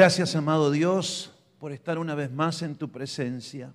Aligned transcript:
Gracias, 0.00 0.34
amado 0.34 0.70
Dios, 0.70 1.30
por 1.58 1.72
estar 1.72 1.98
una 1.98 2.14
vez 2.14 2.30
más 2.32 2.62
en 2.62 2.74
tu 2.74 2.90
presencia. 2.90 3.74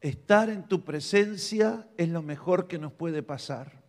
Estar 0.00 0.48
en 0.48 0.66
tu 0.66 0.82
presencia 0.82 1.86
es 1.94 2.08
lo 2.08 2.22
mejor 2.22 2.68
que 2.68 2.78
nos 2.78 2.90
puede 2.90 3.22
pasar. 3.22 3.82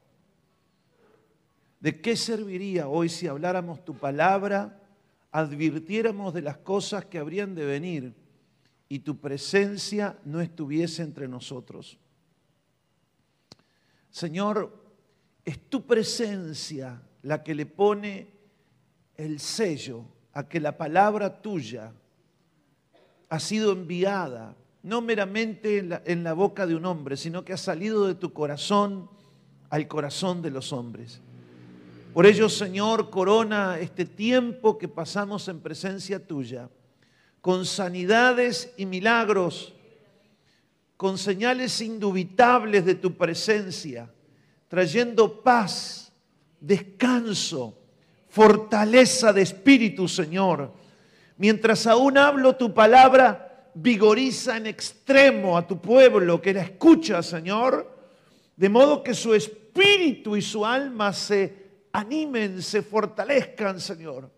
¿De 1.79 2.01
qué 2.01 2.17
serviría 2.17 2.89
hoy 2.89 3.07
si 3.07 3.27
habláramos 3.27 3.85
tu 3.85 3.95
palabra, 3.95 4.83
advirtiéramos 5.31 6.33
de 6.33 6.41
las 6.41 6.57
cosas 6.57 7.05
que 7.05 7.17
habrían 7.17 7.55
de 7.55 7.63
venir 7.63 8.13
y 8.89 8.99
tu 8.99 9.21
presencia 9.21 10.19
no 10.25 10.41
estuviese 10.41 11.01
entre 11.01 11.29
nosotros? 11.29 11.97
Señor, 14.09 14.83
es 15.45 15.69
tu 15.69 15.87
presencia 15.87 17.01
la 17.21 17.41
que 17.41 17.55
le 17.55 17.65
pone 17.65 18.38
el 19.19 19.41
sello 19.41 20.05
a 20.31 20.47
que 20.47 20.61
la 20.61 20.77
palabra 20.77 21.41
tuya 21.41 21.91
ha 23.27 23.39
sido 23.39 23.73
enviada, 23.73 24.55
no 24.81 25.01
meramente 25.01 25.77
en 26.05 26.23
la, 26.23 26.33
boca 26.33 26.65
de 26.65 26.73
un 26.73 26.85
hombre, 26.85 27.17
sino 27.17 27.43
que 27.43 27.51
ha 27.51 27.57
salido 27.57 28.07
de 28.07 28.15
tu 28.15 28.31
corazón 28.31 29.09
al 29.69 29.89
corazón 29.89 30.41
de 30.41 30.51
los 30.51 30.71
hombres. 30.71 31.19
Por 32.13 32.25
ello, 32.25 32.47
Señor, 32.47 33.09
corona 33.09 33.77
este 33.77 34.05
tiempo 34.05 34.77
que 34.77 34.87
pasamos 34.87 35.49
en 35.49 35.59
presencia 35.59 36.25
tuya, 36.25 36.69
con 37.41 37.65
sanidades 37.65 38.73
y 38.77 38.85
milagros, 38.85 39.73
con 40.95 41.17
señales 41.17 41.81
indubitables 41.81 42.85
de 42.85 42.95
tu 42.95 43.17
presencia, 43.17 44.09
trayendo 44.69 45.41
paz, 45.43 46.13
descanso, 46.61 47.78
fortaleza 48.29 49.33
de 49.33 49.41
espíritu, 49.41 50.07
Señor. 50.07 50.71
Mientras 51.37 51.87
aún 51.87 52.17
hablo 52.17 52.55
tu 52.55 52.73
palabra, 52.73 53.71
vigoriza 53.73 54.57
en 54.57 54.67
extremo 54.67 55.57
a 55.57 55.67
tu 55.67 55.81
pueblo 55.81 56.41
que 56.41 56.53
la 56.53 56.61
escucha, 56.61 57.23
Señor, 57.23 57.97
de 58.55 58.69
modo 58.69 59.03
que 59.03 59.13
su 59.13 59.33
espíritu 59.33 60.35
y 60.35 60.41
su 60.41 60.65
alma 60.65 61.13
se 61.13 61.69
animen, 61.93 62.61
se 62.61 62.81
fortalezcan, 62.81 63.79
Señor. 63.79 64.29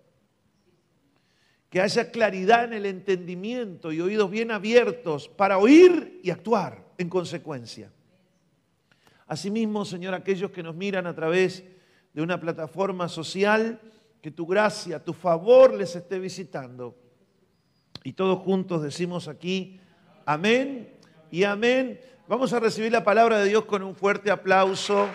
Que 1.69 1.81
haya 1.81 2.11
claridad 2.11 2.65
en 2.65 2.73
el 2.73 2.85
entendimiento 2.85 3.91
y 3.91 4.01
oídos 4.01 4.29
bien 4.29 4.51
abiertos 4.51 5.27
para 5.27 5.57
oír 5.57 6.19
y 6.23 6.29
actuar 6.29 6.85
en 6.97 7.09
consecuencia. 7.09 7.91
Asimismo, 9.27 9.85
Señor, 9.85 10.13
aquellos 10.13 10.51
que 10.51 10.61
nos 10.61 10.75
miran 10.75 11.07
a 11.07 11.15
través 11.15 11.63
de 11.63 11.80
una 12.19 12.39
plataforma 12.39 13.07
social, 13.07 13.79
que 14.21 14.31
tu 14.31 14.45
gracia, 14.45 15.03
tu 15.03 15.13
favor 15.13 15.73
les 15.73 15.95
esté 15.95 16.19
visitando. 16.19 16.95
Y 18.03 18.13
todos 18.13 18.39
juntos 18.39 18.81
decimos 18.81 19.27
aquí, 19.27 19.79
amén 20.25 20.93
y 21.29 21.43
amén. 21.43 22.01
Vamos 22.27 22.51
a 22.53 22.59
recibir 22.59 22.91
la 22.91 23.03
palabra 23.03 23.39
de 23.39 23.49
Dios 23.49 23.65
con 23.65 23.83
un 23.83 23.95
fuerte 23.95 24.29
aplauso. 24.31 25.07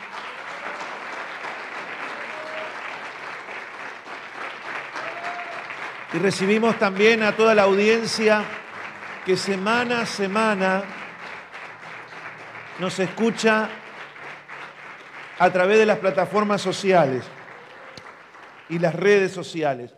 Y 6.14 6.18
recibimos 6.18 6.78
también 6.78 7.22
a 7.22 7.36
toda 7.36 7.54
la 7.54 7.64
audiencia 7.64 8.44
que 9.24 9.36
semana 9.36 10.02
a 10.02 10.06
semana 10.06 10.84
nos 12.78 12.98
escucha 12.98 13.68
a 15.38 15.52
través 15.52 15.78
de 15.78 15.86
las 15.86 15.98
plataformas 15.98 16.62
sociales 16.62 17.24
y 18.68 18.78
las 18.78 18.94
redes 18.94 19.32
sociales. 19.32 19.94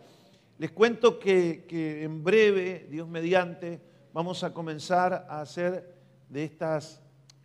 Les 0.57 0.71
cuento 0.71 1.19
que, 1.19 1.65
en 2.03 2.23
breve, 2.23 2.87
Dios 2.89 3.07
mediante, 3.07 3.79
vamos 4.13 4.43
a 4.43 4.53
comenzar 4.53 5.25
a 5.29 5.39
hacer 5.41 5.95
de 6.27 6.43
estas 6.43 7.01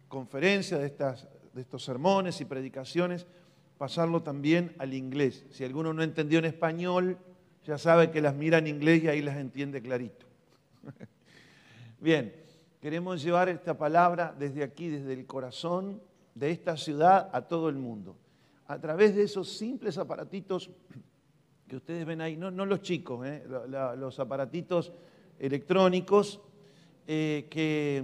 conferencias, 0.08 0.80
de, 0.80 0.86
estas, 0.86 1.28
de 1.52 1.60
estos 1.60 1.84
sermones 1.84 2.40
y 2.40 2.44
predicaciones, 2.44 3.26
pasarlo 3.78 4.22
también 4.22 4.74
al 4.78 4.92
inglés. 4.92 5.44
Si 5.50 5.64
alguno 5.64 5.92
no 5.92 6.02
entendió 6.02 6.40
en 6.40 6.46
español, 6.46 7.18
ya 7.64 7.78
sabe 7.78 8.10
que 8.10 8.20
las 8.20 8.34
mira 8.34 8.58
en 8.58 8.66
inglés 8.66 9.04
y 9.04 9.08
ahí 9.08 9.22
las 9.22 9.36
entiende 9.36 9.80
clarito. 9.80 10.26
Bien, 12.00 12.34
queremos 12.80 13.22
llevar 13.22 13.48
esta 13.48 13.78
palabra 13.78 14.34
desde 14.36 14.64
aquí, 14.64 14.88
desde 14.88 15.12
el 15.12 15.26
corazón 15.26 16.02
de 16.34 16.50
esta 16.50 16.76
ciudad 16.76 17.30
a 17.32 17.42
todo 17.42 17.68
el 17.68 17.76
mundo. 17.76 18.16
A 18.66 18.78
través 18.78 19.14
de 19.14 19.22
esos 19.22 19.48
simples 19.56 19.98
aparatitos 19.98 20.70
que 21.68 21.76
ustedes 21.76 22.04
ven 22.04 22.20
ahí, 22.20 22.36
no, 22.36 22.50
no 22.50 22.66
los 22.66 22.82
chicos, 22.82 23.26
eh, 23.26 23.44
los 23.96 24.20
aparatitos 24.20 24.92
electrónicos 25.38 26.40
eh, 27.06 27.46
que, 27.50 28.02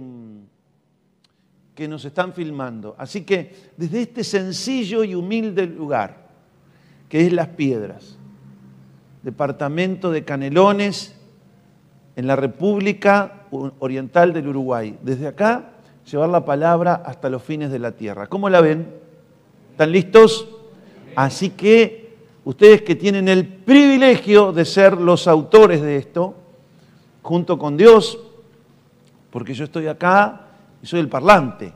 que 1.75 1.87
nos 1.87 2.05
están 2.05 2.33
filmando. 2.33 2.95
Así 2.97 3.23
que 3.23 3.71
desde 3.77 4.01
este 4.01 4.23
sencillo 4.23 5.03
y 5.03 5.15
humilde 5.15 5.67
lugar, 5.67 6.29
que 7.07 7.25
es 7.25 7.33
Las 7.33 7.49
Piedras, 7.49 8.17
departamento 9.23 10.11
de 10.11 10.25
Canelones, 10.25 11.15
en 12.15 12.27
la 12.27 12.35
República 12.35 13.47
Oriental 13.79 14.33
del 14.33 14.47
Uruguay. 14.49 14.97
Desde 15.01 15.27
acá, 15.27 15.71
llevar 16.09 16.29
la 16.29 16.45
palabra 16.45 17.01
hasta 17.05 17.29
los 17.29 17.43
fines 17.43 17.71
de 17.71 17.79
la 17.79 17.91
tierra. 17.91 18.27
¿Cómo 18.27 18.49
la 18.49 18.61
ven? 18.61 18.87
¿Están 19.71 19.91
listos? 19.91 20.47
Así 21.15 21.51
que 21.51 22.15
ustedes 22.45 22.81
que 22.81 22.95
tienen 22.95 23.27
el 23.27 23.45
privilegio 23.45 24.51
de 24.51 24.65
ser 24.65 24.97
los 24.97 25.27
autores 25.27 25.81
de 25.81 25.97
esto, 25.97 26.35
junto 27.21 27.57
con 27.57 27.77
Dios, 27.77 28.19
porque 29.29 29.53
yo 29.53 29.65
estoy 29.65 29.87
acá 29.87 30.47
y 30.81 30.87
soy 30.87 30.99
el 30.99 31.09
parlante, 31.09 31.73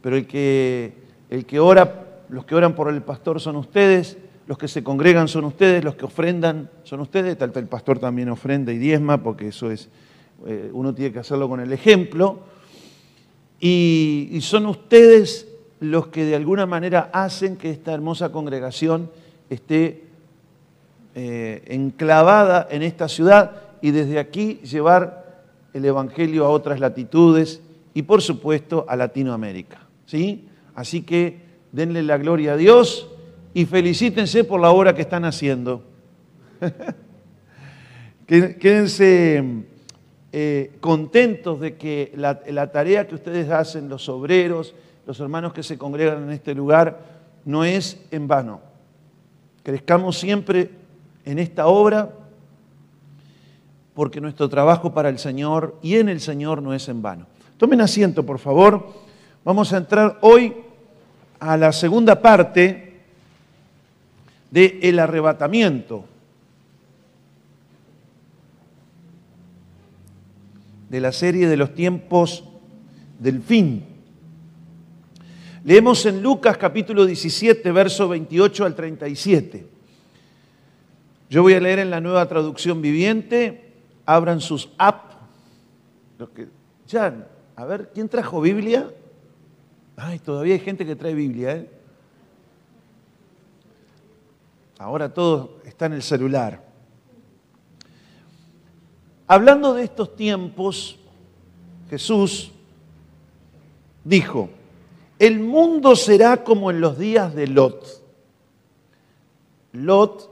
pero 0.00 0.16
el 0.16 0.26
que, 0.26 0.92
el 1.30 1.46
que 1.46 1.60
ora, 1.60 2.22
los 2.28 2.44
que 2.44 2.54
oran 2.54 2.74
por 2.74 2.88
el 2.88 3.02
pastor 3.02 3.40
son 3.40 3.56
ustedes, 3.56 4.18
los 4.46 4.58
que 4.58 4.66
se 4.66 4.82
congregan 4.82 5.28
son 5.28 5.44
ustedes, 5.44 5.84
los 5.84 5.94
que 5.94 6.06
ofrendan 6.06 6.70
son 6.82 7.00
ustedes, 7.00 7.36
tal 7.36 7.50
vez 7.50 7.58
el 7.58 7.68
pastor 7.68 7.98
también 7.98 8.30
ofrenda 8.30 8.72
y 8.72 8.78
diezma, 8.78 9.22
porque 9.22 9.48
eso 9.48 9.70
es, 9.70 9.88
eh, 10.46 10.70
uno 10.72 10.94
tiene 10.94 11.12
que 11.12 11.18
hacerlo 11.18 11.48
con 11.48 11.60
el 11.60 11.72
ejemplo, 11.72 12.40
y, 13.60 14.38
son 14.42 14.66
ustedes 14.66 15.48
los 15.80 16.08
que 16.08 16.24
de 16.24 16.36
alguna 16.36 16.66
manera 16.66 17.10
hacen 17.12 17.56
que 17.56 17.70
esta 17.70 17.92
hermosa 17.92 18.30
congregación 18.30 19.10
esté 19.50 20.04
eh, 21.14 21.62
enclavada 21.66 22.68
en 22.70 22.82
esta 22.82 23.08
ciudad 23.08 23.62
y 23.80 23.90
desde 23.90 24.18
aquí 24.18 24.60
llevar 24.64 25.42
el 25.72 25.84
Evangelio 25.84 26.44
a 26.44 26.50
otras 26.50 26.80
latitudes 26.80 27.60
y 27.94 28.02
por 28.02 28.22
supuesto 28.22 28.86
a 28.88 28.96
Latinoamérica. 28.96 29.80
¿sí? 30.06 30.46
Así 30.74 31.02
que 31.02 31.40
denle 31.72 32.02
la 32.02 32.18
gloria 32.18 32.52
a 32.52 32.56
Dios 32.56 33.08
y 33.54 33.66
felicítense 33.66 34.44
por 34.44 34.60
la 34.60 34.70
obra 34.70 34.94
que 34.94 35.02
están 35.02 35.24
haciendo. 35.24 35.82
Quédense 38.26 39.64
eh, 40.30 40.76
contentos 40.80 41.58
de 41.58 41.76
que 41.76 42.12
la, 42.14 42.70
tarea 42.70 43.08
que 43.08 43.14
ustedes 43.14 43.50
hacen, 43.50 43.88
los 43.88 44.08
obreros, 44.08 44.74
los 45.06 45.18
hermanos 45.20 45.54
que 45.54 45.62
se 45.62 45.78
congregan 45.78 46.24
en 46.24 46.30
este 46.30 46.54
lugar, 46.54 47.00
no 47.44 47.64
es 47.64 47.98
en 48.10 48.28
vano. 48.28 48.60
Crezcamos 49.62 50.18
siempre 50.18 50.70
en 51.24 51.38
esta 51.38 51.66
obra 51.66 52.10
porque 53.94 54.20
nuestro 54.20 54.48
trabajo 54.48 54.92
para 54.92 55.08
el 55.08 55.18
Señor 55.18 55.76
y 55.82 55.96
en 55.96 56.08
el 56.08 56.20
Señor 56.20 56.62
no 56.62 56.74
es 56.74 56.88
en 56.88 57.02
vano. 57.02 57.26
Tomen 57.56 57.80
asiento, 57.80 58.24
por 58.24 58.38
favor. 58.38 58.86
Vamos 59.44 59.72
a 59.72 59.78
entrar 59.78 60.18
hoy 60.20 60.54
a 61.40 61.56
la 61.56 61.72
segunda 61.72 62.20
parte 62.20 63.00
del 64.50 64.78
el 64.82 64.98
arrebatamiento. 64.98 66.04
De 70.88 71.00
la 71.00 71.12
serie 71.12 71.48
de 71.48 71.56
los 71.56 71.74
tiempos 71.74 72.44
del 73.18 73.42
fin. 73.42 73.84
Leemos 75.64 76.06
en 76.06 76.22
Lucas 76.22 76.56
capítulo 76.56 77.04
17, 77.04 77.72
verso 77.72 78.08
28 78.08 78.64
al 78.64 78.74
37. 78.74 79.66
Yo 81.28 81.42
voy 81.42 81.54
a 81.54 81.60
leer 81.60 81.80
en 81.80 81.90
la 81.90 82.00
nueva 82.00 82.26
traducción 82.26 82.80
viviente. 82.80 83.74
Abran 84.06 84.40
sus 84.40 84.70
apps. 84.78 85.16
Ya, 86.86 87.26
a 87.54 87.64
ver, 87.66 87.90
¿quién 87.92 88.08
trajo 88.08 88.40
Biblia? 88.40 88.90
Ay, 89.96 90.20
todavía 90.20 90.54
hay 90.54 90.60
gente 90.60 90.86
que 90.86 90.96
trae 90.96 91.12
Biblia, 91.12 91.56
¿eh? 91.56 91.70
Ahora 94.78 95.12
todo 95.12 95.60
está 95.64 95.86
en 95.86 95.94
el 95.94 96.02
celular. 96.02 96.67
Hablando 99.30 99.74
de 99.74 99.84
estos 99.84 100.16
tiempos, 100.16 100.96
Jesús 101.90 102.50
dijo, 104.02 104.48
el 105.18 105.40
mundo 105.40 105.96
será 105.96 106.42
como 106.42 106.70
en 106.70 106.80
los 106.80 106.98
días 106.98 107.34
de 107.34 107.46
Lot. 107.46 108.02
Lot 109.72 110.30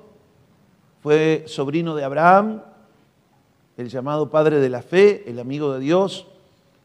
fue 1.02 1.44
sobrino 1.46 1.94
de 1.94 2.04
Abraham, 2.04 2.62
el 3.76 3.90
llamado 3.90 4.30
padre 4.30 4.60
de 4.60 4.70
la 4.70 4.80
fe, 4.80 5.24
el 5.28 5.40
amigo 5.40 5.74
de 5.74 5.80
Dios, 5.80 6.26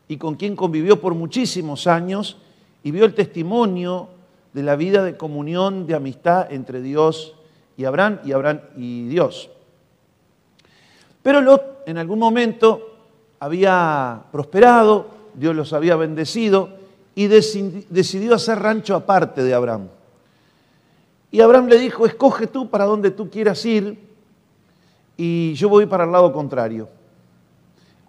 y 0.10 0.18
con 0.18 0.36
quien 0.36 0.58
convivió 0.58 1.00
por 1.00 1.16
muchísimos 1.16 1.88
años 1.88 2.40
y 2.84 2.92
vio 2.92 3.06
el 3.06 3.14
testimonio 3.14 4.10
de 4.52 4.64
la 4.64 4.76
vida 4.76 5.06
de 5.06 5.16
comunión, 5.16 5.88
de 5.88 5.96
amistad 5.96 6.52
entre 6.52 6.82
Dios 6.82 7.36
y 7.78 7.86
Abraham 7.86 8.20
y 8.26 8.34
Abraham 8.34 8.60
y 8.76 9.08
Dios. 9.08 9.50
Pero 11.24 11.42
Lot 11.42 11.84
en 11.86 11.98
algún 11.98 12.20
momento 12.20 12.92
había 13.40 14.24
prosperado, 14.32 15.08
Dios 15.34 15.56
los 15.56 15.74
había 15.74 15.96
bendecido 15.96 16.70
y 17.16 17.28
decidió 17.28 18.36
hacer 18.36 18.60
rancho 18.60 18.96
aparte 18.96 19.44
de 19.44 19.54
Abraham. 19.54 19.88
Y 21.32 21.42
Abraham 21.42 21.68
le 21.68 21.78
dijo, 21.78 22.06
escoge 22.06 22.48
tú 22.48 22.70
para 22.70 22.86
donde 22.86 23.12
tú 23.12 23.30
quieras 23.30 23.66
ir 23.66 23.98
y 25.16 25.54
yo 25.54 25.70
voy 25.70 25.86
para 25.86 26.04
el 26.04 26.12
lado 26.12 26.34
contrario. 26.34 26.90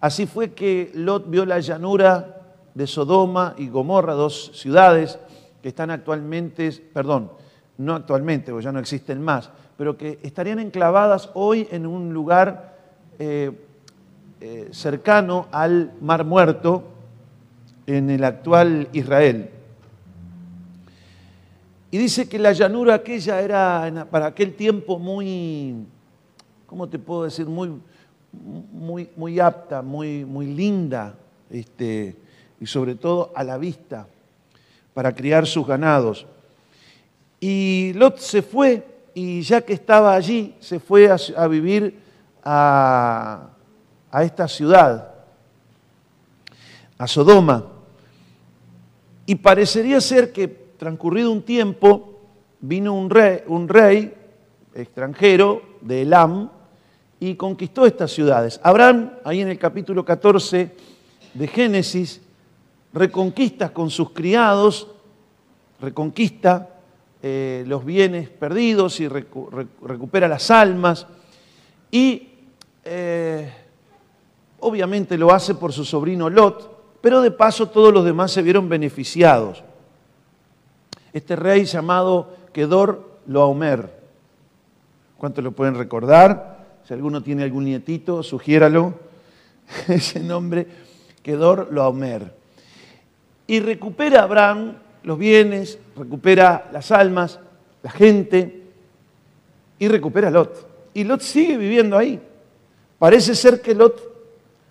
Así 0.01 0.25
fue 0.25 0.51
que 0.51 0.91
Lot 0.95 1.29
vio 1.29 1.45
la 1.45 1.59
llanura 1.59 2.41
de 2.73 2.87
Sodoma 2.87 3.53
y 3.57 3.69
Gomorra, 3.69 4.13
dos 4.13 4.51
ciudades 4.53 5.17
que 5.61 5.69
están 5.69 5.91
actualmente, 5.91 6.71
perdón, 6.93 7.31
no 7.77 7.95
actualmente, 7.95 8.51
porque 8.51 8.65
ya 8.65 8.71
no 8.71 8.79
existen 8.79 9.21
más, 9.21 9.49
pero 9.77 9.97
que 9.97 10.19
estarían 10.23 10.59
enclavadas 10.59 11.29
hoy 11.33 11.67
en 11.71 11.85
un 11.85 12.13
lugar 12.13 12.72
eh, 13.19 13.51
eh, 14.41 14.69
cercano 14.71 15.47
al 15.51 15.93
Mar 16.01 16.25
Muerto, 16.25 16.83
en 17.85 18.09
el 18.09 18.23
actual 18.23 18.87
Israel. 18.93 19.49
Y 21.91 21.97
dice 21.97 22.27
que 22.27 22.39
la 22.39 22.53
llanura 22.53 22.95
aquella 22.95 23.41
era 23.41 24.07
para 24.09 24.27
aquel 24.27 24.55
tiempo 24.55 24.97
muy, 24.97 25.75
¿cómo 26.65 26.89
te 26.89 26.97
puedo 26.97 27.25
decir? 27.25 27.45
Muy, 27.45 27.71
muy, 28.71 29.09
muy 29.15 29.39
apta, 29.39 29.81
muy, 29.81 30.25
muy 30.25 30.47
linda, 30.47 31.15
este, 31.49 32.15
y 32.59 32.65
sobre 32.65 32.95
todo 32.95 33.31
a 33.35 33.43
la 33.43 33.57
vista, 33.57 34.07
para 34.93 35.13
criar 35.13 35.45
sus 35.45 35.67
ganados. 35.67 36.25
Y 37.39 37.91
Lot 37.93 38.17
se 38.17 38.41
fue, 38.41 38.83
y 39.13 39.41
ya 39.41 39.61
que 39.61 39.73
estaba 39.73 40.15
allí, 40.15 40.55
se 40.59 40.79
fue 40.79 41.09
a, 41.09 41.47
vivir 41.47 41.99
a, 42.43 43.49
esta 44.21 44.47
ciudad, 44.47 45.13
a 46.97 47.07
Sodoma. 47.07 47.65
Y 49.25 49.35
parecería 49.35 50.01
ser 50.01 50.31
que 50.31 50.47
transcurrido 50.47 51.31
un 51.31 51.43
tiempo, 51.43 52.19
vino 52.59 52.93
un 52.93 53.09
rey, 53.09 53.41
un 53.47 53.67
rey 53.67 54.13
extranjero 54.73 55.61
de 55.81 56.01
Elam, 56.01 56.49
y 57.19 57.35
conquistó 57.35 57.85
estas 57.85 58.11
ciudades. 58.11 58.59
Abraham, 58.63 59.13
ahí 59.23 59.41
en 59.41 59.47
el 59.47 59.57
capítulo 59.57 60.03
14 60.03 60.75
de 61.33 61.47
Génesis, 61.47 62.21
reconquista 62.91 63.71
con 63.71 63.89
sus 63.89 64.09
criados, 64.09 64.89
reconquista 65.79 66.69
eh, 67.21 67.63
los 67.65 67.85
bienes 67.85 68.27
perdidos 68.27 68.99
y 68.99 69.07
recupera 69.07 70.27
las 70.27 70.51
almas. 70.51 71.07
Y 71.89 72.32
eh, 72.85 73.51
obviamente 74.59 75.17
lo 75.17 75.31
hace 75.31 75.55
por 75.55 75.73
su 75.73 75.85
sobrino 75.85 76.29
Lot, 76.29 76.99
pero 77.01 77.21
de 77.21 77.31
paso 77.31 77.69
todos 77.69 77.93
los 77.93 78.05
demás 78.05 78.31
se 78.31 78.41
vieron 78.41 78.69
beneficiados. 78.69 79.63
Este 81.11 81.35
rey 81.35 81.65
llamado 81.65 82.35
Kedor 82.53 83.19
Loaumer, 83.27 83.89
¿cuántos 85.17 85.43
lo 85.43 85.51
pueden 85.51 85.75
recordar? 85.75 86.65
Si 86.87 86.93
alguno 86.93 87.21
tiene 87.21 87.43
algún 87.43 87.65
nietito, 87.65 88.23
sugiéralo. 88.23 88.93
Ese 89.87 90.19
nombre, 90.19 90.67
Kedor 91.21 91.69
Loamer. 91.71 92.33
Y 93.47 93.59
recupera 93.59 94.23
Abraham 94.23 94.77
los 95.03 95.17
bienes, 95.17 95.77
recupera 95.97 96.69
las 96.71 96.91
almas, 96.91 97.39
la 97.81 97.91
gente, 97.91 98.63
y 99.79 99.87
recupera 99.87 100.29
a 100.29 100.31
Lot. 100.31 100.67
Y 100.93 101.03
Lot 101.03 101.21
sigue 101.21 101.57
viviendo 101.57 101.97
ahí. 101.97 102.19
Parece 103.03 103.35
ser 103.35 103.59
que 103.59 103.75
Lot, 103.75 104.01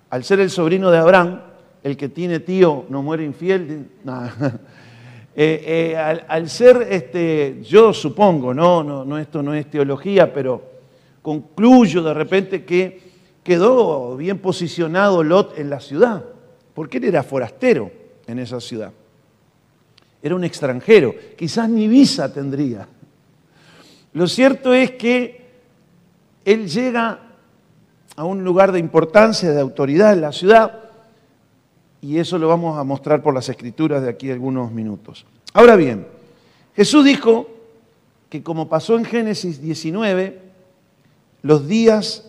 al 0.08 0.25
ser 0.25 0.40
el 0.40 0.49
sobrino 0.49 0.90
de 0.90 0.96
Abraham, 0.96 1.38
el 1.82 1.99
que 1.99 2.08
tiene 2.08 2.40
tío 2.40 2.87
no 2.88 3.02
muere 3.02 3.26
infiel, 3.26 3.90
eh, 5.37 5.93
eh, 5.94 6.25
al, 6.26 6.49
ser, 6.49 6.87
este, 6.88 7.61
yo 7.62 7.93
supongo, 7.93 8.55
¿no? 8.55 8.82
No, 8.82 9.05
no, 9.05 9.19
esto 9.19 9.43
no 9.43 9.52
es 9.52 9.69
teología, 9.69 10.32
pero 10.32 10.62
concluyo 11.20 12.02
de 12.02 12.14
repente 12.14 12.64
que 12.64 13.02
quedó 13.44 14.17
bien 14.17 14.38
posicionado 14.38 15.23
Lot 15.23 15.58
en 15.58 15.69
la 15.69 15.81
ciudad, 15.81 16.25
porque 16.73 16.96
él 16.96 17.05
era 17.05 17.23
forastero 17.23 17.90
en 18.26 18.38
esa 18.38 18.62
ciudad. 18.62 18.93
Era 20.23 20.35
un 20.35 20.44
extranjero, 20.44 21.14
quizás 21.37 21.69
ni 21.69 21.87
visa 21.87 22.32
tendría. 22.32 22.88
Lo 24.14 24.26
cierto 24.26 24.73
es 24.73 24.93
que 24.93 25.50
él 26.46 26.67
llega 26.67 27.28
a 28.17 28.25
un 28.25 28.44
lugar 28.44 28.73
de 28.73 28.78
importancia, 28.78 29.50
de 29.50 29.61
autoridad 29.61 30.12
en 30.12 30.21
la 30.21 30.33
ciudad, 30.33 30.81
y 32.00 32.19
eso 32.19 32.38
lo 32.38 32.49
vamos 32.49 32.78
a 32.78 32.85
mostrar 32.85 33.23
por 33.23 33.33
las 33.33 33.49
escrituras 33.49 34.02
de 34.02 34.11
aquí 34.11 34.31
algunos 34.31 34.73
minutos. 34.73 35.25
Ahora 35.54 35.76
bien, 35.76 36.07
Jesús 36.75 37.04
dijo 37.04 37.47
que 38.28 38.42
como 38.42 38.69
pasó 38.69 38.97
en 38.97 39.04
Génesis 39.04 39.62
19, 39.62 40.40
los 41.42 41.69
días 41.69 42.28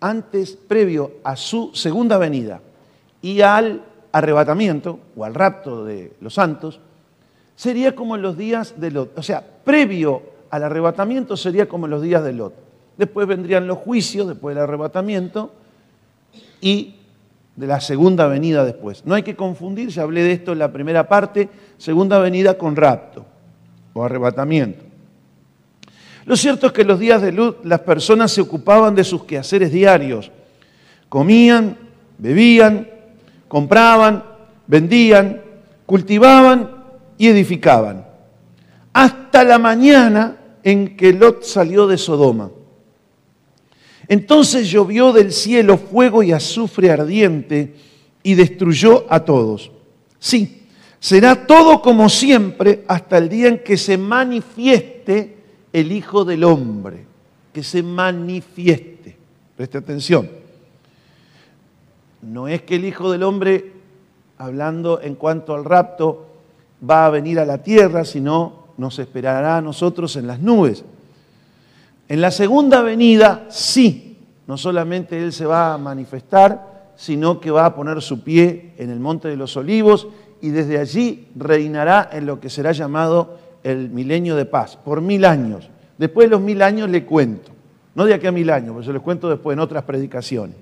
antes, 0.00 0.56
previo 0.56 1.12
a 1.24 1.36
su 1.36 1.70
segunda 1.74 2.18
venida 2.18 2.60
y 3.20 3.40
al 3.42 3.82
arrebatamiento 4.12 4.98
o 5.16 5.24
al 5.24 5.34
rapto 5.34 5.84
de 5.84 6.12
los 6.20 6.34
santos, 6.34 6.80
sería 7.56 7.94
como 7.94 8.16
los 8.16 8.36
días 8.36 8.80
de 8.80 8.90
Lot. 8.90 9.18
O 9.18 9.22
sea, 9.22 9.44
previo 9.64 10.22
al 10.50 10.64
arrebatamiento 10.64 11.36
sería 11.36 11.68
como 11.68 11.86
los 11.86 12.02
días 12.02 12.24
de 12.24 12.32
Lot. 12.32 12.54
Después 12.96 13.26
vendrían 13.26 13.66
los 13.66 13.78
juicios, 13.78 14.28
después 14.28 14.54
del 14.54 14.64
arrebatamiento 14.64 15.52
y 16.60 16.94
de 17.56 17.66
la 17.66 17.80
segunda 17.80 18.26
venida 18.26 18.64
después. 18.64 19.04
No 19.04 19.14
hay 19.14 19.22
que 19.22 19.36
confundir, 19.36 19.88
ya 19.88 20.02
hablé 20.02 20.22
de 20.22 20.32
esto 20.32 20.52
en 20.52 20.58
la 20.58 20.72
primera 20.72 21.08
parte, 21.08 21.48
segunda 21.78 22.18
venida 22.18 22.56
con 22.56 22.76
rapto 22.76 23.26
o 23.92 24.04
arrebatamiento. 24.04 24.84
Lo 26.24 26.36
cierto 26.36 26.66
es 26.66 26.72
que 26.72 26.82
en 26.82 26.88
los 26.88 27.00
días 27.00 27.20
de 27.20 27.32
luz 27.32 27.56
las 27.64 27.80
personas 27.80 28.30
se 28.30 28.40
ocupaban 28.40 28.94
de 28.94 29.04
sus 29.04 29.24
quehaceres 29.24 29.72
diarios. 29.72 30.30
Comían, 31.08 31.76
bebían, 32.18 32.88
compraban, 33.48 34.24
vendían, 34.66 35.42
cultivaban 35.84 36.70
y 37.18 37.28
edificaban. 37.28 38.06
Hasta 38.92 39.44
la 39.44 39.58
mañana 39.58 40.36
en 40.62 40.96
que 40.96 41.12
Lot 41.12 41.42
salió 41.42 41.86
de 41.86 41.98
Sodoma. 41.98 42.50
Entonces 44.12 44.70
llovió 44.70 45.10
del 45.10 45.32
cielo 45.32 45.78
fuego 45.78 46.22
y 46.22 46.32
azufre 46.32 46.90
ardiente 46.90 47.74
y 48.22 48.34
destruyó 48.34 49.06
a 49.08 49.20
todos. 49.20 49.72
Sí, 50.18 50.66
será 51.00 51.46
todo 51.46 51.80
como 51.80 52.10
siempre 52.10 52.84
hasta 52.88 53.16
el 53.16 53.30
día 53.30 53.48
en 53.48 53.60
que 53.60 53.78
se 53.78 53.96
manifieste 53.96 55.38
el 55.72 55.92
Hijo 55.92 56.26
del 56.26 56.44
Hombre, 56.44 57.06
que 57.54 57.62
se 57.62 57.82
manifieste. 57.82 59.16
Preste 59.56 59.78
atención. 59.78 60.28
No 62.20 62.48
es 62.48 62.60
que 62.60 62.76
el 62.76 62.84
Hijo 62.84 63.10
del 63.10 63.22
Hombre, 63.22 63.72
hablando 64.36 65.00
en 65.00 65.14
cuanto 65.14 65.54
al 65.54 65.64
rapto, 65.64 66.26
va 66.86 67.06
a 67.06 67.10
venir 67.10 67.38
a 67.38 67.46
la 67.46 67.62
tierra, 67.62 68.04
sino 68.04 68.74
nos 68.76 68.98
esperará 68.98 69.56
a 69.56 69.62
nosotros 69.62 70.16
en 70.16 70.26
las 70.26 70.38
nubes. 70.38 70.84
En 72.12 72.20
la 72.20 72.30
segunda 72.30 72.82
venida, 72.82 73.46
sí, 73.48 74.18
no 74.46 74.58
solamente 74.58 75.16
Él 75.16 75.32
se 75.32 75.46
va 75.46 75.72
a 75.72 75.78
manifestar, 75.78 76.90
sino 76.94 77.40
que 77.40 77.50
va 77.50 77.64
a 77.64 77.74
poner 77.74 78.02
su 78.02 78.22
pie 78.22 78.74
en 78.76 78.90
el 78.90 79.00
Monte 79.00 79.28
de 79.28 79.36
los 79.36 79.56
Olivos 79.56 80.08
y 80.42 80.50
desde 80.50 80.78
allí 80.78 81.28
reinará 81.34 82.10
en 82.12 82.26
lo 82.26 82.38
que 82.38 82.50
será 82.50 82.72
llamado 82.72 83.38
el 83.64 83.88
milenio 83.88 84.36
de 84.36 84.44
paz, 84.44 84.76
por 84.76 85.00
mil 85.00 85.24
años. 85.24 85.70
Después 85.96 86.26
de 86.26 86.32
los 86.32 86.42
mil 86.42 86.60
años 86.60 86.90
le 86.90 87.06
cuento. 87.06 87.50
No 87.94 88.04
de 88.04 88.12
aquí 88.12 88.26
a 88.26 88.32
mil 88.32 88.50
años, 88.50 88.72
pero 88.72 88.84
se 88.84 88.92
les 88.92 89.00
cuento 89.00 89.30
después 89.30 89.54
en 89.54 89.60
otras 89.60 89.82
predicaciones. 89.84 90.56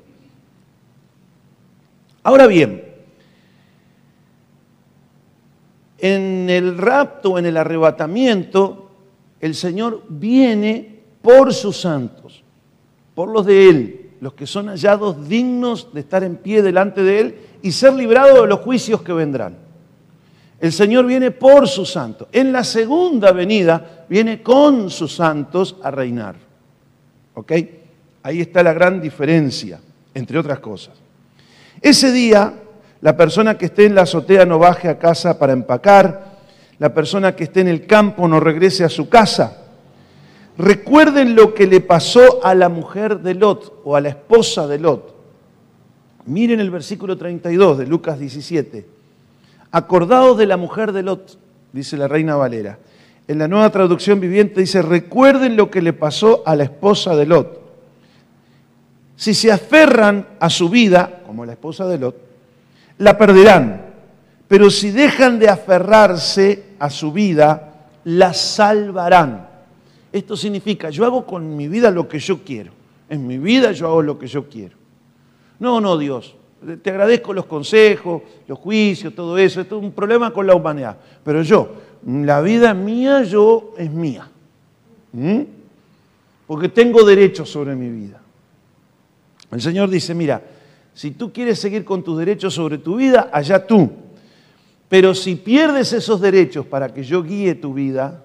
Ahora 2.22 2.46
bien, 2.46 2.84
en 5.98 6.48
el 6.48 6.78
rapto, 6.78 7.40
en 7.40 7.46
el 7.46 7.56
arrebatamiento, 7.56 8.92
el 9.40 9.56
Señor 9.56 10.04
viene 10.08 10.99
por 11.22 11.52
sus 11.52 11.80
santos, 11.80 12.42
por 13.14 13.28
los 13.28 13.46
de 13.46 13.68
Él, 13.68 14.10
los 14.20 14.34
que 14.34 14.46
son 14.46 14.68
hallados 14.68 15.28
dignos 15.28 15.92
de 15.92 16.00
estar 16.00 16.22
en 16.24 16.36
pie 16.36 16.62
delante 16.62 17.02
de 17.02 17.20
Él 17.20 17.38
y 17.62 17.72
ser 17.72 17.94
librados 17.94 18.42
de 18.42 18.48
los 18.48 18.60
juicios 18.60 19.02
que 19.02 19.12
vendrán. 19.12 19.56
El 20.60 20.72
Señor 20.72 21.06
viene 21.06 21.30
por 21.30 21.66
sus 21.66 21.90
santos. 21.90 22.28
En 22.32 22.52
la 22.52 22.64
segunda 22.64 23.32
venida 23.32 24.04
viene 24.08 24.42
con 24.42 24.90
sus 24.90 25.14
santos 25.14 25.76
a 25.82 25.90
reinar. 25.90 26.36
¿Ok? 27.34 27.52
Ahí 28.22 28.42
está 28.42 28.62
la 28.62 28.74
gran 28.74 29.00
diferencia, 29.00 29.80
entre 30.12 30.38
otras 30.38 30.58
cosas. 30.58 30.94
Ese 31.80 32.12
día, 32.12 32.52
la 33.00 33.16
persona 33.16 33.56
que 33.56 33.66
esté 33.66 33.86
en 33.86 33.94
la 33.94 34.02
azotea 34.02 34.44
no 34.44 34.58
baje 34.58 34.88
a 34.88 34.98
casa 34.98 35.38
para 35.38 35.54
empacar, 35.54 36.30
la 36.78 36.92
persona 36.92 37.34
que 37.34 37.44
esté 37.44 37.60
en 37.60 37.68
el 37.68 37.86
campo 37.86 38.28
no 38.28 38.38
regrese 38.38 38.84
a 38.84 38.90
su 38.90 39.08
casa. 39.08 39.59
Recuerden 40.60 41.34
lo 41.34 41.54
que 41.54 41.66
le 41.66 41.80
pasó 41.80 42.44
a 42.44 42.54
la 42.54 42.68
mujer 42.68 43.20
de 43.20 43.34
Lot 43.34 43.80
o 43.82 43.96
a 43.96 44.00
la 44.02 44.10
esposa 44.10 44.66
de 44.66 44.78
Lot. 44.78 45.14
Miren 46.26 46.60
el 46.60 46.70
versículo 46.70 47.16
32 47.16 47.78
de 47.78 47.86
Lucas 47.86 48.18
17. 48.18 48.86
Acordaos 49.70 50.36
de 50.36 50.44
la 50.44 50.58
mujer 50.58 50.92
de 50.92 51.02
Lot, 51.02 51.38
dice 51.72 51.96
la 51.96 52.08
reina 52.08 52.36
Valera. 52.36 52.78
En 53.26 53.38
la 53.38 53.48
nueva 53.48 53.70
traducción 53.70 54.20
viviente 54.20 54.60
dice, 54.60 54.82
recuerden 54.82 55.56
lo 55.56 55.70
que 55.70 55.80
le 55.80 55.94
pasó 55.94 56.42
a 56.44 56.54
la 56.54 56.64
esposa 56.64 57.16
de 57.16 57.24
Lot. 57.24 57.58
Si 59.16 59.32
se 59.32 59.50
aferran 59.50 60.26
a 60.40 60.50
su 60.50 60.68
vida, 60.68 61.22
como 61.26 61.46
la 61.46 61.52
esposa 61.52 61.86
de 61.86 61.98
Lot, 61.98 62.16
la 62.98 63.16
perderán. 63.16 63.86
Pero 64.46 64.68
si 64.68 64.90
dejan 64.90 65.38
de 65.38 65.48
aferrarse 65.48 66.64
a 66.78 66.90
su 66.90 67.12
vida, 67.12 67.86
la 68.04 68.34
salvarán. 68.34 69.49
Esto 70.12 70.36
significa, 70.36 70.90
yo 70.90 71.04
hago 71.04 71.24
con 71.24 71.56
mi 71.56 71.68
vida 71.68 71.90
lo 71.90 72.08
que 72.08 72.18
yo 72.18 72.42
quiero. 72.44 72.72
En 73.08 73.26
mi 73.26 73.38
vida 73.38 73.72
yo 73.72 73.86
hago 73.86 74.02
lo 74.02 74.18
que 74.18 74.26
yo 74.26 74.48
quiero. 74.48 74.76
No, 75.58 75.80
no, 75.80 75.96
Dios. 75.96 76.34
Te 76.82 76.90
agradezco 76.90 77.32
los 77.32 77.46
consejos, 77.46 78.22
los 78.46 78.58
juicios, 78.58 79.14
todo 79.14 79.38
eso. 79.38 79.60
Esto 79.60 79.78
es 79.78 79.84
un 79.84 79.92
problema 79.92 80.32
con 80.32 80.46
la 80.46 80.54
humanidad. 80.54 80.96
Pero 81.24 81.42
yo, 81.42 81.74
la 82.06 82.40
vida 82.40 82.74
mía, 82.74 83.22
yo 83.22 83.72
es 83.76 83.90
mía. 83.90 84.28
¿Mm? 85.12 85.40
Porque 86.46 86.68
tengo 86.68 87.04
derechos 87.04 87.48
sobre 87.48 87.76
mi 87.76 87.88
vida. 87.90 88.20
El 89.50 89.60
Señor 89.60 89.90
dice, 89.90 90.14
mira, 90.14 90.42
si 90.94 91.12
tú 91.12 91.32
quieres 91.32 91.58
seguir 91.58 91.84
con 91.84 92.02
tus 92.02 92.18
derechos 92.18 92.54
sobre 92.54 92.78
tu 92.78 92.96
vida, 92.96 93.30
allá 93.32 93.66
tú. 93.66 93.90
Pero 94.88 95.14
si 95.14 95.36
pierdes 95.36 95.92
esos 95.92 96.20
derechos 96.20 96.66
para 96.66 96.92
que 96.92 97.02
yo 97.02 97.22
guíe 97.22 97.54
tu 97.54 97.74
vida, 97.74 98.24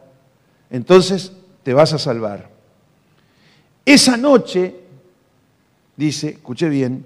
entonces 0.69 1.31
te 1.65 1.73
vas 1.73 1.91
a 1.93 1.97
salvar. 1.97 2.47
Esa 3.83 4.15
noche, 4.17 4.75
dice, 5.95 6.29
escuche 6.29 6.69
bien, 6.69 7.03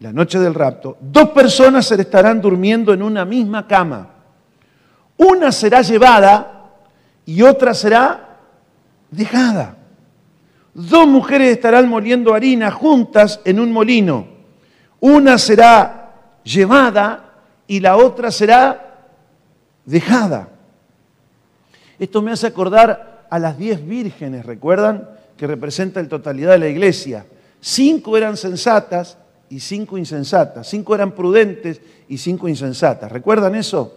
la 0.00 0.12
noche 0.12 0.40
del 0.40 0.52
rapto, 0.52 0.96
dos 1.00 1.28
personas 1.28 1.86
se 1.86 1.94
estarán 1.94 2.40
durmiendo 2.40 2.92
en 2.92 3.04
una 3.04 3.24
misma 3.24 3.68
cama. 3.68 4.08
Una 5.16 5.52
será 5.52 5.82
llevada 5.82 6.70
y 7.24 7.40
otra 7.42 7.72
será 7.72 8.38
dejada. 9.12 9.76
Dos 10.74 11.06
mujeres 11.06 11.52
estarán 11.52 11.88
moliendo 11.88 12.34
harina 12.34 12.72
juntas 12.72 13.40
en 13.44 13.60
un 13.60 13.70
molino. 13.70 14.26
Una 14.98 15.38
será 15.38 16.14
llevada 16.42 17.32
y 17.68 17.78
la 17.78 17.96
otra 17.96 18.32
será 18.32 19.06
dejada. 19.84 20.48
Esto 21.96 22.20
me 22.22 22.32
hace 22.32 22.48
acordar 22.48 23.07
a 23.30 23.38
las 23.38 23.58
diez 23.58 23.86
vírgenes, 23.86 24.46
¿recuerdan? 24.46 25.08
Que 25.36 25.46
representa 25.46 26.02
la 26.02 26.08
totalidad 26.08 26.52
de 26.52 26.58
la 26.58 26.68
iglesia. 26.68 27.26
Cinco 27.60 28.16
eran 28.16 28.36
sensatas 28.36 29.18
y 29.50 29.60
cinco 29.60 29.98
insensatas. 29.98 30.68
Cinco 30.68 30.94
eran 30.94 31.12
prudentes 31.12 31.80
y 32.08 32.18
cinco 32.18 32.48
insensatas. 32.48 33.10
¿Recuerdan 33.10 33.54
eso? 33.54 33.94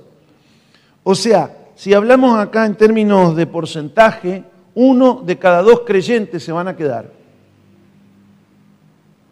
O 1.04 1.16
sea, 1.16 1.58
si 1.76 1.94
hablamos 1.94 2.38
acá 2.38 2.66
en 2.66 2.76
términos 2.76 3.36
de 3.36 3.48
porcentaje, 3.48 4.44
uno 4.76 5.22
de 5.26 5.38
cada 5.38 5.62
dos 5.62 5.82
creyentes 5.82 6.44
se 6.44 6.52
van 6.52 6.68
a 6.68 6.76
quedar. 6.76 7.12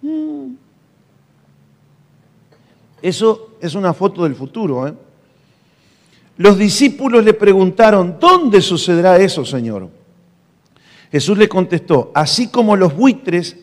Mm. 0.02 0.54
Eso 3.02 3.52
es 3.62 3.76
una 3.76 3.94
foto 3.94 4.24
del 4.24 4.36
futuro. 4.36 4.88
¿eh? 4.88 4.94
Los 6.40 6.58
discípulos 6.58 7.26
le 7.26 7.34
preguntaron, 7.34 8.16
¿dónde 8.18 8.62
sucederá 8.62 9.18
eso, 9.18 9.44
Señor? 9.44 9.90
Jesús 11.12 11.38
le 11.38 11.50
contestó, 11.50 12.14
así 12.16 12.48
como 12.48 12.78
los 12.78 12.96
buitres, 12.96 13.58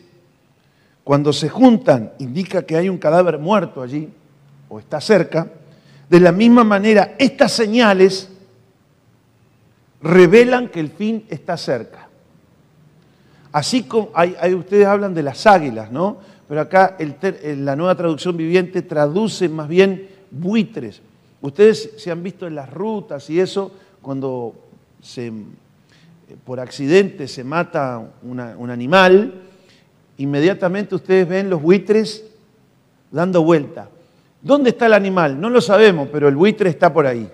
cuando 1.03 1.33
se 1.33 1.49
juntan, 1.49 2.13
indica 2.19 2.67
que 2.67 2.77
hay 2.77 2.87
un 2.87 2.99
cadáver 2.99 3.39
muerto 3.39 3.81
allí, 3.81 4.09
o 4.69 4.77
está 4.77 5.01
cerca, 5.01 5.51
de 6.07 6.19
la 6.19 6.31
misma 6.31 6.63
manera, 6.63 7.15
estas 7.17 7.51
señales 7.51 8.29
revelan 9.99 10.69
que 10.69 10.79
el 10.79 10.91
fin 10.91 11.25
está 11.29 11.57
cerca. 11.57 12.07
Así 13.53 13.85
como 13.85 14.11
hay, 14.13 14.53
ustedes 14.53 14.85
hablan 14.85 15.15
de 15.15 15.23
las 15.23 15.47
águilas, 15.47 15.91
¿no? 15.91 16.19
Pero 16.47 16.61
acá 16.61 16.95
en 16.99 17.65
la 17.65 17.75
nueva 17.75 17.95
traducción 17.95 18.37
viviente 18.37 18.83
traduce 18.83 19.49
más 19.49 19.67
bien 19.67 20.09
buitres. 20.29 21.01
Ustedes 21.41 21.91
se 21.97 22.11
han 22.11 22.23
visto 22.23 22.47
en 22.47 22.55
las 22.55 22.71
rutas 22.71 23.29
y 23.29 23.39
eso, 23.39 23.71
cuando 24.01 24.55
se, 25.01 25.31
por 26.43 26.59
accidente 26.59 27.27
se 27.27 27.43
mata 27.43 28.01
un 28.23 28.69
animal, 28.69 29.41
inmediatamente 30.17 30.95
ustedes 30.95 31.27
ven 31.27 31.49
los 31.49 31.61
buitres 31.61 32.25
dando 33.11 33.43
vuelta. 33.43 33.89
¿Dónde 34.41 34.71
está 34.71 34.85
el 34.85 34.93
animal? 34.93 35.39
No 35.39 35.49
lo 35.49 35.61
sabemos, 35.61 36.09
pero 36.11 36.27
el 36.27 36.35
buitre 36.35 36.69
está 36.69 36.93
por 36.93 37.05
ahí. 37.05 37.29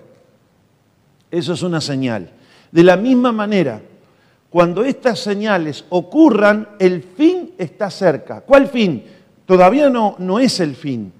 Eso 1.30 1.52
es 1.52 1.62
una 1.62 1.80
señal. 1.80 2.30
De 2.70 2.82
la 2.82 2.96
misma 2.96 3.32
manera, 3.32 3.80
cuando 4.50 4.84
estas 4.84 5.18
señales 5.18 5.84
ocurran, 5.88 6.68
el 6.78 7.02
fin 7.02 7.52
está 7.58 7.90
cerca. 7.90 8.40
¿Cuál 8.40 8.68
fin? 8.68 9.04
Todavía 9.46 9.90
no, 9.90 10.16
no 10.18 10.38
es 10.38 10.60
el 10.60 10.74
fin. 10.76 11.12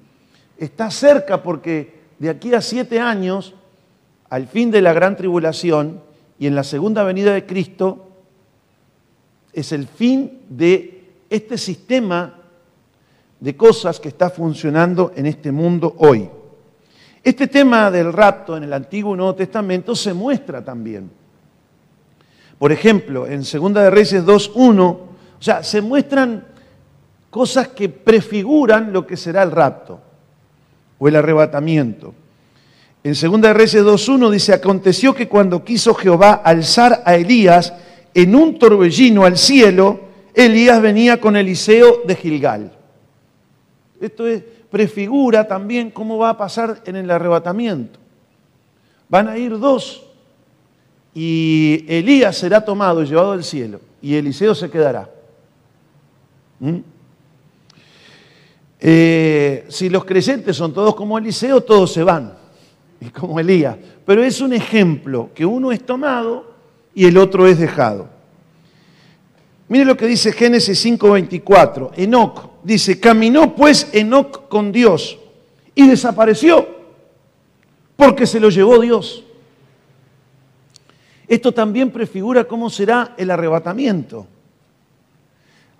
Está 0.56 0.90
cerca 0.90 1.42
porque 1.42 2.03
de 2.24 2.30
aquí 2.30 2.54
a 2.54 2.62
siete 2.62 3.00
años, 3.00 3.52
al 4.30 4.46
fin 4.46 4.70
de 4.70 4.80
la 4.80 4.94
gran 4.94 5.14
tribulación 5.14 6.00
y 6.38 6.46
en 6.46 6.54
la 6.54 6.64
segunda 6.64 7.04
venida 7.04 7.34
de 7.34 7.44
Cristo, 7.44 8.08
es 9.52 9.72
el 9.72 9.86
fin 9.86 10.40
de 10.48 11.04
este 11.28 11.58
sistema 11.58 12.34
de 13.40 13.56
cosas 13.58 14.00
que 14.00 14.08
está 14.08 14.30
funcionando 14.30 15.12
en 15.14 15.26
este 15.26 15.52
mundo 15.52 15.96
hoy. 15.98 16.30
Este 17.22 17.46
tema 17.46 17.90
del 17.90 18.10
rapto 18.10 18.56
en 18.56 18.64
el 18.64 18.72
Antiguo 18.72 19.12
y 19.12 19.18
Nuevo 19.18 19.34
Testamento 19.34 19.94
se 19.94 20.14
muestra 20.14 20.64
también. 20.64 21.10
Por 22.58 22.72
ejemplo, 22.72 23.26
en 23.26 23.44
Segunda 23.44 23.82
de 23.82 23.90
Reyes 23.90 24.24
2.1, 24.24 24.80
o 24.80 25.08
sea, 25.40 25.62
se 25.62 25.82
muestran 25.82 26.46
cosas 27.28 27.68
que 27.68 27.90
prefiguran 27.90 28.94
lo 28.94 29.06
que 29.06 29.18
será 29.18 29.42
el 29.42 29.50
rapto 29.50 30.00
el 31.08 31.16
arrebatamiento. 31.16 32.14
En 33.02 33.12
2 33.12 33.40
de 33.40 33.52
Reyes 33.52 33.84
2.1 33.84 34.30
dice, 34.30 34.52
aconteció 34.54 35.14
que 35.14 35.28
cuando 35.28 35.64
quiso 35.64 35.94
Jehová 35.94 36.32
alzar 36.32 37.02
a 37.04 37.14
Elías 37.16 37.74
en 38.14 38.34
un 38.34 38.58
torbellino 38.58 39.24
al 39.24 39.36
cielo, 39.36 40.00
Elías 40.34 40.80
venía 40.80 41.20
con 41.20 41.36
Eliseo 41.36 42.02
de 42.06 42.16
Gilgal. 42.16 42.72
Esto 44.00 44.26
es, 44.26 44.42
prefigura 44.74 45.46
también 45.46 45.90
cómo 45.90 46.18
va 46.18 46.30
a 46.30 46.36
pasar 46.36 46.82
en 46.84 46.96
el 46.96 47.08
arrebatamiento. 47.08 48.00
Van 49.08 49.28
a 49.28 49.38
ir 49.38 49.56
dos 49.58 50.04
y 51.14 51.84
Elías 51.86 52.36
será 52.36 52.64
tomado 52.64 53.02
y 53.02 53.06
llevado 53.06 53.30
al 53.30 53.44
cielo 53.44 53.80
y 54.02 54.16
Eliseo 54.16 54.52
se 54.52 54.68
quedará. 54.70 55.08
¿Mm? 56.58 56.78
Eh, 58.86 59.64
si 59.70 59.88
los 59.88 60.04
creyentes 60.04 60.54
son 60.54 60.74
todos 60.74 60.94
como 60.94 61.16
Eliseo, 61.16 61.62
todos 61.62 61.90
se 61.90 62.02
van, 62.02 62.34
y 63.00 63.08
como 63.08 63.40
Elías. 63.40 63.78
Pero 64.04 64.22
es 64.22 64.42
un 64.42 64.52
ejemplo 64.52 65.30
que 65.34 65.46
uno 65.46 65.72
es 65.72 65.86
tomado 65.86 66.52
y 66.94 67.06
el 67.06 67.16
otro 67.16 67.46
es 67.46 67.58
dejado. 67.58 68.10
Mire 69.68 69.86
lo 69.86 69.96
que 69.96 70.06
dice 70.06 70.32
Génesis 70.32 70.84
5:24. 70.84 71.92
Enoc 71.96 72.50
dice, 72.62 73.00
caminó 73.00 73.56
pues 73.56 73.88
Enoc 73.94 74.48
con 74.48 74.70
Dios 74.70 75.18
y 75.74 75.88
desapareció 75.88 76.68
porque 77.96 78.26
se 78.26 78.38
lo 78.38 78.50
llevó 78.50 78.78
Dios. 78.80 79.24
Esto 81.26 81.52
también 81.52 81.90
prefigura 81.90 82.44
cómo 82.44 82.68
será 82.68 83.14
el 83.16 83.30
arrebatamiento. 83.30 84.26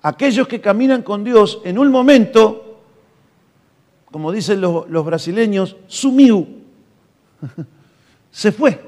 Aquellos 0.01 0.49
que 0.49 0.63
caminan 0.63 1.03
con 1.03 1.23
Dios 1.23 1.61
en 1.65 1.79
un 1.79 1.91
momento 1.91 2.74
como 4.15 4.31
dicen 4.31 4.61
los, 4.61 5.05
brasileños, 5.05 5.75
sumiu. 5.89 6.47
Se 8.31 8.53
fue. 8.53 8.81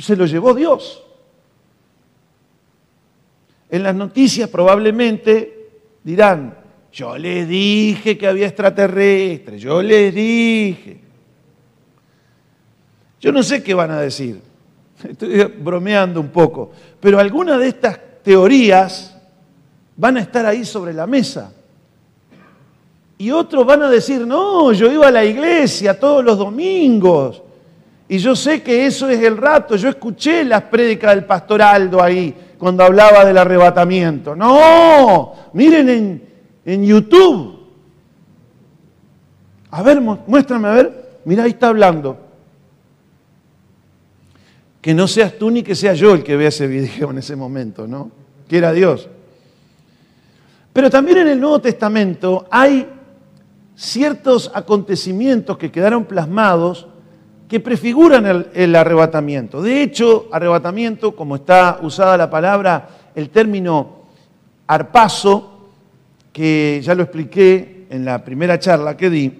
Se 0.00 0.16
lo 0.16 0.24
llevó 0.24 0.54
Dios. 0.54 1.04
En 3.68 3.82
las 3.82 3.94
noticias 3.94 4.48
probablemente 4.48 5.68
dirán, 6.02 6.56
yo 6.90 7.18
les 7.18 7.46
dije 7.46 8.16
que 8.16 8.26
había 8.26 8.46
extraterrestres, 8.46 9.60
yo 9.60 9.82
les 9.82 10.14
dije. 10.14 10.98
Yo 13.20 13.30
no 13.30 13.42
sé 13.42 13.62
qué 13.62 13.74
van 13.74 13.90
a 13.90 14.00
decir, 14.00 14.40
estoy 15.06 15.44
bromeando 15.44 16.18
un 16.18 16.30
poco, 16.30 16.70
pero 16.98 17.18
algunas 17.18 17.60
de 17.60 17.68
estas 17.68 18.00
teorías 18.22 19.20
van 19.96 20.16
a 20.16 20.20
estar 20.20 20.46
ahí 20.46 20.64
sobre 20.64 20.94
la 20.94 21.06
mesa. 21.06 21.52
Y 23.18 23.30
otros 23.30 23.64
van 23.64 23.82
a 23.82 23.88
decir, 23.88 24.26
no, 24.26 24.72
yo 24.72 24.92
iba 24.92 25.08
a 25.08 25.10
la 25.10 25.24
iglesia 25.24 25.98
todos 25.98 26.22
los 26.24 26.36
domingos. 26.36 27.42
Y 28.08 28.18
yo 28.18 28.36
sé 28.36 28.62
que 28.62 28.86
eso 28.86 29.08
es 29.08 29.20
el 29.22 29.36
rato. 29.36 29.76
Yo 29.76 29.88
escuché 29.88 30.44
las 30.44 30.62
prédicas 30.62 31.14
del 31.14 31.24
pastor 31.24 31.62
Aldo 31.62 32.02
ahí 32.02 32.34
cuando 32.58 32.84
hablaba 32.84 33.24
del 33.24 33.38
arrebatamiento. 33.38 34.36
No, 34.36 35.32
miren 35.54 35.88
en, 35.88 36.28
en 36.64 36.84
YouTube. 36.84 37.56
A 39.70 39.82
ver, 39.82 40.00
muéstrame, 40.00 40.68
a 40.68 40.72
ver. 40.72 41.20
Mira, 41.24 41.44
ahí 41.44 41.50
está 41.50 41.68
hablando. 41.68 42.18
Que 44.80 44.94
no 44.94 45.08
seas 45.08 45.36
tú 45.36 45.50
ni 45.50 45.62
que 45.62 45.74
sea 45.74 45.94
yo 45.94 46.14
el 46.14 46.22
que 46.22 46.36
vea 46.36 46.48
ese 46.48 46.66
video 46.66 47.10
en 47.10 47.18
ese 47.18 47.34
momento, 47.34 47.88
¿no? 47.88 48.10
Que 48.46 48.58
era 48.58 48.72
Dios. 48.72 49.08
Pero 50.72 50.90
también 50.90 51.18
en 51.18 51.28
el 51.28 51.40
Nuevo 51.40 51.58
Testamento 51.58 52.46
hay 52.50 52.86
ciertos 53.76 54.50
acontecimientos 54.54 55.58
que 55.58 55.70
quedaron 55.70 56.06
plasmados 56.06 56.86
que 57.48 57.60
prefiguran 57.60 58.48
el, 58.54 58.74
arrebatamiento. 58.74 59.62
De 59.62 59.82
hecho, 59.82 60.26
arrebatamiento, 60.32 61.14
como 61.14 61.36
está 61.36 61.78
usada 61.82 62.16
la 62.16 62.28
palabra, 62.28 62.88
el 63.14 63.30
término 63.30 64.06
arpazo, 64.66 65.68
que 66.32 66.80
ya 66.82 66.94
lo 66.94 67.04
expliqué 67.04 67.86
en 67.88 68.04
la 68.04 68.24
primera 68.24 68.58
charla 68.58 68.96
que 68.96 69.10
di, 69.10 69.38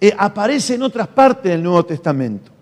eh, 0.00 0.14
aparece 0.16 0.74
en 0.74 0.82
otras 0.82 1.08
partes 1.08 1.50
del 1.50 1.62
Nuevo 1.62 1.84
Testamento. 1.84 2.52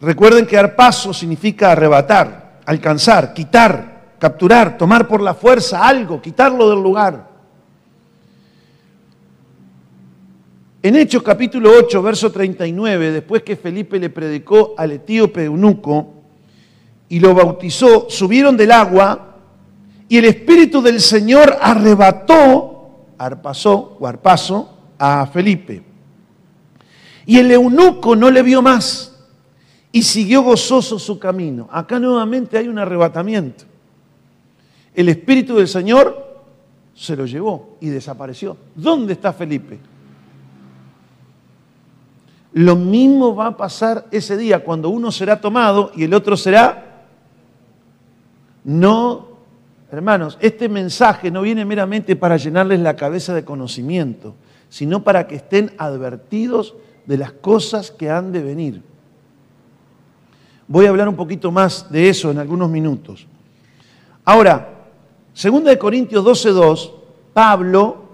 Recuerden 0.00 0.46
que 0.46 0.56
arpazo 0.56 1.12
significa 1.12 1.72
arrebatar, 1.72 2.60
alcanzar, 2.64 3.34
quitar, 3.34 4.14
capturar, 4.18 4.78
tomar 4.78 5.06
por 5.06 5.20
la 5.20 5.34
fuerza 5.34 5.86
algo, 5.86 6.20
quitarlo 6.22 6.70
del 6.70 6.82
lugar. 6.82 7.33
En 10.84 10.96
Hechos 10.96 11.22
capítulo 11.22 11.70
8, 11.78 12.02
verso 12.02 12.30
39, 12.30 13.10
después 13.10 13.42
que 13.42 13.56
Felipe 13.56 13.98
le 13.98 14.10
predicó 14.10 14.74
al 14.76 14.92
etíope 14.92 15.44
eunuco 15.44 16.12
y 17.08 17.20
lo 17.20 17.34
bautizó, 17.34 18.10
subieron 18.10 18.54
del 18.54 18.70
agua 18.70 19.38
y 20.10 20.18
el 20.18 20.26
Espíritu 20.26 20.82
del 20.82 21.00
Señor 21.00 21.56
arrebató, 21.58 23.14
arpasó 23.16 23.96
o 23.98 24.06
arpaso, 24.06 24.76
a 24.98 25.26
Felipe. 25.26 25.82
Y 27.24 27.38
el 27.38 27.50
eunuco 27.50 28.14
no 28.14 28.30
le 28.30 28.42
vio 28.42 28.60
más 28.60 29.18
y 29.90 30.02
siguió 30.02 30.42
gozoso 30.42 30.98
su 30.98 31.18
camino. 31.18 31.66
Acá 31.72 31.98
nuevamente 31.98 32.58
hay 32.58 32.68
un 32.68 32.78
arrebatamiento. 32.78 33.64
El 34.94 35.08
Espíritu 35.08 35.56
del 35.56 35.66
Señor 35.66 36.42
se 36.94 37.16
lo 37.16 37.24
llevó 37.24 37.78
y 37.80 37.88
desapareció. 37.88 38.58
¿Dónde 38.74 39.14
está 39.14 39.32
Felipe? 39.32 39.93
Lo 42.54 42.76
mismo 42.76 43.34
va 43.34 43.48
a 43.48 43.56
pasar 43.56 44.06
ese 44.12 44.36
día 44.36 44.62
cuando 44.62 44.88
uno 44.88 45.10
será 45.10 45.40
tomado 45.40 45.90
y 45.96 46.04
el 46.04 46.14
otro 46.14 46.36
será 46.36 47.02
no. 48.62 49.34
Hermanos, 49.90 50.38
este 50.40 50.68
mensaje 50.68 51.32
no 51.32 51.42
viene 51.42 51.64
meramente 51.64 52.14
para 52.14 52.36
llenarles 52.36 52.78
la 52.78 52.94
cabeza 52.94 53.34
de 53.34 53.44
conocimiento, 53.44 54.36
sino 54.68 55.02
para 55.02 55.26
que 55.26 55.34
estén 55.34 55.72
advertidos 55.78 56.74
de 57.06 57.18
las 57.18 57.32
cosas 57.32 57.90
que 57.90 58.08
han 58.08 58.30
de 58.30 58.42
venir. 58.42 58.82
Voy 60.68 60.86
a 60.86 60.90
hablar 60.90 61.08
un 61.08 61.16
poquito 61.16 61.50
más 61.50 61.90
de 61.90 62.08
eso 62.08 62.30
en 62.30 62.38
algunos 62.38 62.70
minutos. 62.70 63.26
Ahora, 64.24 64.86
2 65.34 65.76
Corintios 65.76 66.24
12:2, 66.24 66.92
Pablo, 67.32 68.04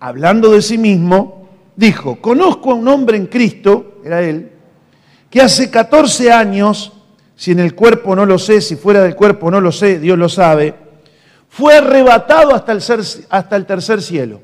hablando 0.00 0.50
de 0.50 0.60
sí 0.60 0.76
mismo, 0.76 1.45
dijo, 1.76 2.16
conozco 2.16 2.72
a 2.72 2.74
un 2.74 2.88
hombre 2.88 3.16
en 3.16 3.26
Cristo, 3.26 4.00
era 4.04 4.22
él, 4.22 4.50
que 5.30 5.40
hace 5.40 5.70
14 5.70 6.32
años, 6.32 6.92
si 7.36 7.52
en 7.52 7.60
el 7.60 7.74
cuerpo 7.74 8.16
no 8.16 8.24
lo 8.24 8.38
sé, 8.38 8.60
si 8.60 8.76
fuera 8.76 9.02
del 9.02 9.14
cuerpo 9.14 9.50
no 9.50 9.60
lo 9.60 9.70
sé, 9.70 9.98
Dios 9.98 10.18
lo 10.18 10.28
sabe, 10.28 10.74
fue 11.48 11.76
arrebatado 11.76 12.54
hasta 12.54 12.72
el, 12.72 12.82
hasta 13.28 13.56
el 13.56 13.66
tercer 13.66 14.02
cielo. 14.02 14.40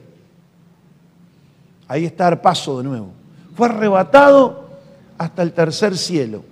Ahí 1.88 2.04
está 2.04 2.40
paso 2.40 2.78
de 2.78 2.84
nuevo. 2.84 3.12
Fue 3.54 3.66
arrebatado 3.68 4.66
hasta 5.18 5.42
el 5.42 5.52
tercer 5.52 5.96
cielo. 5.96 6.42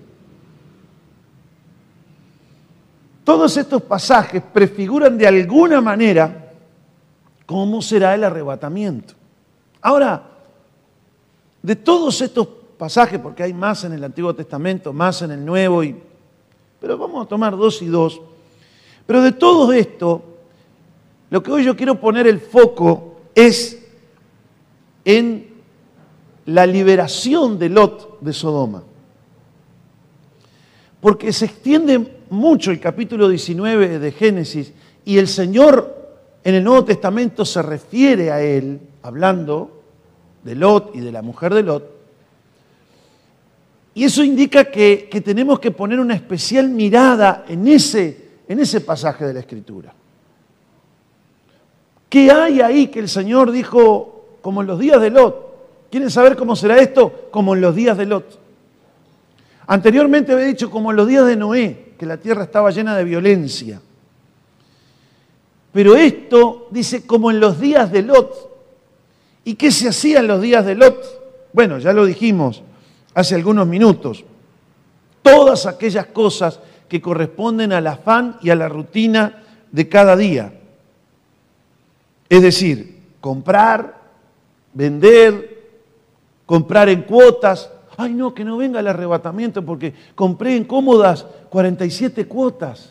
Todos 3.24 3.56
estos 3.56 3.82
pasajes 3.82 4.42
prefiguran 4.52 5.16
de 5.16 5.26
alguna 5.26 5.80
manera 5.80 6.52
cómo 7.46 7.80
será 7.80 8.14
el 8.14 8.24
arrebatamiento. 8.24 9.14
Ahora, 9.80 10.29
de 11.62 11.76
todos 11.76 12.20
estos 12.20 12.48
pasajes, 12.78 13.18
porque 13.20 13.42
hay 13.42 13.52
más 13.52 13.84
en 13.84 13.92
el 13.92 14.02
Antiguo 14.02 14.34
Testamento, 14.34 14.92
más 14.92 15.22
en 15.22 15.32
el 15.32 15.44
Nuevo, 15.44 15.84
y, 15.84 15.96
pero 16.80 16.96
vamos 16.96 17.26
a 17.26 17.28
tomar 17.28 17.56
dos 17.56 17.82
y 17.82 17.86
dos. 17.86 18.20
Pero 19.06 19.22
de 19.22 19.32
todo 19.32 19.72
esto, 19.72 20.22
lo 21.28 21.42
que 21.42 21.52
hoy 21.52 21.64
yo 21.64 21.76
quiero 21.76 22.00
poner 22.00 22.26
el 22.26 22.40
foco 22.40 23.20
es 23.34 23.86
en 25.04 25.48
la 26.46 26.66
liberación 26.66 27.58
de 27.58 27.68
Lot 27.68 28.20
de 28.20 28.32
Sodoma. 28.32 28.82
Porque 31.00 31.32
se 31.32 31.46
extiende 31.46 32.20
mucho 32.30 32.70
el 32.70 32.80
capítulo 32.80 33.28
19 33.28 33.98
de 33.98 34.12
Génesis 34.12 34.72
y 35.04 35.18
el 35.18 35.28
Señor 35.28 36.00
en 36.42 36.54
el 36.54 36.64
Nuevo 36.64 36.84
Testamento 36.84 37.44
se 37.44 37.62
refiere 37.62 38.30
a 38.30 38.40
él, 38.40 38.80
hablando 39.02 39.79
de 40.42 40.54
Lot 40.54 40.94
y 40.94 41.00
de 41.00 41.12
la 41.12 41.22
mujer 41.22 41.54
de 41.54 41.62
Lot. 41.62 42.00
Y 43.94 44.04
eso 44.04 44.22
indica 44.22 44.64
que, 44.64 45.08
tenemos 45.24 45.58
que 45.58 45.70
poner 45.70 46.00
una 46.00 46.14
especial 46.14 46.68
mirada 46.68 47.44
en 47.48 47.66
ese, 47.66 48.28
en 48.48 48.60
ese 48.60 48.80
pasaje 48.80 49.24
de 49.24 49.34
la 49.34 49.40
Escritura. 49.40 49.92
¿Qué 52.08 52.30
hay 52.30 52.60
ahí 52.60 52.86
que 52.88 53.00
el 53.00 53.08
Señor 53.08 53.50
dijo 53.50 54.38
como 54.42 54.62
en 54.62 54.66
los 54.66 54.78
días 54.78 55.00
de 55.00 55.10
Lot? 55.10 55.88
¿Quieren 55.90 56.10
saber 56.10 56.36
cómo 56.36 56.56
será 56.56 56.78
esto? 56.78 57.28
Como 57.30 57.54
en 57.54 57.60
los 57.60 57.74
días 57.74 57.96
de 57.96 58.06
Lot. 58.06 58.38
Anteriormente 59.66 60.32
había 60.32 60.46
dicho 60.46 60.70
como 60.70 60.90
en 60.90 60.96
los 60.96 61.06
días 61.06 61.26
de 61.26 61.36
Noé, 61.36 61.94
que 61.98 62.06
la 62.06 62.16
tierra 62.16 62.44
estaba 62.44 62.70
llena 62.70 62.96
de 62.96 63.04
violencia. 63.04 63.80
Pero 65.72 65.94
esto 65.94 66.68
dice 66.70 67.06
como 67.06 67.30
en 67.30 67.38
los 67.38 67.60
días 67.60 67.92
de 67.92 68.02
Lot, 68.02 68.49
¿Y 69.44 69.54
qué 69.54 69.70
se 69.70 69.88
hacía 69.88 70.20
en 70.20 70.26
los 70.26 70.40
días 70.40 70.64
de 70.64 70.74
Lot? 70.74 71.50
Bueno, 71.52 71.78
ya 71.78 71.92
lo 71.92 72.04
dijimos 72.04 72.62
hace 73.14 73.34
algunos 73.34 73.66
minutos. 73.66 74.24
Todas 75.22 75.66
aquellas 75.66 76.06
cosas 76.06 76.60
que 76.88 77.00
corresponden 77.00 77.72
al 77.72 77.86
afán 77.86 78.38
y 78.42 78.50
a 78.50 78.54
la 78.54 78.68
rutina 78.68 79.42
de 79.70 79.88
cada 79.88 80.16
día. 80.16 80.52
Es 82.28 82.42
decir, 82.42 82.98
comprar, 83.20 84.00
vender, 84.72 85.70
comprar 86.46 86.88
en 86.88 87.02
cuotas. 87.02 87.70
Ay, 87.96 88.14
no, 88.14 88.34
que 88.34 88.44
no 88.44 88.56
venga 88.56 88.80
el 88.80 88.88
arrebatamiento 88.88 89.64
porque 89.64 89.94
compré 90.14 90.56
en 90.56 90.64
cómodas 90.64 91.26
47 91.50 92.26
cuotas, 92.26 92.90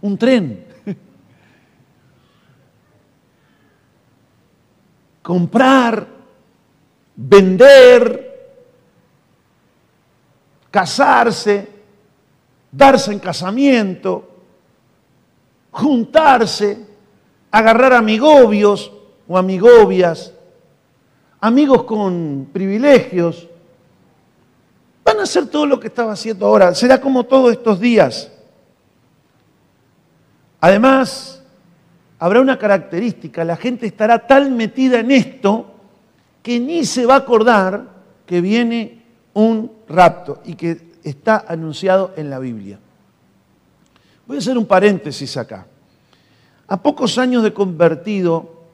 un 0.00 0.16
tren. 0.16 0.67
Comprar, 5.28 6.06
vender, 7.14 8.64
casarse, 10.70 11.68
darse 12.72 13.12
en 13.12 13.18
casamiento, 13.18 14.26
juntarse, 15.70 16.82
agarrar 17.50 17.92
amigobios 17.92 18.90
o 19.28 19.36
amigobias, 19.36 20.32
amigos 21.42 21.82
con 21.84 22.48
privilegios. 22.50 23.48
Van 25.04 25.20
a 25.20 25.24
hacer 25.24 25.46
todo 25.48 25.66
lo 25.66 25.78
que 25.78 25.88
estaba 25.88 26.12
haciendo 26.14 26.46
ahora. 26.46 26.74
Será 26.74 26.98
como 26.98 27.24
todos 27.24 27.52
estos 27.52 27.78
días. 27.78 28.32
Además, 30.58 31.37
habrá 32.18 32.40
una 32.40 32.58
característica, 32.58 33.44
la 33.44 33.56
gente 33.56 33.86
estará 33.86 34.26
tan 34.26 34.56
metida 34.56 35.00
en 35.00 35.10
esto 35.10 35.74
que 36.42 36.58
ni 36.58 36.84
se 36.84 37.06
va 37.06 37.14
a 37.14 37.18
acordar 37.18 37.84
que 38.26 38.40
viene 38.40 39.02
un 39.34 39.70
rapto 39.88 40.40
y 40.44 40.54
que 40.54 40.88
está 41.04 41.44
anunciado 41.48 42.12
en 42.16 42.30
la 42.30 42.38
Biblia. 42.38 42.78
Voy 44.26 44.36
a 44.36 44.40
hacer 44.40 44.58
un 44.58 44.66
paréntesis 44.66 45.36
acá. 45.36 45.66
A 46.66 46.82
pocos 46.82 47.16
años 47.16 47.42
de 47.42 47.52
convertido, 47.52 48.64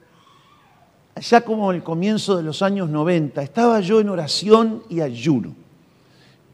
ya 1.21 1.43
como 1.43 1.71
el 1.71 1.83
comienzo 1.83 2.37
de 2.37 2.43
los 2.43 2.63
años 2.63 2.89
90, 2.89 3.43
estaba 3.43 3.81
yo 3.81 4.01
en 4.01 4.09
oración 4.09 4.83
y 4.89 5.01
ayuno, 5.01 5.55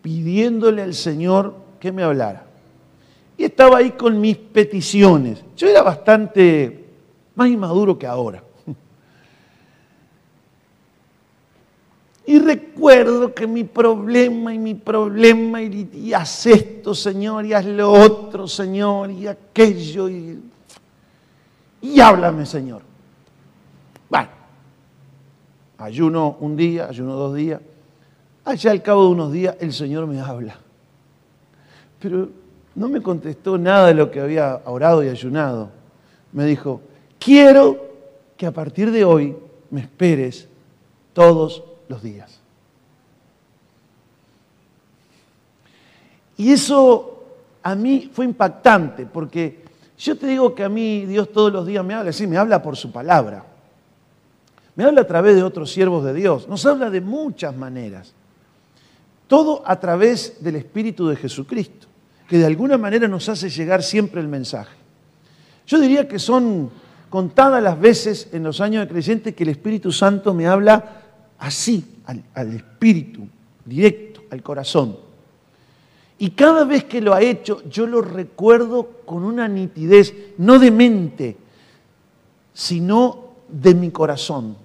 pidiéndole 0.02 0.82
al 0.82 0.94
Señor 0.94 1.54
que 1.78 1.92
me 1.92 2.02
hablara. 2.02 2.46
y 3.38 3.44
estaba 3.44 3.78
ahí 3.78 3.92
con 3.92 4.20
mis 4.20 4.36
peticiones. 4.36 5.42
Yo 5.56 5.66
era 5.66 5.80
bastante 5.80 6.79
más 7.34 7.48
inmaduro 7.48 7.98
que 7.98 8.06
ahora. 8.06 8.42
Y 12.30 12.38
recuerdo 12.38 13.34
que 13.34 13.44
mi 13.48 13.64
problema 13.64 14.54
y 14.54 14.58
mi 14.60 14.76
problema, 14.76 15.60
y, 15.60 16.12
haz 16.12 16.46
esto, 16.46 16.94
Señor, 16.94 17.44
y 17.44 17.54
haz 17.54 17.66
lo 17.66 17.90
otro, 17.90 18.46
Señor, 18.46 19.10
y 19.10 19.26
aquello, 19.26 20.08
y, 20.08 20.38
y 21.82 21.98
háblame, 21.98 22.46
Señor. 22.46 22.82
Bueno, 24.08 24.28
ayuno 25.78 26.36
un 26.38 26.56
día, 26.56 26.86
ayuno 26.86 27.14
dos 27.14 27.34
días. 27.34 27.60
Allá 28.44 28.70
al 28.70 28.82
cabo 28.82 29.06
de 29.06 29.10
unos 29.10 29.32
días 29.32 29.56
el 29.58 29.72
Señor 29.72 30.06
me 30.06 30.20
habla. 30.20 30.56
Pero 31.98 32.28
no 32.76 32.88
me 32.88 33.02
contestó 33.02 33.58
nada 33.58 33.88
de 33.88 33.94
lo 33.94 34.08
que 34.12 34.20
había 34.20 34.62
orado 34.66 35.02
y 35.02 35.08
ayunado. 35.08 35.70
Me 36.32 36.44
dijo, 36.44 36.80
quiero 37.20 37.88
que 38.36 38.46
a 38.46 38.50
partir 38.50 38.90
de 38.90 39.04
hoy 39.04 39.36
me 39.70 39.82
esperes 39.82 40.48
todos 41.12 41.62
los 41.88 42.02
días. 42.02 42.40
Y 46.36 46.52
eso 46.52 47.22
a 47.62 47.74
mí 47.74 48.10
fue 48.12 48.24
impactante, 48.24 49.04
porque 49.04 49.62
yo 49.98 50.16
te 50.16 50.26
digo 50.26 50.54
que 50.54 50.64
a 50.64 50.70
mí 50.70 51.04
Dios 51.04 51.30
todos 51.30 51.52
los 51.52 51.66
días 51.66 51.84
me 51.84 51.92
habla, 51.92 52.12
sí, 52.12 52.26
me 52.26 52.38
habla 52.38 52.62
por 52.62 52.76
su 52.76 52.90
palabra. 52.90 53.44
Me 54.74 54.84
habla 54.84 55.02
a 55.02 55.06
través 55.06 55.36
de 55.36 55.42
otros 55.42 55.70
siervos 55.70 56.02
de 56.04 56.14
Dios. 56.14 56.48
Nos 56.48 56.64
habla 56.64 56.88
de 56.88 57.02
muchas 57.02 57.54
maneras. 57.54 58.14
Todo 59.26 59.62
a 59.66 59.78
través 59.78 60.42
del 60.42 60.56
Espíritu 60.56 61.06
de 61.06 61.16
Jesucristo, 61.16 61.86
que 62.26 62.38
de 62.38 62.46
alguna 62.46 62.78
manera 62.78 63.06
nos 63.06 63.28
hace 63.28 63.50
llegar 63.50 63.82
siempre 63.82 64.22
el 64.22 64.28
mensaje. 64.28 64.74
Yo 65.66 65.78
diría 65.78 66.08
que 66.08 66.18
son 66.18 66.70
contadas 67.10 67.62
las 67.62 67.78
veces 67.78 68.28
en 68.32 68.44
los 68.44 68.60
años 68.60 68.82
de 68.82 68.88
creyente 68.88 69.34
que 69.34 69.42
el 69.42 69.50
Espíritu 69.50 69.92
Santo 69.92 70.32
me 70.32 70.46
habla 70.46 71.02
así, 71.38 71.84
al, 72.06 72.54
espíritu, 72.54 73.26
directo, 73.64 74.22
al 74.30 74.42
corazón. 74.42 74.96
Y 76.18 76.30
cada 76.30 76.64
vez 76.64 76.84
que 76.84 77.00
lo 77.00 77.14
ha 77.14 77.22
hecho, 77.22 77.62
yo 77.68 77.86
lo 77.86 78.00
recuerdo 78.00 78.88
con 79.04 79.24
una 79.24 79.48
nitidez, 79.48 80.14
no 80.38 80.58
de 80.58 80.70
mente, 80.70 81.36
sino 82.52 83.30
de 83.48 83.74
mi 83.74 83.90
corazón. 83.90 84.56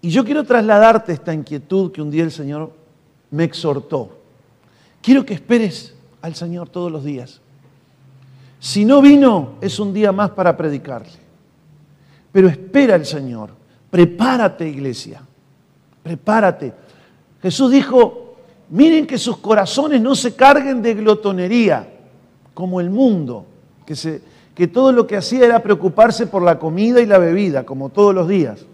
Y 0.00 0.10
yo 0.10 0.24
quiero 0.24 0.44
trasladarte 0.44 1.12
esta 1.12 1.34
inquietud 1.34 1.90
que 1.90 2.00
un 2.00 2.10
día 2.10 2.22
el 2.22 2.30
Señor 2.30 2.72
me 3.30 3.44
exhortó. 3.44 4.16
Quiero 5.02 5.26
que 5.26 5.34
esperes 5.34 5.94
al 6.22 6.34
Señor 6.34 6.68
todos 6.68 6.90
los 6.90 7.04
días. 7.04 7.40
Si 8.60 8.84
no 8.84 9.00
vino, 9.00 9.54
es 9.60 9.78
un 9.78 9.92
día 9.92 10.12
más 10.12 10.30
para 10.30 10.56
predicarle. 10.56 11.18
Pero 12.32 12.48
espera 12.48 12.96
al 12.96 13.06
Señor. 13.06 13.50
Prepárate, 13.90 14.68
iglesia. 14.68 15.22
Prepárate. 16.02 16.72
Jesús 17.40 17.70
dijo, 17.70 18.36
miren 18.70 19.06
que 19.06 19.16
sus 19.16 19.38
corazones 19.38 20.00
no 20.00 20.14
se 20.14 20.34
carguen 20.34 20.82
de 20.82 20.94
glotonería, 20.94 21.88
como 22.52 22.80
el 22.80 22.90
mundo, 22.90 23.46
que, 23.86 24.20
que 24.54 24.66
todo 24.66 24.90
lo 24.90 25.06
que 25.06 25.16
hacía 25.16 25.44
era 25.44 25.62
preocuparse 25.62 26.26
por 26.26 26.42
la 26.42 26.58
comida 26.58 27.00
y 27.00 27.06
la 27.06 27.18
bebida, 27.18 27.64
como 27.64 27.90
todos 27.90 28.12
los 28.12 28.26
días. 28.26 28.66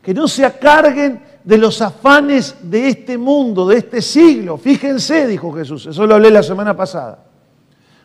Que 0.00 0.14
no 0.14 0.26
se 0.26 0.44
acarguen 0.44 1.22
de 1.44 1.58
los 1.58 1.82
afanes 1.82 2.56
de 2.62 2.88
este 2.88 3.18
mundo, 3.18 3.68
de 3.68 3.76
este 3.76 4.00
siglo. 4.00 4.56
Fíjense, 4.56 5.26
dijo 5.26 5.52
Jesús, 5.52 5.86
eso 5.86 6.06
lo 6.06 6.14
hablé 6.14 6.30
la 6.30 6.42
semana 6.42 6.74
pasada 6.74 7.31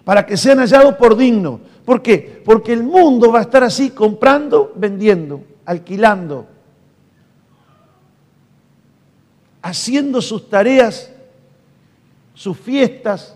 para 0.07 0.25
que 0.25 0.37
sean 0.37 0.59
hallados 0.59 0.95
por 0.95 1.17
dignos. 1.17 1.59
¿Por 1.83 2.01
qué? 2.01 2.41
Porque 2.45 2.71
el 2.71 2.81
mundo 2.81 3.29
va 3.29 3.39
a 3.39 3.41
estar 3.41 3.61
así, 3.61 3.89
comprando, 3.89 4.71
vendiendo, 4.73 5.43
alquilando, 5.65 6.47
haciendo 9.61 10.21
sus 10.21 10.47
tareas, 10.49 11.11
sus 12.33 12.57
fiestas, 12.57 13.35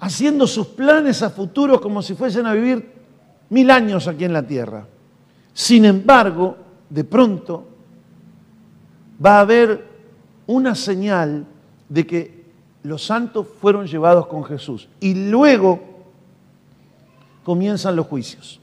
haciendo 0.00 0.48
sus 0.48 0.66
planes 0.66 1.22
a 1.22 1.30
futuro 1.30 1.80
como 1.80 2.02
si 2.02 2.16
fuesen 2.16 2.46
a 2.46 2.52
vivir 2.52 2.92
mil 3.48 3.70
años 3.70 4.08
aquí 4.08 4.24
en 4.24 4.32
la 4.32 4.42
tierra. 4.42 4.88
Sin 5.54 5.84
embargo, 5.84 6.56
de 6.88 7.04
pronto 7.04 7.68
va 9.24 9.36
a 9.36 9.42
haber 9.42 9.86
una 10.48 10.74
señal 10.74 11.46
de 11.88 12.04
que 12.04 12.39
los 12.82 13.04
santos 13.04 13.46
fueron 13.60 13.86
llevados 13.86 14.26
con 14.26 14.44
Jesús 14.44 14.88
y 15.00 15.28
luego 15.30 15.80
comienzan 17.44 17.96
los 17.96 18.06
juicios. 18.06 18.60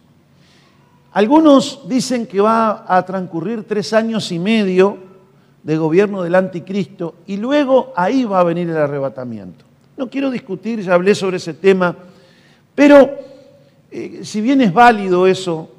Algunos 1.12 1.88
dicen 1.88 2.28
que 2.28 2.42
va 2.42 2.86
a 2.88 3.04
transcurrir 3.06 3.64
tres 3.64 3.94
años 3.94 4.32
y 4.32 4.40
medio 4.40 4.98
de 5.64 5.78
gobierno 5.78 6.22
del 6.22 6.36
anticristo 6.36 7.16
y 7.26 7.38
luego 7.38 7.92
ahí 7.96 8.24
va 8.24 8.40
a 8.40 8.44
venir 8.44 8.70
el 8.70 8.78
arrebatamiento. 8.78 9.66
No 9.98 10.10
quiero 10.10 10.30
discutir, 10.30 10.82
ya 10.82 10.94
hablé 10.94 11.16
sobre 11.16 11.38
ese 11.38 11.54
tema, 11.54 11.96
pero 12.76 13.10
eh, 13.92 14.20
si 14.24 14.42
bien 14.42 14.62
es 14.62 14.72
válido 14.72 15.26
eso, 15.26 15.70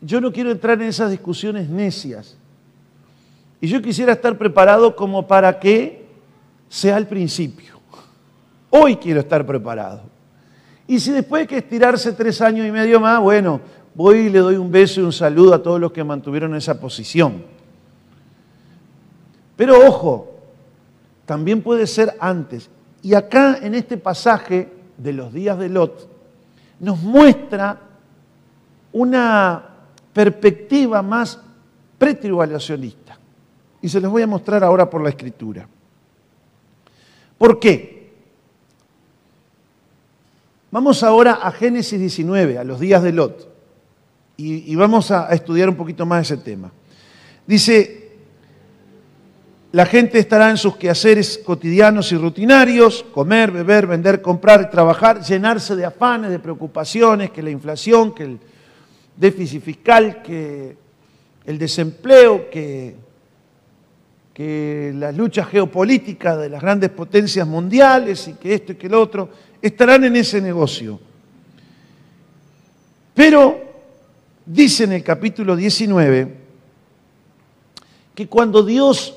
yo 0.00 0.20
no 0.20 0.32
quiero 0.32 0.50
entrar 0.50 0.80
en 0.80 0.88
esas 0.88 1.10
discusiones 1.10 1.68
necias. 1.68 2.36
Y 3.60 3.68
yo 3.68 3.82
quisiera 3.82 4.14
estar 4.14 4.38
preparado 4.38 4.96
como 4.96 5.26
para 5.26 5.60
que 5.60 6.06
sea 6.70 6.96
el 6.96 7.08
principio. 7.08 7.80
Hoy 8.70 8.96
quiero 8.96 9.20
estar 9.20 9.44
preparado. 9.44 10.02
Y 10.86 11.00
si 11.00 11.10
después 11.10 11.42
hay 11.42 11.46
que 11.46 11.58
estirarse 11.58 12.12
tres 12.12 12.40
años 12.40 12.66
y 12.66 12.70
medio 12.70 13.00
más, 13.00 13.20
bueno, 13.20 13.60
voy 13.94 14.18
y 14.18 14.30
le 14.30 14.38
doy 14.38 14.54
un 14.54 14.70
beso 14.70 15.00
y 15.00 15.04
un 15.04 15.12
saludo 15.12 15.52
a 15.52 15.62
todos 15.62 15.80
los 15.80 15.90
que 15.92 16.04
mantuvieron 16.04 16.54
esa 16.54 16.80
posición. 16.80 17.44
Pero 19.56 19.84
ojo, 19.86 20.30
también 21.26 21.60
puede 21.60 21.86
ser 21.86 22.16
antes. 22.20 22.70
Y 23.02 23.14
acá 23.14 23.58
en 23.60 23.74
este 23.74 23.96
pasaje 23.96 24.72
de 24.96 25.12
los 25.12 25.32
días 25.32 25.58
de 25.58 25.68
Lot 25.68 26.08
nos 26.78 27.02
muestra 27.02 27.80
una 28.92 29.64
perspectiva 30.12 31.02
más 31.02 31.40
pretribulacionista. 31.98 33.18
Y 33.82 33.88
se 33.88 34.00
los 34.00 34.10
voy 34.12 34.22
a 34.22 34.26
mostrar 34.28 34.62
ahora 34.62 34.88
por 34.88 35.02
la 35.02 35.10
escritura. 35.10 35.66
¿Por 37.40 37.58
qué? 37.58 38.10
Vamos 40.70 41.02
ahora 41.02 41.38
a 41.42 41.50
Génesis 41.50 41.98
19, 41.98 42.58
a 42.58 42.64
los 42.64 42.78
días 42.78 43.02
de 43.02 43.12
Lot, 43.12 43.48
y, 44.36 44.74
vamos 44.74 45.10
a, 45.10 45.26
a 45.26 45.32
estudiar 45.32 45.70
un 45.70 45.74
poquito 45.74 46.04
más 46.04 46.30
ese 46.30 46.42
tema. 46.42 46.70
Dice, 47.46 48.10
la 49.72 49.86
gente 49.86 50.18
estará 50.18 50.50
en 50.50 50.58
sus 50.58 50.76
quehaceres 50.76 51.40
cotidianos 51.42 52.12
y 52.12 52.18
rutinarios, 52.18 53.06
comer, 53.10 53.50
beber, 53.50 53.86
vender, 53.86 54.20
comprar, 54.20 54.70
trabajar, 54.70 55.22
llenarse 55.22 55.74
de 55.74 55.86
afanes, 55.86 56.30
de 56.30 56.40
preocupaciones, 56.40 57.30
que 57.30 57.42
la 57.42 57.48
inflación, 57.48 58.14
que 58.14 58.24
el 58.24 58.38
déficit 59.16 59.62
fiscal, 59.62 60.20
que 60.22 60.76
el 61.46 61.58
desempleo, 61.58 62.50
que 62.50 62.96
que 64.40 64.94
las 64.96 65.14
luchas 65.14 65.48
geopolíticas 65.48 66.38
de 66.38 66.48
las 66.48 66.62
grandes 66.62 66.88
potencias 66.88 67.46
mundiales 67.46 68.26
y 68.26 68.32
que 68.32 68.54
esto 68.54 68.72
y 68.72 68.76
que 68.76 68.88
lo 68.88 69.02
otro 69.02 69.28
estarán 69.60 70.02
en 70.04 70.16
ese 70.16 70.40
negocio. 70.40 70.98
Pero 73.12 73.60
dice 74.46 74.84
en 74.84 74.92
el 74.92 75.04
capítulo 75.04 75.54
19 75.54 76.36
que 78.14 78.28
cuando 78.28 78.62
Dios 78.62 79.14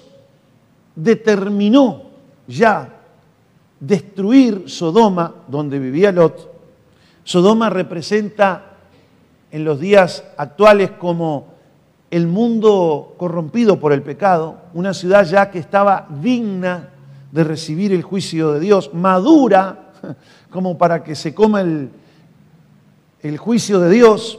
determinó 0.93 2.03
ya 2.45 2.93
destruir 3.79 4.65
Sodoma, 4.65 5.33
donde 5.47 5.79
vivía 5.79 6.11
Lot, 6.11 6.51
Sodoma 7.23 7.69
representa 7.69 8.73
en 9.51 9.63
los 9.63 9.79
días 9.79 10.25
actuales 10.35 10.91
como 10.91 11.52
el 12.13 12.27
mundo 12.27 13.15
corrompido 13.17 13.79
por 13.79 13.91
el 13.91 14.03
pecado, 14.03 14.57
una 14.75 14.93
ciudad 14.93 15.25
ya 15.25 15.49
que 15.49 15.57
estaba 15.57 16.05
digna 16.21 16.89
de 17.31 17.43
recibir 17.43 17.91
el 17.91 18.03
juicio 18.03 18.51
de 18.51 18.59
Dios, 18.59 18.93
madura 18.93 19.89
como 20.51 20.77
para 20.77 21.03
que 21.03 21.15
se 21.15 21.33
coma 21.33 21.61
el, 21.61 23.37
juicio 23.39 23.79
de 23.79 23.89
Dios. 23.89 24.37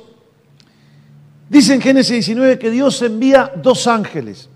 Dice 1.49 1.75
en 1.75 1.81
Génesis 1.81 2.13
19 2.13 2.61
que 2.61 2.71
Dios 2.71 3.03
envía 3.03 3.51
dos 3.57 3.89
ángeles. 3.89 4.49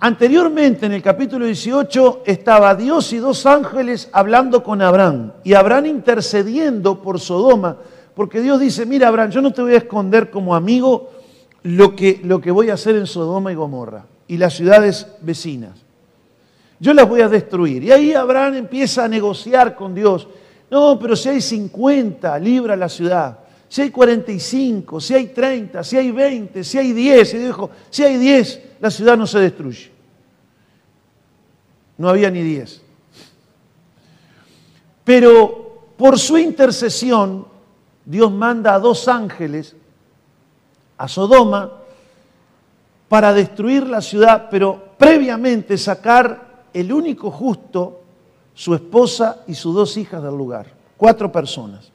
Anteriormente, 0.00 0.86
en 0.86 0.92
el 0.92 1.02
capítulo 1.02 1.44
18, 1.44 2.22
estaba 2.24 2.74
Dios 2.74 3.12
y 3.12 3.18
dos 3.18 3.44
ángeles 3.44 4.08
hablando 4.14 4.62
con 4.62 4.80
Abraham 4.80 5.32
y 5.44 5.52
Abraham 5.52 5.84
intercediendo 5.84 7.02
por 7.02 7.20
Sodoma 7.20 7.76
porque 8.20 8.42
Dios 8.42 8.60
dice, 8.60 8.84
mira 8.84 9.08
Abraham, 9.08 9.30
yo 9.30 9.40
no 9.40 9.50
te 9.50 9.62
voy 9.62 9.72
a 9.72 9.78
esconder 9.78 10.28
como 10.28 10.54
amigo 10.54 11.10
lo 11.62 11.96
que, 11.96 12.20
lo 12.22 12.38
que 12.38 12.50
voy 12.50 12.68
a 12.68 12.74
hacer 12.74 12.94
en 12.96 13.06
Sodoma 13.06 13.50
y 13.50 13.54
Gomorra. 13.54 14.04
y 14.28 14.36
las 14.36 14.52
ciudades 14.52 15.06
vecinas. 15.22 15.78
Yo 16.78 16.92
las 16.92 17.08
voy 17.08 17.22
a 17.22 17.30
destruir. 17.30 17.82
Y 17.82 17.92
ahí 17.92 18.12
Abraham 18.12 18.56
empieza 18.56 19.06
a 19.06 19.08
negociar 19.08 19.74
con 19.74 19.94
Dios. 19.94 20.28
No, 20.70 20.98
pero 20.98 21.16
si 21.16 21.30
hay 21.30 21.40
50, 21.40 22.38
libra 22.40 22.76
la 22.76 22.90
ciudad. 22.90 23.38
Si 23.70 23.80
hay 23.80 23.90
45, 23.90 25.00
si 25.00 25.14
hay 25.14 25.28
30, 25.28 25.82
si 25.82 25.96
hay 25.96 26.10
20, 26.10 26.62
si 26.62 26.76
hay 26.76 26.92
10. 26.92 27.32
Y 27.32 27.38
dijo, 27.38 27.70
si 27.88 28.04
hay 28.04 28.18
10, 28.18 28.60
la 28.80 28.90
ciudad 28.90 29.16
no 29.16 29.26
se 29.26 29.38
destruye. 29.38 29.90
No 31.96 32.10
había 32.10 32.30
ni 32.30 32.42
10. 32.42 32.82
Pero 35.04 35.94
por 35.96 36.18
su 36.18 36.36
intercesión, 36.36 37.48
Dios 38.10 38.32
manda 38.32 38.74
a 38.74 38.80
dos 38.80 39.06
ángeles 39.06 39.76
a 40.98 41.06
Sodoma 41.06 41.70
para 43.08 43.32
destruir 43.32 43.86
la 43.86 44.00
ciudad, 44.00 44.48
pero 44.50 44.94
previamente 44.98 45.78
sacar 45.78 46.64
el 46.74 46.92
único 46.92 47.30
justo, 47.30 48.02
su 48.52 48.74
esposa 48.74 49.44
y 49.46 49.54
sus 49.54 49.76
dos 49.76 49.96
hijas 49.96 50.24
del 50.24 50.36
lugar. 50.36 50.66
Cuatro 50.96 51.30
personas. 51.30 51.92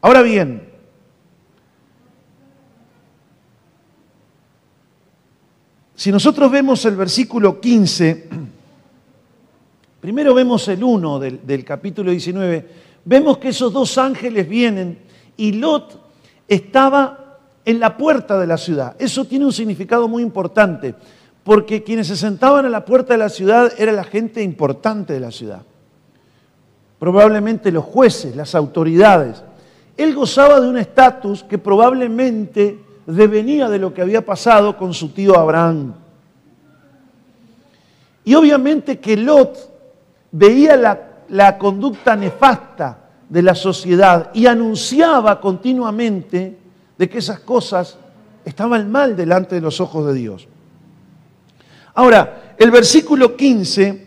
Ahora 0.00 0.22
bien, 0.22 0.66
si 5.94 6.10
nosotros 6.10 6.50
vemos 6.50 6.82
el 6.86 6.96
versículo 6.96 7.60
15, 7.60 8.28
primero 10.00 10.32
vemos 10.32 10.66
el 10.68 10.82
1 10.82 11.18
del, 11.18 11.46
del 11.46 11.66
capítulo 11.66 12.10
19, 12.10 12.84
vemos 13.04 13.38
que 13.38 13.48
esos 13.48 13.72
dos 13.72 13.98
ángeles 13.98 14.48
vienen 14.48 14.98
y 15.36 15.52
Lot 15.52 16.00
estaba 16.48 17.38
en 17.64 17.80
la 17.80 17.96
puerta 17.96 18.38
de 18.38 18.46
la 18.46 18.56
ciudad. 18.56 18.94
Eso 18.98 19.24
tiene 19.24 19.46
un 19.46 19.52
significado 19.52 20.08
muy 20.08 20.22
importante, 20.22 20.94
porque 21.42 21.82
quienes 21.82 22.06
se 22.06 22.16
sentaban 22.16 22.66
a 22.66 22.70
la 22.70 22.84
puerta 22.84 23.14
de 23.14 23.18
la 23.18 23.28
ciudad 23.28 23.72
era 23.78 23.92
la 23.92 24.04
gente 24.04 24.42
importante 24.42 25.12
de 25.12 25.20
la 25.20 25.30
ciudad. 25.30 25.62
Probablemente 26.98 27.72
los 27.72 27.84
jueces, 27.84 28.34
las 28.36 28.54
autoridades. 28.54 29.42
Él 29.96 30.14
gozaba 30.14 30.60
de 30.60 30.68
un 30.68 30.78
estatus 30.78 31.44
que 31.44 31.58
probablemente 31.58 32.78
devenía 33.06 33.68
de 33.68 33.78
lo 33.78 33.92
que 33.92 34.02
había 34.02 34.24
pasado 34.24 34.76
con 34.76 34.94
su 34.94 35.10
tío 35.10 35.38
Abraham. 35.38 35.94
Y 38.24 38.34
obviamente 38.34 38.98
que 38.98 39.16
Lot 39.16 39.70
veía 40.32 40.76
la, 40.76 41.13
la 41.34 41.58
conducta 41.58 42.14
nefasta 42.14 42.96
de 43.28 43.42
la 43.42 43.56
sociedad 43.56 44.30
y 44.34 44.46
anunciaba 44.46 45.40
continuamente 45.40 46.56
de 46.96 47.08
que 47.08 47.18
esas 47.18 47.40
cosas 47.40 47.98
estaban 48.44 48.88
mal 48.88 49.16
delante 49.16 49.56
de 49.56 49.60
los 49.60 49.80
ojos 49.80 50.06
de 50.06 50.14
Dios. 50.14 50.46
Ahora, 51.94 52.54
el 52.56 52.70
versículo 52.70 53.34
15, 53.34 54.06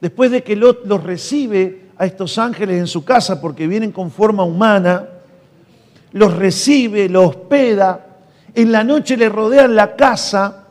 después 0.00 0.30
de 0.30 0.42
que 0.42 0.56
Lot 0.56 0.86
los 0.86 1.04
recibe 1.04 1.88
a 1.98 2.06
estos 2.06 2.38
ángeles 2.38 2.78
en 2.78 2.86
su 2.86 3.04
casa 3.04 3.42
porque 3.42 3.66
vienen 3.66 3.92
con 3.92 4.10
forma 4.10 4.42
humana, 4.42 5.06
los 6.12 6.34
recibe, 6.34 7.10
los 7.10 7.28
hospeda, 7.28 8.06
en 8.54 8.72
la 8.72 8.84
noche 8.84 9.18
le 9.18 9.28
rodean 9.28 9.76
la 9.76 9.96
casa, 9.96 10.63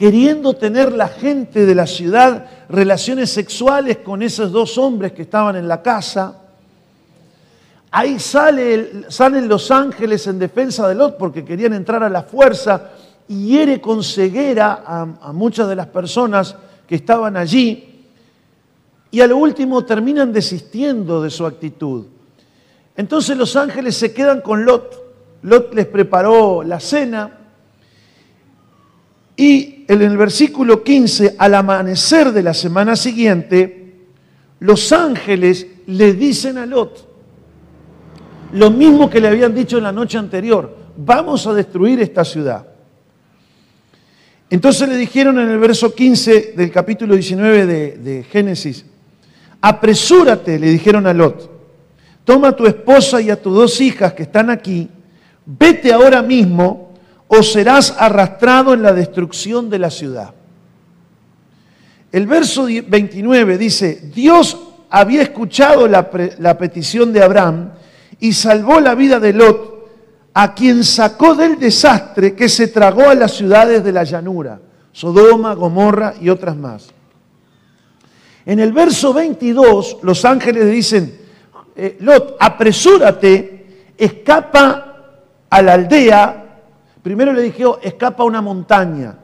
queriendo 0.00 0.54
tener 0.54 0.94
la 0.94 1.08
gente 1.08 1.66
de 1.66 1.74
la 1.74 1.86
ciudad 1.86 2.46
relaciones 2.70 3.28
sexuales 3.28 3.98
con 3.98 4.22
esos 4.22 4.50
dos 4.50 4.78
hombres 4.78 5.12
que 5.12 5.20
estaban 5.20 5.56
en 5.56 5.68
la 5.68 5.82
casa. 5.82 6.38
Ahí 7.90 8.18
sale, 8.18 9.10
salen 9.10 9.46
los 9.46 9.70
ángeles 9.70 10.26
en 10.26 10.38
defensa 10.38 10.88
de 10.88 10.94
Lot 10.94 11.18
porque 11.18 11.44
querían 11.44 11.74
entrar 11.74 12.02
a 12.02 12.08
la 12.08 12.22
fuerza 12.22 12.92
y 13.28 13.48
hiere 13.48 13.78
con 13.78 14.02
ceguera 14.02 14.82
a, 14.86 15.02
a 15.20 15.32
muchas 15.34 15.68
de 15.68 15.76
las 15.76 15.88
personas 15.88 16.56
que 16.88 16.94
estaban 16.94 17.36
allí. 17.36 18.06
Y 19.10 19.20
a 19.20 19.26
lo 19.26 19.36
último 19.36 19.84
terminan 19.84 20.32
desistiendo 20.32 21.20
de 21.20 21.28
su 21.28 21.44
actitud. 21.44 22.06
Entonces 22.96 23.36
los 23.36 23.54
ángeles 23.54 23.98
se 23.98 24.14
quedan 24.14 24.40
con 24.40 24.64
Lot. 24.64 24.98
Lot 25.42 25.74
les 25.74 25.84
preparó 25.84 26.62
la 26.62 26.80
cena 26.80 27.36
y 29.40 29.79
en 29.94 30.02
el 30.02 30.16
versículo 30.16 30.84
15, 30.84 31.34
al 31.36 31.54
amanecer 31.54 32.30
de 32.30 32.44
la 32.44 32.54
semana 32.54 32.94
siguiente, 32.94 33.96
los 34.60 34.92
ángeles 34.92 35.66
le 35.86 36.12
dicen 36.12 36.58
a 36.58 36.66
Lot 36.66 37.08
lo 38.52 38.70
mismo 38.70 39.10
que 39.10 39.20
le 39.20 39.26
habían 39.26 39.52
dicho 39.52 39.78
en 39.78 39.84
la 39.84 39.92
noche 39.92 40.16
anterior, 40.16 40.76
vamos 40.96 41.44
a 41.48 41.54
destruir 41.54 42.00
esta 42.00 42.24
ciudad. 42.24 42.66
Entonces 44.48 44.88
le 44.88 44.96
dijeron 44.96 45.40
en 45.40 45.48
el 45.48 45.58
verso 45.58 45.92
15 45.92 46.54
del 46.56 46.70
capítulo 46.70 47.14
19 47.14 47.66
de, 47.66 48.24
Génesis, 48.30 48.84
apresúrate, 49.60 50.58
le 50.58 50.68
dijeron 50.68 51.08
a 51.08 51.12
Lot, 51.12 51.50
toma 52.24 52.48
a 52.48 52.56
tu 52.56 52.66
esposa 52.66 53.20
y 53.20 53.30
a 53.30 53.42
tus 53.42 53.54
dos 53.54 53.80
hijas 53.80 54.12
que 54.12 54.22
están 54.22 54.50
aquí, 54.50 54.88
vete 55.44 55.92
ahora 55.92 56.22
mismo 56.22 56.89
o 57.32 57.42
serás 57.44 57.94
arrastrado 57.96 58.74
en 58.74 58.82
la 58.82 58.92
destrucción 58.92 59.70
de 59.70 59.78
la 59.78 59.88
ciudad. 59.88 60.34
El 62.10 62.26
verso 62.26 62.64
29 62.64 63.56
dice, 63.56 64.10
Dios 64.12 64.58
había 64.90 65.22
escuchado 65.22 65.86
la, 65.86 66.10
petición 66.58 67.12
de 67.12 67.22
Abraham 67.22 67.70
y 68.18 68.32
salvó 68.32 68.80
la 68.80 68.96
vida 68.96 69.20
de 69.20 69.32
Lot, 69.32 69.70
a 70.34 70.54
quien 70.54 70.82
sacó 70.82 71.36
del 71.36 71.56
desastre 71.56 72.34
que 72.34 72.48
se 72.48 72.66
tragó 72.66 73.08
a 73.08 73.14
las 73.14 73.32
ciudades 73.36 73.84
de 73.84 73.92
la 73.92 74.02
llanura, 74.02 74.60
Sodoma, 74.90 75.54
Gomorra 75.54 76.14
y 76.20 76.30
otras 76.30 76.56
más. 76.56 76.88
En 78.44 78.58
el 78.58 78.72
verso 78.72 79.14
22 79.14 79.98
los 80.02 80.24
ángeles 80.24 80.68
dicen, 80.68 81.16
eh, 81.76 81.96
Lot, 82.00 82.36
apresúrate, 82.40 83.92
escapa 83.96 84.96
a 85.48 85.62
la 85.62 85.74
aldea 85.74 86.39
Primero 87.02 87.32
le 87.32 87.42
dijeron, 87.42 87.76
escapa 87.82 88.22
a 88.22 88.26
una 88.26 88.42
montaña. 88.42 89.16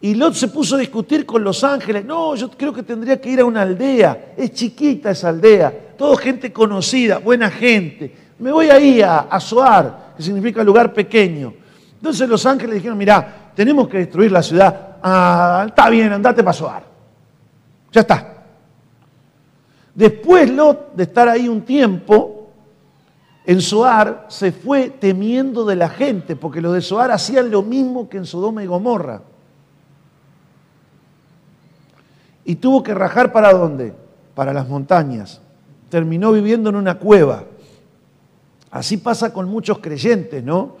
Y 0.00 0.14
Lot 0.14 0.34
se 0.34 0.48
puso 0.48 0.76
a 0.76 0.78
discutir 0.78 1.24
con 1.24 1.42
los 1.42 1.64
ángeles. 1.64 2.04
No, 2.04 2.34
yo 2.34 2.50
creo 2.50 2.72
que 2.72 2.82
tendría 2.82 3.20
que 3.20 3.30
ir 3.30 3.40
a 3.40 3.44
una 3.44 3.62
aldea. 3.62 4.34
Es 4.36 4.52
chiquita 4.52 5.10
esa 5.10 5.30
aldea. 5.30 5.94
Todo 5.96 6.16
gente 6.16 6.52
conocida, 6.52 7.18
buena 7.18 7.50
gente. 7.50 8.14
Me 8.38 8.52
voy 8.52 8.68
ahí 8.68 9.00
a, 9.00 9.20
a 9.20 9.40
Soar, 9.40 10.12
que 10.16 10.22
significa 10.22 10.62
lugar 10.62 10.92
pequeño. 10.92 11.54
Entonces 11.96 12.28
los 12.28 12.44
ángeles 12.44 12.74
dijeron, 12.74 12.98
mirá, 12.98 13.52
tenemos 13.54 13.88
que 13.88 13.98
destruir 13.98 14.30
la 14.30 14.42
ciudad. 14.42 14.96
Ah, 15.02 15.64
está 15.68 15.88
bien, 15.88 16.12
andate 16.12 16.42
para 16.42 16.52
Soar. 16.52 16.84
Ya 17.92 18.00
está. 18.02 18.44
Después 19.94 20.50
Lot, 20.50 20.94
de 20.94 21.04
estar 21.04 21.28
ahí 21.28 21.48
un 21.48 21.62
tiempo, 21.62 22.33
en 23.46 23.60
Soar 23.60 24.26
se 24.28 24.52
fue 24.52 24.88
temiendo 24.88 25.64
de 25.66 25.76
la 25.76 25.88
gente, 25.88 26.34
porque 26.34 26.62
los 26.62 26.72
de 26.72 26.80
Soar 26.80 27.10
hacían 27.10 27.50
lo 27.50 27.62
mismo 27.62 28.08
que 28.08 28.16
en 28.16 28.24
Sodoma 28.24 28.64
y 28.64 28.66
Gomorra. 28.66 29.22
Y 32.44 32.56
tuvo 32.56 32.82
que 32.82 32.94
rajar 32.94 33.32
para 33.32 33.52
dónde? 33.52 33.94
Para 34.34 34.52
las 34.52 34.68
montañas. 34.68 35.40
Terminó 35.90 36.32
viviendo 36.32 36.70
en 36.70 36.76
una 36.76 36.98
cueva. 36.98 37.44
Así 38.70 38.96
pasa 38.96 39.32
con 39.32 39.48
muchos 39.48 39.78
creyentes, 39.78 40.42
¿no? 40.42 40.76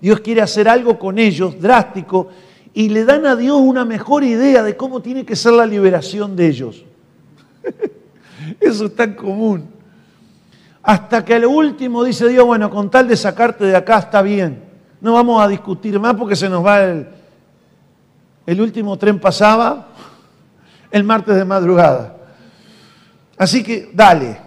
Dios 0.00 0.20
quiere 0.20 0.40
hacer 0.40 0.68
algo 0.68 0.98
con 0.98 1.18
ellos 1.18 1.60
drástico 1.60 2.28
y 2.72 2.88
le 2.88 3.04
dan 3.04 3.26
a 3.26 3.36
Dios 3.36 3.58
una 3.60 3.84
mejor 3.84 4.24
idea 4.24 4.62
de 4.62 4.76
cómo 4.76 5.00
tiene 5.00 5.24
que 5.24 5.36
ser 5.36 5.52
la 5.52 5.66
liberación 5.66 6.36
de 6.36 6.46
ellos. 6.46 6.84
Eso 8.60 8.86
es 8.86 8.94
tan 8.94 9.14
común. 9.14 9.73
Hasta 10.84 11.24
que 11.24 11.34
al 11.34 11.46
último 11.46 12.04
dice 12.04 12.28
Dios, 12.28 12.44
bueno, 12.44 12.70
con 12.70 12.90
tal 12.90 13.08
de 13.08 13.16
sacarte 13.16 13.64
de 13.64 13.74
acá 13.74 13.98
está 13.98 14.20
bien. 14.20 14.62
No 15.00 15.14
vamos 15.14 15.42
a 15.42 15.48
discutir 15.48 15.98
más 15.98 16.14
porque 16.14 16.36
se 16.36 16.48
nos 16.48 16.64
va 16.64 16.82
el... 16.82 17.08
El 18.46 18.60
último 18.60 18.98
tren 18.98 19.18
pasaba 19.18 19.88
el 20.90 21.02
martes 21.02 21.34
de 21.34 21.44
madrugada. 21.46 22.14
Así 23.38 23.62
que 23.62 23.90
dale. 23.94 24.38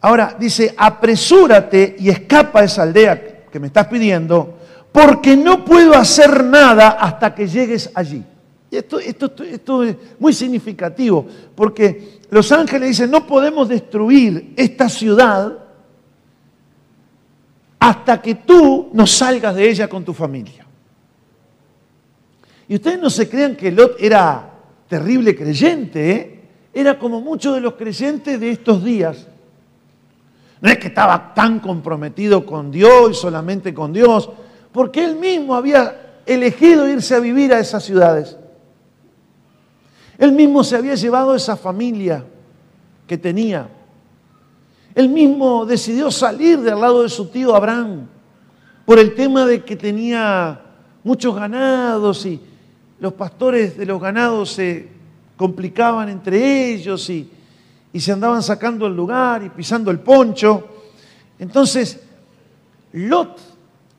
Ahora 0.00 0.34
dice, 0.38 0.74
apresúrate 0.76 1.96
y 1.98 2.10
escapa 2.10 2.60
a 2.60 2.64
esa 2.64 2.82
aldea 2.82 3.44
que 3.50 3.60
me 3.60 3.68
estás 3.68 3.86
pidiendo, 3.86 4.58
porque 4.90 5.36
no 5.36 5.64
puedo 5.64 5.94
hacer 5.94 6.44
nada 6.44 6.90
hasta 6.90 7.34
que 7.34 7.46
llegues 7.46 7.90
allí. 7.94 8.24
Esto, 8.78 8.98
es 9.82 9.96
muy 10.18 10.32
significativo, 10.32 11.26
porque 11.54 12.20
los 12.30 12.50
ángeles 12.52 12.90
dicen, 12.90 13.10
no 13.10 13.26
podemos 13.26 13.68
destruir 13.68 14.52
esta 14.56 14.88
ciudad 14.88 15.58
hasta 17.78 18.20
que 18.20 18.36
tú 18.36 18.90
no 18.92 19.06
salgas 19.06 19.54
de 19.54 19.68
ella 19.68 19.88
con 19.88 20.04
tu 20.04 20.12
familia. 20.12 20.66
Y 22.66 22.76
ustedes 22.76 22.98
no 22.98 23.10
se 23.10 23.28
crean 23.28 23.56
que 23.56 23.70
Lot 23.70 23.96
era 24.00 24.50
terrible 24.88 25.36
creyente, 25.36 26.10
¿eh? 26.10 26.40
era 26.72 26.98
como 26.98 27.20
muchos 27.20 27.54
de 27.54 27.60
los 27.60 27.74
creyentes 27.74 28.40
de 28.40 28.50
estos 28.50 28.82
días. 28.82 29.28
No 30.60 30.70
es 30.70 30.78
que 30.78 30.88
estaba 30.88 31.34
tan 31.34 31.60
comprometido 31.60 32.46
con 32.46 32.70
Dios 32.70 33.10
y 33.10 33.14
solamente 33.14 33.74
con 33.74 33.92
Dios, 33.92 34.30
porque 34.72 35.04
él 35.04 35.16
mismo 35.16 35.54
había 35.54 36.20
elegido 36.26 36.88
irse 36.88 37.14
a 37.14 37.20
vivir 37.20 37.52
a 37.52 37.60
esas 37.60 37.84
ciudades. 37.84 38.36
Él 40.18 40.32
mismo 40.32 40.62
se 40.62 40.76
había 40.76 40.94
llevado 40.94 41.34
esa 41.34 41.56
familia 41.56 42.24
que 43.06 43.18
tenía. 43.18 43.68
Él 44.94 45.08
mismo 45.08 45.66
decidió 45.66 46.10
salir 46.10 46.60
del 46.60 46.80
lado 46.80 47.02
de 47.02 47.08
su 47.08 47.26
tío 47.26 47.54
Abraham 47.54 48.06
por 48.84 48.98
el 48.98 49.14
tema 49.14 49.44
de 49.46 49.64
que 49.64 49.76
tenía 49.76 50.60
muchos 51.02 51.34
ganados 51.34 52.24
y 52.26 52.40
los 53.00 53.12
pastores 53.14 53.76
de 53.76 53.86
los 53.86 54.00
ganados 54.00 54.52
se 54.52 54.88
complicaban 55.36 56.08
entre 56.08 56.72
ellos 56.72 57.10
y, 57.10 57.30
se 57.98 58.12
andaban 58.12 58.42
sacando 58.42 58.86
el 58.86 58.96
lugar 58.96 59.44
y 59.44 59.50
pisando 59.50 59.90
el 59.90 60.00
poncho. 60.00 60.68
Entonces, 61.38 62.00
Lot, 62.92 63.38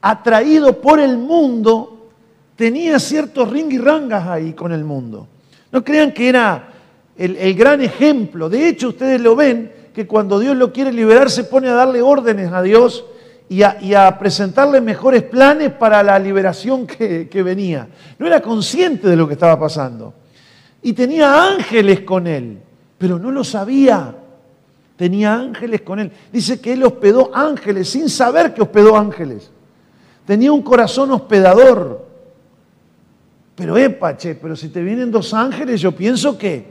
atraído 0.02 0.82
por 0.82 1.00
el 1.00 1.18
mundo, 1.18 2.10
tenía 2.58 3.00
ciertos 3.00 3.50
ringuirrangas 3.50 4.28
ahí 4.28 4.54
con 4.54 4.74
el 4.74 4.84
mundo. 4.84 5.28
No 5.76 5.84
crean 5.84 6.14
que 6.14 6.30
era 6.30 6.70
el, 7.18 7.36
el, 7.36 7.54
gran 7.54 7.82
ejemplo. 7.82 8.48
De 8.48 8.70
hecho, 8.70 8.88
ustedes 8.88 9.20
lo 9.20 9.36
ven, 9.36 9.74
que 9.94 10.08
cuando 10.08 10.40
Dios 10.40 10.56
lo 10.56 10.72
quiere 10.72 10.94
liberar 10.94 11.30
se 11.30 11.44
pone 11.44 11.68
a 11.68 11.74
darle 11.74 12.02
órdenes 12.02 12.54
a 12.54 12.62
Dios 12.62 13.04
y 13.50 13.62
a, 13.62 14.18
presentarle 14.18 14.80
mejores 14.80 15.24
planes 15.24 15.74
para 15.74 16.02
la 16.02 16.18
liberación 16.18 16.88
que, 16.88 17.28
que 17.28 17.44
venía. 17.44 17.90
No 18.18 18.26
era 18.26 18.40
consciente 18.40 19.10
de 19.10 19.18
lo 19.18 19.28
que 19.28 19.34
estaba 19.34 19.60
pasando. 19.60 20.14
Y 20.82 20.94
tenía 20.94 21.46
ángeles 21.46 22.00
con 22.00 22.26
él, 22.26 22.60
pero 22.98 23.20
no 23.20 23.30
lo 23.32 23.44
sabía. 23.44 24.16
Tenía 24.96 25.34
ángeles 25.34 25.82
con 25.82 26.00
él. 26.00 26.10
Dice 26.32 26.62
que 26.62 26.72
él 26.72 26.86
hospedó 26.86 27.32
ángeles 27.36 27.90
sin 27.90 28.08
saber 28.08 28.54
que 28.54 28.62
hospedó 28.62 28.96
ángeles. 28.96 29.52
Tenía 30.26 30.54
un 30.54 30.62
corazón 30.62 31.12
hospedador. 31.12 32.05
Pero 33.56 33.78
epache, 33.78 34.36
pero 34.36 34.56
si 34.56 34.70
te 34.70 34.82
vienen 34.82 35.10
dos 35.10 35.34
ángeles, 35.34 35.80
yo 35.80 35.94
pienso 35.94 36.38
que 36.38 36.66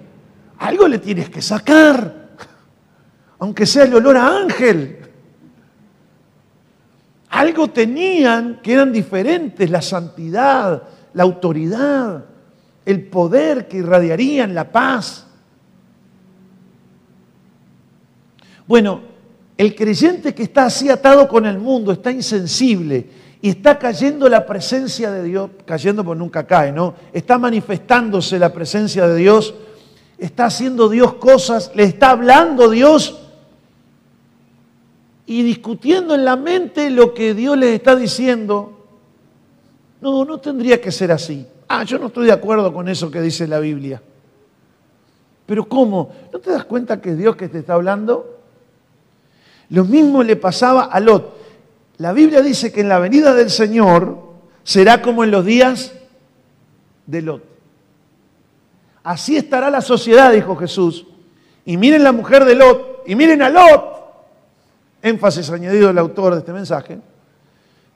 algo 0.58 0.86
le 0.86 0.98
tienes 0.98 1.30
que 1.30 1.40
sacar. 1.40 2.28
Aunque 3.38 3.64
sea 3.64 3.84
el 3.84 3.94
olor 3.94 4.16
a 4.18 4.36
ángel. 4.36 4.98
Algo 7.30 7.68
tenían 7.68 8.60
que 8.62 8.74
eran 8.74 8.92
diferentes, 8.92 9.68
la 9.68 9.82
santidad, 9.82 10.82
la 11.14 11.22
autoridad, 11.22 12.26
el 12.84 13.06
poder 13.06 13.66
que 13.66 13.78
irradiarían, 13.78 14.54
la 14.54 14.70
paz. 14.70 15.26
Bueno, 18.66 19.00
el 19.56 19.74
creyente 19.74 20.34
que 20.34 20.44
está 20.44 20.66
así 20.66 20.90
atado 20.90 21.26
con 21.26 21.46
el 21.46 21.58
mundo, 21.58 21.92
está 21.92 22.12
insensible 22.12 23.23
y 23.44 23.50
está 23.50 23.78
cayendo 23.78 24.26
la 24.30 24.46
presencia 24.46 25.10
de 25.10 25.22
Dios, 25.22 25.50
cayendo 25.66 26.02
porque 26.02 26.18
nunca 26.18 26.46
cae, 26.46 26.72
¿no? 26.72 26.94
Está 27.12 27.36
manifestándose 27.36 28.38
la 28.38 28.54
presencia 28.54 29.06
de 29.06 29.16
Dios, 29.16 29.52
está 30.16 30.46
haciendo 30.46 30.88
Dios 30.88 31.16
cosas, 31.16 31.70
le 31.74 31.82
está 31.82 32.12
hablando 32.12 32.70
Dios 32.70 33.20
y 35.26 35.42
discutiendo 35.42 36.14
en 36.14 36.24
la 36.24 36.36
mente 36.36 36.88
lo 36.88 37.12
que 37.12 37.34
Dios 37.34 37.58
les 37.58 37.74
está 37.74 37.94
diciendo, 37.94 38.82
no, 40.00 40.24
no 40.24 40.38
tendría 40.38 40.80
que 40.80 40.90
ser 40.90 41.12
así. 41.12 41.46
Ah, 41.68 41.84
yo 41.84 41.98
no 41.98 42.06
estoy 42.06 42.24
de 42.24 42.32
acuerdo 42.32 42.72
con 42.72 42.88
eso 42.88 43.10
que 43.10 43.20
dice 43.20 43.46
la 43.46 43.58
Biblia. 43.58 44.00
Pero 45.44 45.68
¿cómo? 45.68 46.14
¿No 46.32 46.38
te 46.38 46.50
das 46.50 46.64
cuenta 46.64 46.98
que 46.98 47.10
es 47.10 47.18
Dios 47.18 47.36
que 47.36 47.50
te 47.50 47.58
está 47.58 47.74
hablando? 47.74 48.38
Lo 49.68 49.84
mismo 49.84 50.22
le 50.22 50.36
pasaba 50.36 50.84
a 50.84 50.98
Lot. 50.98 51.43
La 51.98 52.12
Biblia 52.12 52.42
dice 52.42 52.72
que 52.72 52.80
en 52.80 52.88
la 52.88 52.98
venida 52.98 53.34
del 53.34 53.50
Señor 53.50 54.18
será 54.62 55.00
como 55.00 55.22
en 55.22 55.30
los 55.30 55.44
días 55.44 55.92
de 57.06 57.22
Lot. 57.22 57.44
Así 59.04 59.36
estará 59.36 59.70
la 59.70 59.80
sociedad, 59.80 60.32
dijo 60.32 60.56
Jesús. 60.56 61.06
Y 61.64 61.76
miren 61.76 62.02
la 62.02 62.12
mujer 62.12 62.44
de 62.44 62.54
Lot, 62.54 63.02
y 63.06 63.14
miren 63.14 63.42
a 63.42 63.48
Lot, 63.48 63.94
énfasis 65.02 65.50
añadido 65.50 65.88
del 65.88 65.98
autor 65.98 66.32
de 66.32 66.40
este 66.40 66.52
mensaje, 66.52 66.98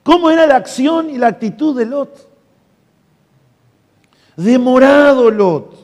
cómo 0.03 0.29
era 0.29 0.47
la 0.47 0.55
acción 0.55 1.09
y 1.09 1.17
la 1.17 1.27
actitud 1.27 1.77
de 1.77 1.85
Lot. 1.85 2.27
Demorado 4.35 5.29
Lot, 5.29 5.75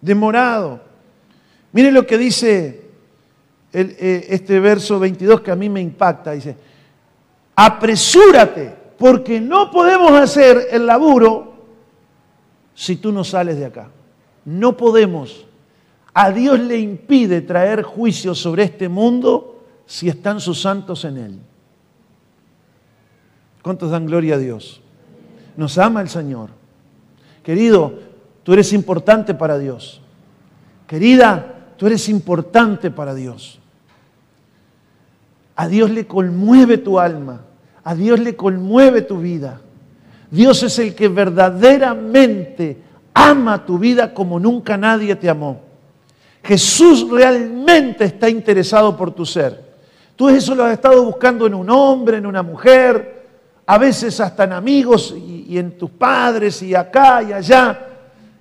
demorado. 0.00 0.80
Miren 1.72 1.94
lo 1.94 2.06
que 2.06 2.18
dice 2.18 2.82
eh, 3.72 4.26
este 4.30 4.60
verso 4.60 4.98
22 4.98 5.40
que 5.40 5.50
a 5.50 5.56
mí 5.56 5.68
me 5.68 5.80
impacta. 5.80 6.32
Dice, 6.32 6.56
apresúrate, 7.54 8.74
porque 8.98 9.40
no 9.40 9.70
podemos 9.70 10.12
hacer 10.12 10.68
el 10.70 10.86
laburo 10.86 11.52
si 12.74 12.96
tú 12.96 13.12
no 13.12 13.24
sales 13.24 13.58
de 13.58 13.66
acá. 13.66 13.88
No 14.44 14.76
podemos. 14.76 15.46
A 16.14 16.30
Dios 16.30 16.60
le 16.60 16.78
impide 16.78 17.40
traer 17.40 17.82
juicio 17.82 18.34
sobre 18.34 18.64
este 18.64 18.88
mundo 18.88 19.62
si 19.86 20.08
están 20.08 20.40
sus 20.40 20.60
santos 20.60 21.04
en 21.04 21.16
Él. 21.16 21.38
¿Cuántos 23.62 23.90
dan 23.90 24.06
gloria 24.06 24.34
a 24.34 24.38
Dios? 24.38 24.80
Nos 25.56 25.78
ama 25.78 26.00
el 26.00 26.08
Señor. 26.08 26.50
Querido, 27.42 27.98
tú 28.42 28.52
eres 28.52 28.72
importante 28.72 29.34
para 29.34 29.58
Dios. 29.58 30.00
Querida, 30.86 31.74
tú 31.76 31.86
eres 31.86 32.08
importante 32.08 32.90
para 32.90 33.14
Dios. 33.14 33.61
A 35.62 35.68
Dios 35.68 35.90
le 35.90 36.08
conmueve 36.08 36.78
tu 36.78 36.98
alma. 36.98 37.40
A 37.84 37.94
Dios 37.94 38.18
le 38.18 38.34
conmueve 38.34 39.02
tu 39.02 39.18
vida. 39.18 39.60
Dios 40.28 40.60
es 40.64 40.76
el 40.80 40.92
que 40.92 41.06
verdaderamente 41.06 42.78
ama 43.14 43.64
tu 43.64 43.78
vida 43.78 44.12
como 44.12 44.40
nunca 44.40 44.76
nadie 44.76 45.14
te 45.14 45.30
amó. 45.30 45.60
Jesús 46.42 47.08
realmente 47.08 48.06
está 48.06 48.28
interesado 48.28 48.96
por 48.96 49.12
tu 49.12 49.24
ser. 49.24 49.62
Tú 50.16 50.28
eso 50.28 50.52
lo 50.56 50.64
has 50.64 50.72
estado 50.72 51.00
buscando 51.04 51.46
en 51.46 51.54
un 51.54 51.70
hombre, 51.70 52.16
en 52.16 52.26
una 52.26 52.42
mujer, 52.42 53.24
a 53.64 53.78
veces 53.78 54.18
hasta 54.18 54.42
en 54.42 54.54
amigos 54.54 55.14
y, 55.16 55.56
en 55.56 55.78
tus 55.78 55.90
padres 55.90 56.60
y 56.60 56.74
acá 56.74 57.22
y 57.22 57.32
allá. 57.32 57.86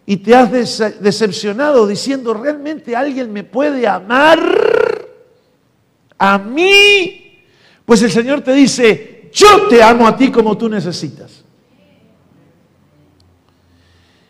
Y 0.08 0.18
te 0.18 0.34
has 0.34 0.50
decepcionado 1.00 1.86
diciendo, 1.86 2.34
¿realmente 2.34 2.96
alguien 2.96 3.32
me 3.32 3.44
puede 3.44 3.88
amar? 3.88 4.71
¿A 6.24 6.38
mí? 6.38 7.42
Pues 7.84 8.04
el 8.04 8.12
Señor 8.12 8.42
te 8.42 8.54
dice, 8.54 9.32
yo 9.34 9.68
te 9.68 9.82
amo 9.82 10.08
a 10.08 10.16
ti 10.16 10.30
como 10.30 10.56
tú 10.56 10.70
necesitas. 10.70 11.44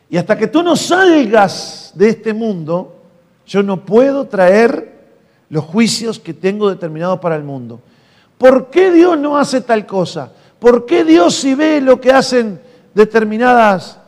Y 0.09 0.15
hasta 0.15 0.37
que 0.37 0.47
tú 0.47 0.63
no 0.63 0.77
salgas 0.77 1.91
de 1.93 2.07
este 2.07 2.33
mundo, 2.33 2.95
yo 3.45 3.61
no 3.61 3.83
puedo 3.83 4.25
traer 4.25 5.01
los 5.49 5.65
juicios 5.65 6.17
que 6.17 6.33
tengo 6.33 6.69
determinados 6.69 7.19
para 7.19 7.35
el 7.35 7.43
mundo. 7.43 7.81
¿Por 8.37 8.69
qué 8.69 8.89
Dios 8.89 9.19
no 9.19 9.37
hace 9.37 9.59
tal 9.59 9.85
cosa? 9.85 10.31
¿Por 10.59 10.85
qué 10.85 11.03
Dios 11.03 11.35
si 11.35 11.55
ve 11.55 11.81
lo 11.81 11.99
que 11.99 12.13
hacen 12.13 12.61
determinadas 12.93 13.99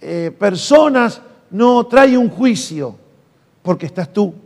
eh, 0.00 0.32
personas 0.38 1.20
no 1.50 1.84
trae 1.88 2.16
un 2.16 2.28
juicio? 2.30 2.96
Porque 3.60 3.86
estás 3.86 4.12
tú. 4.12 4.43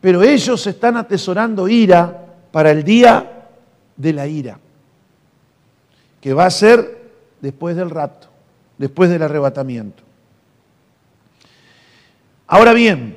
Pero 0.00 0.22
ellos 0.22 0.66
están 0.66 0.96
atesorando 0.96 1.68
ira 1.68 2.26
para 2.50 2.70
el 2.70 2.84
día 2.84 3.48
de 3.96 4.12
la 4.12 4.26
ira, 4.26 4.58
que 6.20 6.32
va 6.32 6.46
a 6.46 6.50
ser 6.50 7.10
después 7.40 7.76
del 7.76 7.90
rapto, 7.90 8.28
después 8.78 9.10
del 9.10 9.22
arrebatamiento. 9.22 10.02
Ahora 12.46 12.72
bien, 12.72 13.16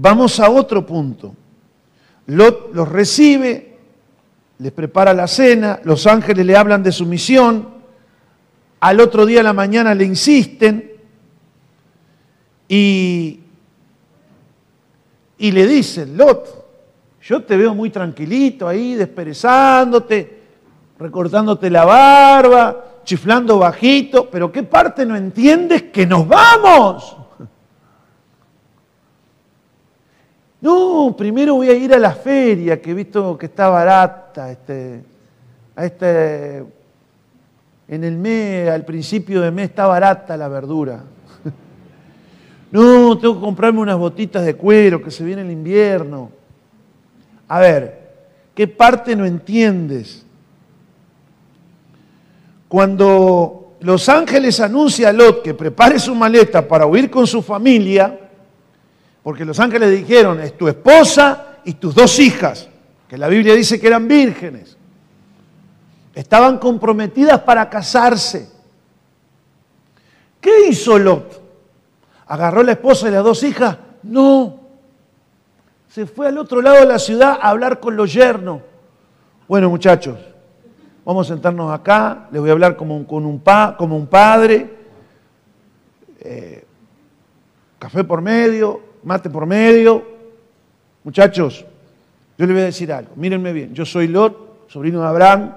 Vamos 0.00 0.38
a 0.38 0.48
otro 0.48 0.86
punto. 0.86 1.34
Lot 2.26 2.72
los 2.72 2.88
recibe, 2.88 3.78
les 4.58 4.70
prepara 4.70 5.12
la 5.12 5.26
cena, 5.26 5.80
los 5.82 6.06
ángeles 6.06 6.46
le 6.46 6.56
hablan 6.56 6.84
de 6.84 6.92
su 6.92 7.04
misión, 7.04 7.68
al 8.78 9.00
otro 9.00 9.26
día 9.26 9.38
de 9.38 9.42
la 9.42 9.52
mañana 9.52 9.92
le 9.96 10.04
insisten 10.04 10.92
y, 12.68 13.40
y 15.38 15.52
le 15.52 15.66
dicen, 15.66 16.16
Lot, 16.16 16.66
yo 17.22 17.42
te 17.44 17.56
veo 17.56 17.74
muy 17.74 17.90
tranquilito 17.90 18.66
ahí, 18.66 18.94
desperezándote, 18.94 20.38
recortándote 20.98 21.70
la 21.70 21.84
barba, 21.84 22.84
chiflando 23.04 23.58
bajito, 23.58 24.28
pero 24.28 24.50
¿qué 24.50 24.64
parte 24.64 25.06
no 25.06 25.16
entiendes? 25.16 25.84
Que 25.84 26.06
nos 26.06 26.26
vamos. 26.26 27.16
No, 30.60 31.14
primero 31.16 31.54
voy 31.54 31.68
a 31.68 31.74
ir 31.74 31.94
a 31.94 31.98
la 31.98 32.12
feria, 32.12 32.82
que 32.82 32.90
he 32.90 32.94
visto 32.94 33.38
que 33.38 33.46
está 33.46 33.68
barata, 33.68 34.50
este, 34.50 35.04
a 35.76 35.84
este, 35.84 36.64
en 37.86 38.02
el 38.02 38.16
mes, 38.16 38.68
al 38.68 38.84
principio 38.84 39.40
de 39.40 39.52
mes 39.52 39.70
está 39.70 39.86
barata 39.86 40.36
la 40.36 40.48
verdura. 40.48 41.00
No, 42.70 43.16
tengo 43.18 43.34
que 43.34 43.40
comprarme 43.40 43.80
unas 43.80 43.96
botitas 43.96 44.44
de 44.44 44.54
cuero, 44.54 45.02
que 45.02 45.10
se 45.10 45.24
viene 45.24 45.42
el 45.42 45.50
invierno. 45.50 46.30
A 47.48 47.60
ver, 47.60 48.12
¿qué 48.54 48.68
parte 48.68 49.16
no 49.16 49.24
entiendes? 49.24 50.24
Cuando 52.68 53.76
los 53.80 54.08
ángeles 54.08 54.60
anuncian 54.60 55.08
a 55.08 55.12
Lot 55.12 55.42
que 55.42 55.54
prepare 55.54 55.98
su 55.98 56.14
maleta 56.14 56.66
para 56.68 56.86
huir 56.86 57.10
con 57.10 57.26
su 57.26 57.42
familia, 57.42 58.18
porque 59.22 59.44
los 59.44 59.58
ángeles 59.58 59.90
dijeron, 59.90 60.40
es 60.40 60.56
tu 60.56 60.68
esposa 60.68 61.58
y 61.64 61.74
tus 61.74 61.94
dos 61.94 62.18
hijas, 62.18 62.68
que 63.08 63.16
la 63.16 63.28
Biblia 63.28 63.54
dice 63.54 63.80
que 63.80 63.86
eran 63.86 64.06
vírgenes, 64.06 64.76
estaban 66.14 66.58
comprometidas 66.58 67.40
para 67.40 67.70
casarse. 67.70 68.50
¿Qué 70.40 70.68
hizo 70.68 70.98
Lot? 70.98 71.47
¿Agarró 72.28 72.62
la 72.62 72.72
esposa 72.72 73.08
y 73.08 73.10
las 73.10 73.24
dos 73.24 73.42
hijas? 73.42 73.78
No. 74.02 74.60
Se 75.88 76.06
fue 76.06 76.28
al 76.28 76.36
otro 76.36 76.60
lado 76.60 76.76
de 76.80 76.86
la 76.86 76.98
ciudad 76.98 77.38
a 77.40 77.48
hablar 77.48 77.80
con 77.80 77.96
los 77.96 78.12
yernos. 78.12 78.60
Bueno, 79.48 79.70
muchachos, 79.70 80.18
vamos 81.06 81.26
a 81.26 81.32
sentarnos 81.32 81.72
acá, 81.72 82.28
les 82.30 82.38
voy 82.38 82.50
a 82.50 82.52
hablar 82.52 82.76
como 82.76 82.94
un, 82.94 83.04
con 83.04 83.24
un, 83.24 83.40
pa, 83.40 83.74
como 83.78 83.96
un 83.96 84.06
padre, 84.06 84.76
eh, 86.20 86.66
café 87.78 88.04
por 88.04 88.20
medio, 88.20 88.82
mate 89.04 89.30
por 89.30 89.46
medio. 89.46 90.04
Muchachos, 91.02 91.64
yo 92.36 92.44
les 92.44 92.54
voy 92.54 92.60
a 92.60 92.66
decir 92.66 92.92
algo, 92.92 93.12
mírenme 93.16 93.54
bien, 93.54 93.72
yo 93.72 93.86
soy 93.86 94.06
Lot, 94.06 94.68
sobrino 94.68 95.00
de 95.00 95.06
Abraham, 95.06 95.54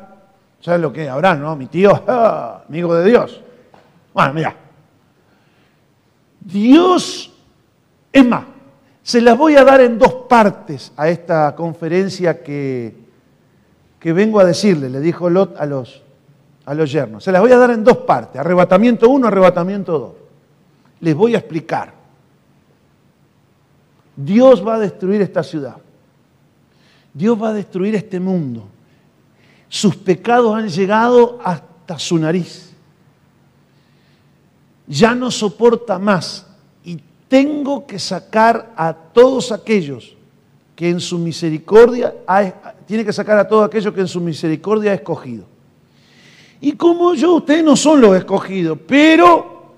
¿saben 0.62 0.82
lo 0.82 0.94
que 0.94 1.04
es 1.04 1.10
Abraham, 1.10 1.42
no? 1.42 1.56
Mi 1.58 1.66
tío, 1.66 1.92
amigo 2.68 2.96
de 2.96 3.10
Dios. 3.10 3.42
Bueno, 4.14 4.34
mira, 4.34 4.56
Dios, 6.42 7.32
es 8.12 8.26
más, 8.26 8.46
se 9.04 9.22
las 9.22 9.38
voy 9.38 9.56
a 9.56 9.64
dar 9.64 9.82
en 9.82 9.98
dos 9.98 10.14
partes 10.28 10.92
a 10.98 11.08
esta 11.10 11.56
conferencia 11.56 12.42
que, 12.44 12.96
que 14.00 14.14
vengo 14.14 14.40
a 14.40 14.46
decirle, 14.46 14.90
le 14.90 15.00
dijo 15.00 15.30
Lot 15.30 15.56
a 15.58 15.66
los, 15.66 16.02
a 16.66 16.74
los 16.74 16.92
yernos. 16.92 17.24
Se 17.24 17.32
las 17.32 17.42
voy 17.42 17.52
a 17.52 17.58
dar 17.58 17.72
en 17.72 17.84
dos 17.84 17.98
partes, 17.98 18.40
arrebatamiento 18.40 19.10
1, 19.10 19.28
arrebatamiento 19.28 20.00
2. 20.00 20.14
Les 21.02 21.16
voy 21.16 21.36
a 21.36 21.40
explicar. 21.40 21.94
Dios 24.16 24.66
va 24.66 24.76
a 24.76 24.80
destruir 24.80 25.22
esta 25.22 25.44
ciudad. 25.44 25.78
Dios 27.14 27.42
va 27.42 27.50
a 27.50 27.54
destruir 27.54 27.96
este 27.96 28.20
mundo. 28.20 28.66
Sus 29.68 29.96
pecados 29.96 30.56
han 30.56 30.70
llegado 30.70 31.40
hasta 31.44 31.98
su 31.98 32.18
nariz 32.18 32.71
ya 34.92 35.16
no 35.16 35.32
soporta 35.32 35.98
más 35.98 36.46
y 36.84 37.00
tengo 37.30 37.88
que 37.88 37.98
sacar 37.98 38.74
a 38.76 38.94
todos 38.94 39.54
aquellos 39.54 40.18
que 40.76 40.90
en 40.90 41.00
su 41.00 41.18
misericordia, 41.18 42.14
tiene 42.86 43.06
que 43.06 43.14
sacar 43.14 43.38
a 43.38 43.48
todos 43.48 43.66
aquellos 43.66 43.94
que 43.94 44.02
en 44.02 44.08
su 44.08 44.20
misericordia 44.20 44.92
ha 44.92 44.96
escogido. 44.96 45.46
Y 46.60 46.74
como 46.74 47.14
yo, 47.14 47.36
ustedes 47.36 47.64
no 47.64 47.76
son 47.76 48.02
los 48.02 48.18
escogidos, 48.18 48.78
pero 48.86 49.76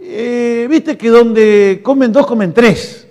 eh, 0.00 0.66
viste 0.70 0.96
que 0.96 1.10
donde 1.10 1.80
comen 1.82 2.10
dos, 2.10 2.26
comen 2.26 2.54
tres. 2.54 3.06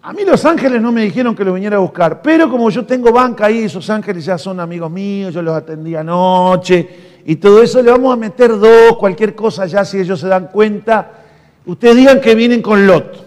A 0.00 0.12
mí 0.14 0.22
los 0.24 0.44
ángeles 0.46 0.80
no 0.80 0.92
me 0.92 1.02
dijeron 1.02 1.34
que 1.34 1.44
los 1.44 1.54
viniera 1.54 1.76
a 1.76 1.80
buscar, 1.80 2.22
pero 2.22 2.50
como 2.50 2.70
yo 2.70 2.86
tengo 2.86 3.12
banca 3.12 3.46
ahí, 3.46 3.64
esos 3.64 3.88
ángeles 3.90 4.24
ya 4.24 4.38
son 4.38 4.60
amigos 4.60 4.90
míos, 4.90 5.34
yo 5.34 5.42
los 5.42 5.54
atendí 5.54 5.94
anoche, 5.94 7.13
y 7.26 7.36
todo 7.36 7.62
eso 7.62 7.82
le 7.82 7.90
vamos 7.90 8.12
a 8.12 8.16
meter 8.16 8.58
dos, 8.58 8.98
cualquier 8.98 9.34
cosa 9.34 9.66
ya 9.66 9.84
si 9.84 9.98
ellos 9.98 10.20
se 10.20 10.28
dan 10.28 10.48
cuenta. 10.48 11.24
Ustedes 11.64 11.96
digan 11.96 12.20
que 12.20 12.34
vienen 12.34 12.60
con 12.60 12.86
Lot. 12.86 13.24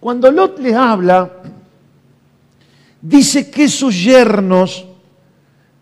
Cuando 0.00 0.30
Lot 0.32 0.58
les 0.58 0.74
habla, 0.74 1.30
dice 3.00 3.48
que 3.50 3.68
sus 3.68 4.02
yernos 4.02 4.86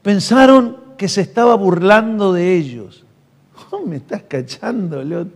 pensaron 0.02 0.76
que 0.98 1.08
se 1.08 1.22
estaba 1.22 1.54
burlando 1.54 2.34
de 2.34 2.56
ellos. 2.56 3.04
Oh, 3.70 3.80
me 3.80 3.96
estás 3.96 4.22
cachando, 4.28 5.02
Lot. 5.02 5.28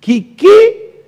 ¿Qué? 0.00 0.34
¿Qué? 0.34 1.04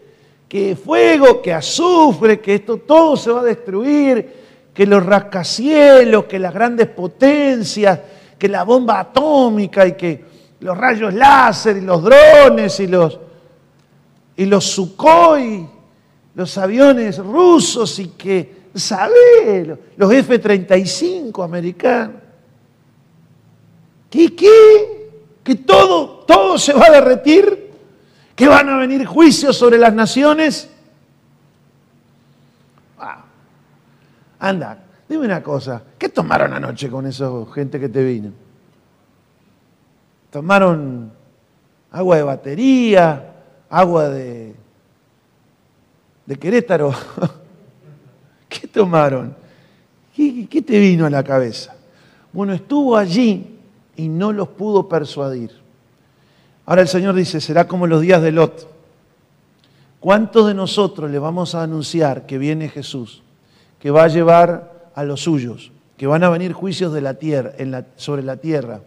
Que 0.48 0.76
fuego, 0.76 1.42
que 1.42 1.52
azufre, 1.52 2.40
que 2.40 2.56
esto 2.56 2.76
todo 2.76 3.16
se 3.16 3.32
va 3.32 3.40
a 3.40 3.44
destruir 3.44 4.41
que 4.72 4.86
los 4.86 5.04
rascacielos, 5.04 6.24
que 6.24 6.38
las 6.38 6.54
grandes 6.54 6.88
potencias, 6.88 7.98
que 8.38 8.48
la 8.48 8.64
bomba 8.64 9.00
atómica 9.00 9.86
y 9.86 9.92
que 9.92 10.24
los 10.60 10.76
rayos 10.76 11.12
láser 11.12 11.76
y 11.76 11.80
los 11.82 12.02
drones 12.02 12.80
y 12.80 12.86
los, 12.86 13.18
y 14.36 14.46
los 14.46 14.64
Sukhoi, 14.64 15.68
los 16.34 16.58
aviones 16.58 17.18
rusos 17.18 17.98
y 17.98 18.08
que, 18.08 18.62
¿sabes? 18.74 19.78
Los 19.96 20.12
F-35 20.12 21.44
americanos. 21.44 22.16
¿Qué, 24.08 24.34
qué? 24.34 25.10
Que 25.42 25.56
todo, 25.56 26.24
todo 26.26 26.58
se 26.58 26.72
va 26.72 26.86
a 26.86 26.90
derretir, 26.90 27.70
que 28.34 28.48
van 28.48 28.68
a 28.68 28.78
venir 28.78 29.04
juicios 29.04 29.56
sobre 29.56 29.78
las 29.78 29.92
naciones. 29.92 30.71
Anda, 34.42 34.76
dime 35.08 35.24
una 35.24 35.40
cosa, 35.40 35.80
¿qué 35.96 36.08
tomaron 36.08 36.52
anoche 36.52 36.90
con 36.90 37.06
esa 37.06 37.30
gente 37.54 37.78
que 37.78 37.88
te 37.88 38.02
vino? 38.02 38.32
¿Tomaron 40.32 41.12
agua 41.92 42.16
de 42.16 42.22
batería, 42.24 43.34
agua 43.70 44.08
de, 44.08 44.56
de 46.26 46.36
Querétaro? 46.36 46.92
¿Qué 48.48 48.66
tomaron? 48.66 49.36
¿Qué, 50.12 50.48
¿Qué 50.48 50.60
te 50.60 50.76
vino 50.80 51.06
a 51.06 51.10
la 51.10 51.22
cabeza? 51.22 51.76
Bueno, 52.32 52.52
estuvo 52.52 52.96
allí 52.96 53.60
y 53.94 54.08
no 54.08 54.32
los 54.32 54.48
pudo 54.48 54.88
persuadir. 54.88 55.52
Ahora 56.66 56.82
el 56.82 56.88
Señor 56.88 57.14
dice, 57.14 57.40
será 57.40 57.68
como 57.68 57.86
los 57.86 58.00
días 58.00 58.20
de 58.20 58.32
Lot. 58.32 58.68
¿Cuántos 60.00 60.48
de 60.48 60.54
nosotros 60.54 61.12
le 61.12 61.20
vamos 61.20 61.54
a 61.54 61.62
anunciar 61.62 62.26
que 62.26 62.38
viene 62.38 62.68
Jesús? 62.68 63.22
Que 63.82 63.90
va 63.90 64.04
a 64.04 64.08
llevar 64.08 64.90
a 64.94 65.02
los 65.02 65.22
suyos, 65.22 65.72
que 65.96 66.06
van 66.06 66.22
a 66.22 66.30
venir 66.30 66.52
juicios 66.52 66.92
de 66.92 67.00
la 67.00 67.14
tierra, 67.14 67.52
sobre 67.96 68.22
la 68.22 68.36
tierra, 68.36 68.80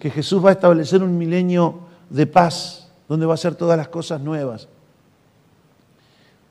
que 0.00 0.10
Jesús 0.10 0.44
va 0.44 0.48
a 0.48 0.54
establecer 0.54 1.00
un 1.00 1.16
milenio 1.16 1.78
de 2.10 2.26
paz, 2.26 2.90
donde 3.08 3.24
va 3.24 3.34
a 3.34 3.36
ser 3.36 3.54
todas 3.54 3.78
las 3.78 3.86
cosas 3.86 4.20
nuevas. 4.20 4.66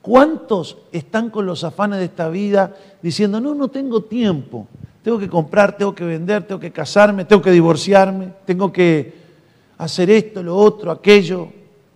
¿Cuántos 0.00 0.78
están 0.90 1.28
con 1.28 1.44
los 1.44 1.64
afanes 1.64 1.98
de 1.98 2.06
esta 2.06 2.30
vida 2.30 2.74
diciendo, 3.02 3.42
no, 3.42 3.54
no 3.54 3.68
tengo 3.68 4.04
tiempo, 4.04 4.66
tengo 5.02 5.18
que 5.18 5.28
comprar, 5.28 5.76
tengo 5.76 5.94
que 5.94 6.04
vender, 6.04 6.46
tengo 6.46 6.58
que 6.58 6.72
casarme, 6.72 7.26
tengo 7.26 7.42
que 7.42 7.50
divorciarme, 7.50 8.32
tengo 8.46 8.72
que 8.72 9.12
hacer 9.76 10.08
esto, 10.08 10.42
lo 10.42 10.56
otro, 10.56 10.90
aquello? 10.90 11.48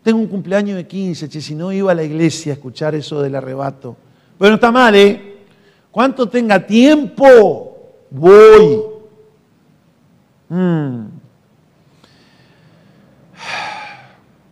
Tengo 0.02 0.18
un 0.18 0.26
cumpleaños 0.26 0.76
de 0.76 0.86
15, 0.86 1.26
che, 1.30 1.40
si 1.40 1.54
no 1.54 1.72
iba 1.72 1.90
a 1.90 1.94
la 1.94 2.02
iglesia 2.02 2.52
a 2.52 2.56
escuchar 2.56 2.94
eso 2.94 3.22
del 3.22 3.34
arrebato. 3.34 3.96
Pero 4.38 4.54
está 4.54 4.70
mal, 4.70 4.94
¿eh? 4.94 5.44
Cuánto 5.90 6.28
tenga 6.28 6.66
tiempo, 6.66 7.76
voy. 8.10 8.82
Mm. 10.48 11.06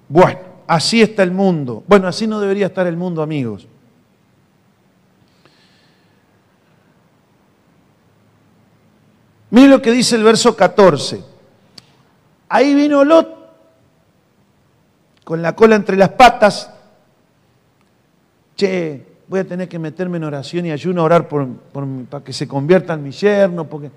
Bueno, 0.08 0.40
así 0.66 1.00
está 1.00 1.22
el 1.22 1.30
mundo. 1.30 1.84
Bueno, 1.86 2.08
así 2.08 2.26
no 2.26 2.40
debería 2.40 2.66
estar 2.66 2.86
el 2.86 2.96
mundo, 2.96 3.22
amigos. 3.22 3.66
Mire 9.50 9.68
lo 9.68 9.82
que 9.82 9.90
dice 9.90 10.16
el 10.16 10.22
verso 10.22 10.56
14. 10.56 11.22
Ahí 12.48 12.74
vino 12.74 13.04
Lot 13.04 13.40
con 15.24 15.42
la 15.42 15.54
cola 15.54 15.76
entre 15.76 15.96
las 15.96 16.10
patas. 16.10 16.70
Che, 18.56 19.06
voy 19.30 19.38
a 19.38 19.44
tener 19.44 19.68
que 19.68 19.78
meterme 19.78 20.16
en 20.16 20.24
oración 20.24 20.66
y 20.66 20.72
ayuno 20.72 21.02
a 21.02 21.04
orar 21.04 21.28
por, 21.28 21.46
para 22.10 22.24
que 22.24 22.32
se 22.32 22.48
convierta 22.48 22.94
en 22.94 23.04
mi 23.04 23.12
yerno. 23.12 23.64
Porque... 23.64 23.92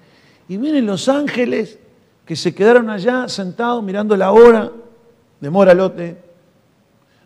Y 0.47 0.57
vienen 0.57 0.85
los 0.85 1.09
ángeles 1.09 1.79
que 2.23 2.35
se 2.35 2.53
quedaron 2.53 2.87
allá 2.87 3.27
sentados 3.27 3.83
mirando 3.83 4.15
la 4.15 4.31
hora 4.31 4.71
de 5.39 5.49
Moralote. 5.49 6.17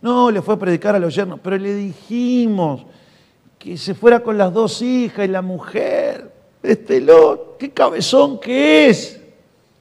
No, 0.01 0.31
le 0.31 0.41
fue 0.41 0.55
a 0.55 0.57
predicar 0.57 0.95
a 0.95 0.99
los 0.99 1.13
yernos, 1.13 1.41
pero 1.43 1.57
le 1.57 1.73
dijimos 1.73 2.85
que 3.59 3.77
se 3.77 3.93
fuera 3.93 4.21
con 4.21 4.37
las 4.37 4.53
dos 4.53 4.81
hijas 4.81 5.25
y 5.25 5.27
la 5.27 5.41
mujer. 5.41 6.31
Este 6.63 7.01
Lot, 7.01 7.57
qué 7.57 7.71
cabezón 7.71 8.39
que 8.39 8.87
es. 8.87 9.19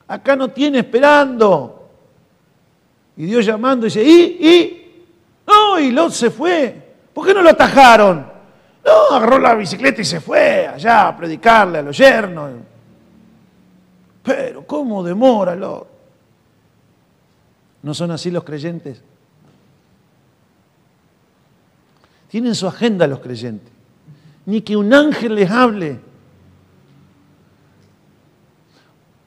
Acá 0.09 0.35
no 0.35 0.49
tiene 0.49 0.81
esperando. 0.81 1.91
Y 3.16 3.27
Dios 3.27 3.47
llamando 3.47 3.85
dice, 3.85 4.03
¿y? 4.03 4.20
¿y? 4.45 5.05
No, 5.47 5.79
y 5.79 5.93
Lot 5.93 6.11
se 6.11 6.29
fue. 6.29 6.86
¿Por 7.17 7.27
qué 7.27 7.33
no 7.33 7.41
lo 7.41 7.49
atajaron? 7.49 8.27
No, 8.85 9.17
agarró 9.17 9.39
la 9.39 9.55
bicicleta 9.55 10.03
y 10.03 10.05
se 10.05 10.21
fue 10.21 10.67
allá 10.67 11.09
a 11.09 11.17
predicarle 11.17 11.79
a 11.79 11.83
los 11.83 11.97
yernos. 11.97 12.51
Pero, 14.23 14.67
¿cómo 14.67 15.03
demora? 15.03 15.57
¿No 15.57 15.87
son 17.95 18.11
así 18.11 18.31
los 18.31 18.45
creyentes? 18.45 19.03
tienen 22.29 22.55
su 22.55 22.67
agenda 22.67 23.07
los 23.07 23.21
creyentes. 23.21 23.73
Ni 24.45 24.61
que 24.61 24.77
un 24.77 24.93
ángel 24.93 25.37
les 25.37 25.51
hable. 25.51 25.99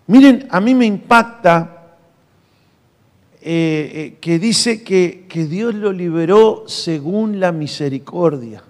Miren, 0.05 0.47
a 0.51 0.61
mí 0.61 0.75
me 0.75 0.85
impacta 0.85 1.78
eh, 3.51 3.91
eh, 3.95 4.17
que 4.21 4.37
dice 4.37 4.83
que, 4.83 5.25
que 5.27 5.47
Dios 5.47 5.73
lo 5.73 5.91
liberó 5.91 6.65
según 6.67 7.39
la 7.39 7.51
misericordia. 7.51 8.61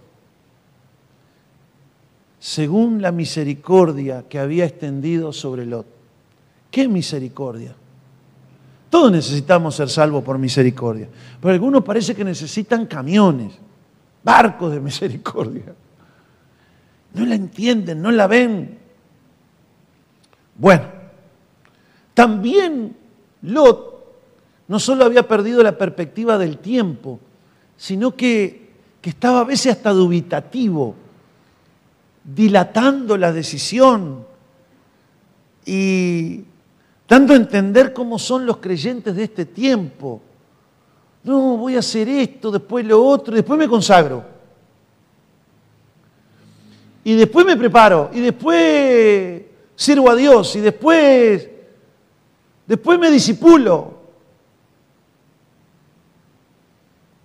Según 2.40 3.02
la 3.02 3.12
misericordia 3.12 4.24
que 4.30 4.40
había 4.40 4.64
extendido 4.64 5.34
sobre 5.34 5.66
Lot. 5.66 5.86
¿Qué 6.72 6.88
misericordia? 6.88 7.76
Todos 8.90 9.12
necesitamos 9.12 9.76
ser 9.76 9.90
salvos 9.90 10.24
por 10.24 10.38
misericordia. 10.38 11.10
Pero 11.42 11.54
algunos 11.54 11.84
parece 11.84 12.16
que 12.16 12.24
necesitan 12.24 12.86
camiones, 12.86 13.60
barcos 14.24 14.72
de 14.72 14.80
misericordia. 14.80 15.76
No 17.16 17.26
la 17.26 17.36
entienden, 17.36 18.02
no 18.02 18.12
la 18.12 18.28
ven. 18.28 18.80
Bueno, 20.56 20.86
también 22.14 22.96
Lot 23.42 23.89
no 24.70 24.80
solo 24.80 25.04
había 25.04 25.28
perdido 25.28 25.64
la 25.64 25.78
perspectiva 25.78 26.38
del 26.38 26.60
tiempo, 26.60 27.20
sino 27.76 28.16
que, 28.16 28.70
que 29.02 29.10
estaba 29.10 29.42
a 29.42 29.44
veces 29.44 29.74
hasta 29.74 29.90
dubitativo, 29.90 30.94
dilatando 32.24 33.18
la 33.18 33.34
decisión 33.34 34.24
y 35.66 36.44
dando 37.08 37.34
a 37.34 37.38
entender 37.38 37.94
cómo 37.94 38.20
son 38.20 38.46
los 38.46 38.58
creyentes 38.58 39.16
de 39.16 39.24
este 39.24 39.46
tiempo. 39.46 40.22
No, 41.24 41.58
voy 41.58 41.76
a 41.76 41.80
hacer 41.80 42.08
esto, 42.08 42.52
después 42.52 42.86
lo 42.86 43.04
otro, 43.04 43.34
después 43.34 43.58
me 43.58 43.68
consagro. 43.68 44.24
Y 47.04 47.16
después 47.16 47.44
me 47.44 47.58
preparo, 47.58 48.12
y 48.14 48.20
después 48.20 49.42
sirvo 49.76 50.12
a 50.12 50.16
Dios, 50.16 50.56
y 50.56 50.60
después, 50.60 51.50
después 52.68 53.00
me 53.00 53.10
disipulo. 53.10 53.99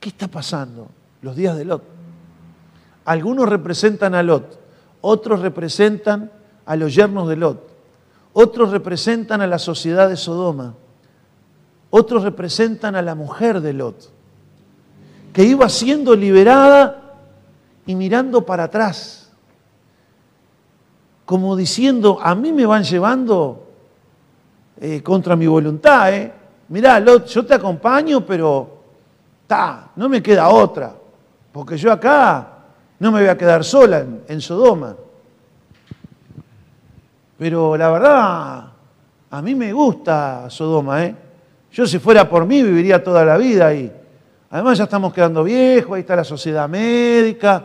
¿Qué 0.04 0.10
está 0.10 0.28
pasando? 0.28 0.88
Los 1.22 1.34
días 1.34 1.56
de 1.56 1.64
Lot. 1.64 1.82
Algunos 3.06 3.48
representan 3.48 4.14
a 4.14 4.22
Lot, 4.22 4.60
otros 5.00 5.40
representan 5.40 6.30
a 6.66 6.76
los 6.76 6.94
yernos 6.94 7.26
de 7.26 7.36
Lot. 7.36 7.66
Otros 8.34 8.70
representan 8.70 9.40
a 9.40 9.46
la 9.46 9.58
sociedad 9.58 10.10
de 10.10 10.18
Sodoma. 10.18 10.74
Otros 11.88 12.22
representan 12.22 12.96
a 12.96 13.00
la 13.00 13.14
mujer 13.14 13.62
de 13.62 13.72
Lot, 13.72 14.12
que 15.32 15.42
iba 15.42 15.70
siendo 15.70 16.14
liberada 16.14 17.14
y 17.86 17.94
mirando 17.94 18.44
para 18.44 18.64
atrás, 18.64 19.32
como 21.24 21.56
diciendo, 21.56 22.18
a 22.20 22.34
mí 22.34 22.52
me 22.52 22.66
van 22.66 22.84
llevando 22.84 23.68
eh, 24.78 25.02
contra 25.02 25.34
mi 25.34 25.46
voluntad. 25.46 26.12
¿eh? 26.12 26.30
Mirá, 26.68 27.00
Lot, 27.00 27.24
yo 27.24 27.46
te 27.46 27.54
acompaño, 27.54 28.26
pero 28.26 28.73
no 29.96 30.08
me 30.08 30.22
queda 30.22 30.48
otra, 30.48 30.94
porque 31.52 31.76
yo 31.76 31.92
acá 31.92 32.48
no 32.98 33.12
me 33.12 33.20
voy 33.20 33.28
a 33.28 33.36
quedar 33.36 33.64
sola 33.64 34.04
en 34.28 34.40
Sodoma. 34.40 34.94
Pero 37.38 37.76
la 37.76 37.90
verdad, 37.90 38.64
a 39.30 39.42
mí 39.42 39.54
me 39.54 39.72
gusta 39.72 40.48
Sodoma, 40.48 41.04
¿eh? 41.04 41.16
Yo 41.72 41.86
si 41.86 41.98
fuera 41.98 42.28
por 42.28 42.46
mí 42.46 42.62
viviría 42.62 43.02
toda 43.02 43.24
la 43.24 43.36
vida 43.36 43.66
ahí. 43.66 43.92
Además 44.50 44.78
ya 44.78 44.84
estamos 44.84 45.12
quedando 45.12 45.42
viejos, 45.42 45.96
ahí 45.96 46.02
está 46.02 46.14
la 46.14 46.22
sociedad 46.22 46.68
médica, 46.68 47.64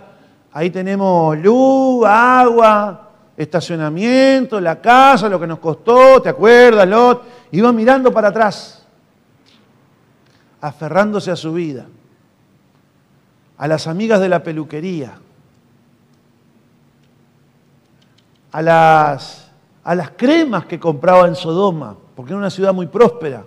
ahí 0.52 0.72
tenemos 0.72 1.38
luz, 1.38 2.08
agua, 2.08 3.10
estacionamiento, 3.38 4.60
la 4.60 4.82
casa, 4.82 5.30
lo 5.30 5.40
que 5.40 5.46
nos 5.46 5.60
costó, 5.60 6.20
¿te 6.22 6.30
acuerdas, 6.30 6.88
Lot? 6.88 7.24
Iba 7.52 7.72
mirando 7.72 8.12
para 8.12 8.30
atrás, 8.30 8.79
aferrándose 10.62 11.32
a 11.32 11.36
su 11.36 11.54
vida, 11.54 11.86
a 13.58 13.68
las 13.68 13.88
amigas 13.88 14.20
de 14.20 14.30
la 14.30 14.44
peluquería, 14.44 15.18
a 18.52 18.62
las 18.62 19.50
a 19.90 19.96
las 19.96 20.12
cremas 20.12 20.66
que 20.66 20.80
compraba 20.80 21.28
en 21.28 21.36
Sodoma, 21.36 21.96
porque 22.16 22.32
era 22.32 22.38
una 22.38 22.52
ciudad 22.52 22.74
muy 22.74 22.86
próspera. 22.86 23.44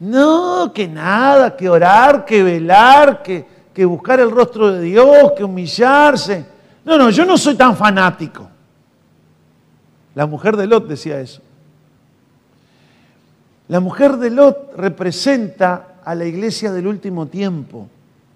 No, 0.00 0.70
que 0.74 0.86
nada, 0.86 1.56
que 1.56 1.68
orar, 1.68 2.26
que 2.26 2.42
velar, 2.42 3.22
que, 3.22 3.46
que 3.72 3.84
buscar 3.84 4.20
el 4.20 4.30
rostro 4.30 4.70
de 4.72 4.82
Dios, 4.82 5.32
que 5.36 5.44
humillarse. 5.44 6.44
No, 6.84 6.98
no, 6.98 7.10
yo 7.10 7.24
no 7.24 7.38
soy 7.38 7.54
tan 7.54 7.74
fanático. 7.74 8.48
La 10.14 10.26
mujer 10.26 10.56
de 10.56 10.66
Lot 10.66 10.86
decía 10.86 11.20
eso. 11.20 11.40
La 13.68 13.80
mujer 13.80 14.16
de 14.16 14.30
Lot 14.30 14.74
representa 14.76 16.00
a 16.04 16.14
la 16.14 16.24
iglesia 16.24 16.72
del 16.72 16.86
último 16.86 17.26
tiempo, 17.26 17.88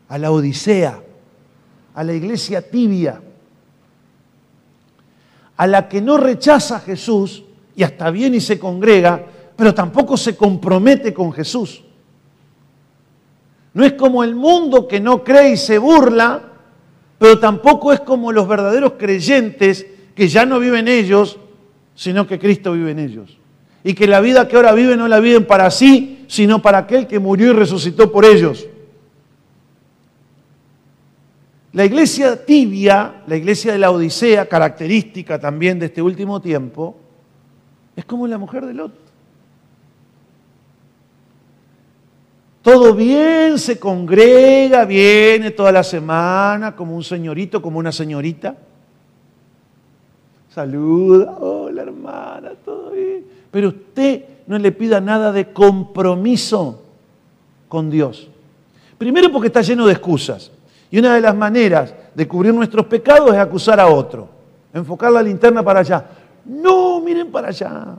a 0.09 0.19
la 0.19 0.31
Odisea, 0.31 1.01
a 1.95 2.05
la 2.05 2.13
iglesia 2.13 2.63
tibia 2.63 3.21
a 5.63 5.67
la 5.69 5.89
que 5.89 6.01
no 6.01 6.17
rechaza 6.17 6.77
a 6.77 6.81
Jesús 6.81 7.45
y 7.77 7.85
hasta 7.85 8.11
viene 8.11 8.39
y 8.39 8.41
se 8.41 8.59
congrega, 8.59 9.25
pero 9.55 9.73
tampoco 9.73 10.17
se 10.17 10.37
compromete 10.37 11.15
con 11.15 11.33
Jesús. 11.33 11.85
No 13.75 13.85
es 13.85 13.93
como 13.93 14.25
el 14.25 14.35
mundo 14.35 14.89
que 14.89 14.99
no 14.99 15.23
cree 15.23 15.53
y 15.53 15.57
se 15.57 15.79
burla, 15.79 16.43
pero 17.17 17.39
tampoco 17.39 17.93
es 17.93 18.01
como 18.01 18.33
los 18.33 18.49
verdaderos 18.49 18.95
creyentes 18.99 19.87
que 20.17 20.27
ya 20.27 20.45
no 20.45 20.59
viven 20.59 20.89
ellos, 20.89 21.39
sino 21.95 22.27
que 22.27 22.41
Cristo 22.41 22.73
vive 22.73 22.91
en 22.91 22.99
ellos. 22.99 23.39
Y 23.85 23.95
que 23.95 24.07
la 24.07 24.21
vida 24.21 24.47
que 24.49 24.57
ahora 24.57 24.73
viven 24.73 24.99
no 24.99 25.09
la 25.09 25.21
viven 25.21 25.47
para 25.47 25.71
sí, 25.71 26.25
sino 26.29 26.63
para 26.63 26.79
aquel 26.79 27.07
que 27.07 27.19
murió 27.19 27.51
y 27.51 27.53
resucitó 27.55 28.11
por 28.13 28.25
ellos. 28.25 28.67
La 31.73 31.85
iglesia 31.85 32.45
tibia, 32.45 33.23
la 33.27 33.37
iglesia 33.37 33.73
de 33.73 33.79
la 33.79 33.91
Odisea, 33.91 34.47
característica 34.47 35.39
también 35.39 35.79
de 35.79 35.87
este 35.87 36.03
último 36.03 36.41
tiempo, 36.41 36.97
es 37.97 38.05
como 38.05 38.27
la 38.27 38.39
mujer 38.39 38.67
de 38.67 38.75
Lot. 38.75 38.93
Todo 42.63 42.95
bien, 42.95 43.59
se 43.59 43.79
congrega, 43.79 44.85
viene 44.85 45.51
toda 45.51 45.73
la 45.73 45.83
semana 45.83 46.77
como 46.77 46.95
un 46.95 47.03
señorito, 47.03 47.61
como 47.61 47.79
una 47.79 47.91
señorita. 47.91 48.55
Saluda, 50.49 51.33
hola 51.41 51.83
hermana, 51.83 52.53
todo. 52.65 52.82
Pero 53.53 53.69
usted 53.69 54.25
no 54.49 54.59
le 54.59 54.73
pida 54.73 55.01
nada 55.01 55.31
de 55.31 55.53
compromiso 55.53 56.83
con 57.69 57.89
Dios. 57.89 58.29
Primero 58.99 59.31
porque 59.31 59.47
está 59.47 59.63
lleno 59.63 59.87
de 59.87 59.93
excusas. 59.93 60.51
Y 60.91 60.99
una 60.99 61.15
de 61.15 61.21
las 61.21 61.37
maneras 61.37 61.95
de 62.15 62.27
cubrir 62.27 62.53
nuestros 62.53 62.87
pecados 62.87 63.33
es 63.33 63.39
acusar 63.39 63.79
a 63.79 63.87
otro, 63.87 64.29
enfocar 64.75 65.13
la 65.13 65.23
linterna 65.23 65.63
para 65.63 65.81
allá. 65.81 66.05
No, 66.45 67.01
miren 67.01 67.31
para 67.31 67.49
allá. 67.49 67.97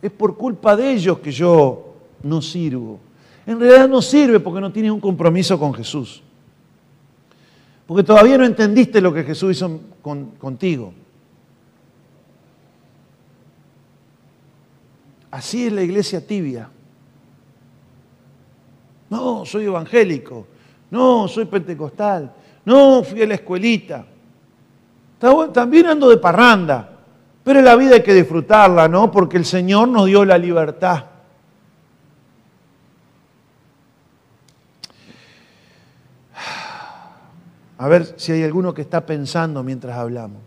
Es 0.00 0.10
por 0.10 0.36
culpa 0.36 0.76
de 0.76 0.92
ellos 0.92 1.18
que 1.18 1.32
yo 1.32 1.94
no 2.22 2.40
sirvo. 2.40 2.98
En 3.46 3.58
realidad 3.58 3.88
no 3.88 4.00
sirve 4.00 4.38
porque 4.40 4.60
no 4.60 4.70
tienes 4.70 4.92
un 4.92 5.00
compromiso 5.00 5.58
con 5.58 5.74
Jesús. 5.74 6.22
Porque 7.86 8.04
todavía 8.04 8.38
no 8.38 8.44
entendiste 8.44 9.00
lo 9.00 9.12
que 9.12 9.24
Jesús 9.24 9.56
hizo 9.56 9.80
contigo. 10.38 10.92
Así 15.32 15.66
es 15.66 15.72
la 15.72 15.82
iglesia 15.82 16.24
tibia. 16.24 16.68
No, 19.08 19.44
soy 19.44 19.64
evangélico. 19.64 20.46
No, 20.90 21.26
soy 21.26 21.46
pentecostal. 21.46 22.30
No, 22.64 23.02
fui 23.02 23.22
a 23.22 23.26
la 23.26 23.34
escuelita. 23.34 24.04
También 25.52 25.86
ando 25.86 26.10
de 26.10 26.18
parranda. 26.18 26.90
Pero 27.42 27.60
la 27.62 27.74
vida 27.76 27.94
hay 27.94 28.02
que 28.02 28.14
disfrutarla, 28.14 28.88
¿no? 28.88 29.10
Porque 29.10 29.38
el 29.38 29.46
Señor 29.46 29.88
nos 29.88 30.06
dio 30.06 30.24
la 30.24 30.36
libertad. 30.36 31.06
A 37.78 37.88
ver 37.88 38.14
si 38.16 38.32
hay 38.32 38.44
alguno 38.44 38.72
que 38.74 38.82
está 38.82 39.04
pensando 39.04 39.62
mientras 39.62 39.96
hablamos. 39.96 40.42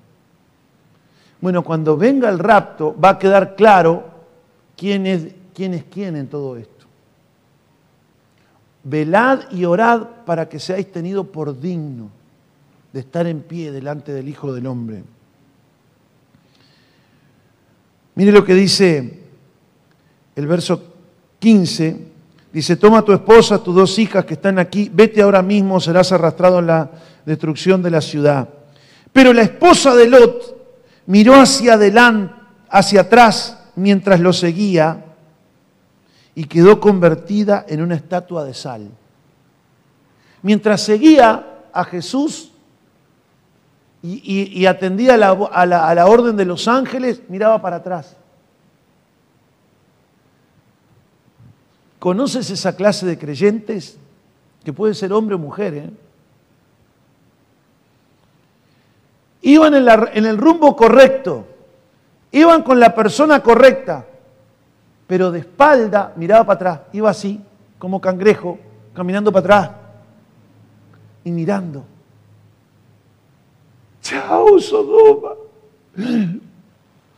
Bueno, 1.41 1.63
cuando 1.63 1.97
venga 1.97 2.29
el 2.29 2.39
rapto 2.39 2.95
va 3.03 3.09
a 3.09 3.19
quedar 3.19 3.55
claro 3.55 4.14
quién 4.76 5.07
es 5.07 5.28
quién, 5.55 5.73
es 5.73 5.84
quién 5.86 6.15
en 6.15 6.28
todo 6.28 6.57
esto. 6.57 6.86
Velad 8.84 9.51
y 9.51 9.65
orad 9.65 10.01
para 10.26 10.47
que 10.47 10.59
seáis 10.59 10.91
tenidos 10.91 11.26
por 11.28 11.59
digno 11.59 12.09
de 12.93 12.99
estar 12.99 13.26
en 13.26 13.41
pie 13.41 13.71
delante 13.71 14.13
del 14.13 14.30
Hijo 14.30 14.53
del 14.53 14.67
Hombre. 14.67 15.03
Mire 18.13 18.32
lo 18.32 18.45
que 18.45 18.53
dice 18.53 19.21
el 20.36 20.47
verso 20.47 20.93
15. 21.39 22.13
Dice, 22.53 22.78
toma 22.78 23.01
tu 23.01 23.11
esposa, 23.11 23.61
tus 23.61 23.76
dos 23.76 23.99
hijas 23.99 24.23
que 24.23 24.36
están 24.36 24.59
aquí, 24.59 24.89
vete 24.93 25.21
ahora 25.21 25.41
mismo, 25.41 25.80
serás 25.82 26.13
arrastrado 26.13 26.59
en 26.59 26.67
la 26.67 26.89
destrucción 27.26 27.84
de 27.84 27.91
la 27.91 27.99
ciudad. 27.99 28.47
Pero 29.11 29.34
la 29.34 29.41
esposa 29.41 29.93
de 29.93 30.07
Lot 30.07 31.03
miró 31.07 31.36
hacia 31.36 31.73
adelante, 31.73 32.34
hacia 32.69 33.01
atrás, 33.01 33.64
mientras 33.76 34.19
lo 34.19 34.34
seguía, 34.34 35.03
y 36.34 36.45
quedó 36.45 36.80
convertida 36.80 37.65
en 37.67 37.82
una 37.82 37.95
estatua 37.95 38.43
de 38.43 38.53
sal. 38.53 38.89
Mientras 40.41 40.82
seguía 40.82 41.61
a 41.71 41.84
Jesús 41.86 42.51
y, 44.01 44.65
atendía 44.65 45.15
a 45.15 45.95
la 45.95 46.05
orden 46.05 46.36
de 46.36 46.45
los 46.45 46.67
ángeles, 46.67 47.21
miraba 47.30 47.61
para 47.61 47.78
atrás. 47.78 48.17
¿Conoces 52.05 52.51
esa 52.51 52.76
clase 52.76 53.07
de 53.07 53.17
creyentes? 53.17 53.97
Que 54.63 54.71
puede 54.71 54.93
ser 54.93 55.11
hombre 55.11 55.34
o 55.34 55.39
mujer. 55.39 55.73
¿eh? 55.73 55.89
Iban 59.41 59.73
en, 59.73 59.88
en 60.13 60.26
el 60.28 60.38
rumbo 60.38 60.76
correcto, 60.76 61.47
iban 62.39 62.63
con 62.63 62.79
la 62.79 62.93
persona 62.93 63.41
correcta, 63.41 64.05
pero 65.07 65.31
de 65.31 65.39
espalda 65.39 66.13
miraba 66.15 66.45
para 66.45 66.55
atrás, 66.55 66.79
iba 66.93 67.09
así, 67.09 67.41
como 67.79 68.01
cangrejo, 68.01 68.59
caminando 68.93 69.31
para 69.31 69.39
atrás 69.39 69.71
y 71.23 71.31
mirando. 71.31 71.86
Chao, 74.01 74.59
Sodoma. 74.59 75.31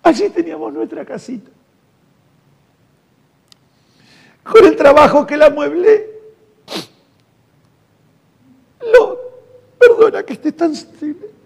Allí 0.04 0.30
teníamos 0.30 0.72
nuestra 0.72 1.04
casita 1.04 1.52
con 4.48 4.66
el 4.66 4.76
trabajo 4.76 5.26
que 5.26 5.38
la 5.38 5.50
mueble. 5.50 6.08
Lo, 8.94 9.20
perdona 9.78 10.24
que 10.24 10.34
esté 10.34 10.52
tan 10.52 10.74
sensible. 10.74 11.37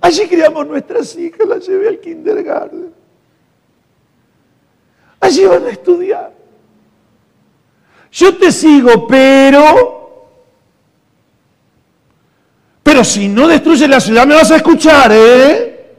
Allí 0.00 0.26
criamos 0.28 0.66
nuestras 0.66 1.16
hijas, 1.16 1.46
las 1.46 1.66
llevé 1.66 1.88
al 1.88 2.00
kindergarten. 2.00 2.92
Allí 5.20 5.44
van 5.44 5.64
a 5.64 5.70
estudiar. 5.70 6.32
Yo 8.12 8.36
te 8.36 8.52
sigo, 8.52 9.06
pero... 9.06 10.00
Pero 12.82 13.02
si 13.02 13.28
no 13.28 13.48
destruyes 13.48 13.88
la 13.88 13.98
ciudad 13.98 14.26
me 14.26 14.34
vas 14.34 14.50
a 14.50 14.56
escuchar, 14.56 15.10
¿eh? 15.12 15.96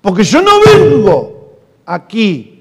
Porque 0.00 0.22
yo 0.22 0.42
no 0.42 0.52
vengo 0.60 1.56
aquí 1.86 2.60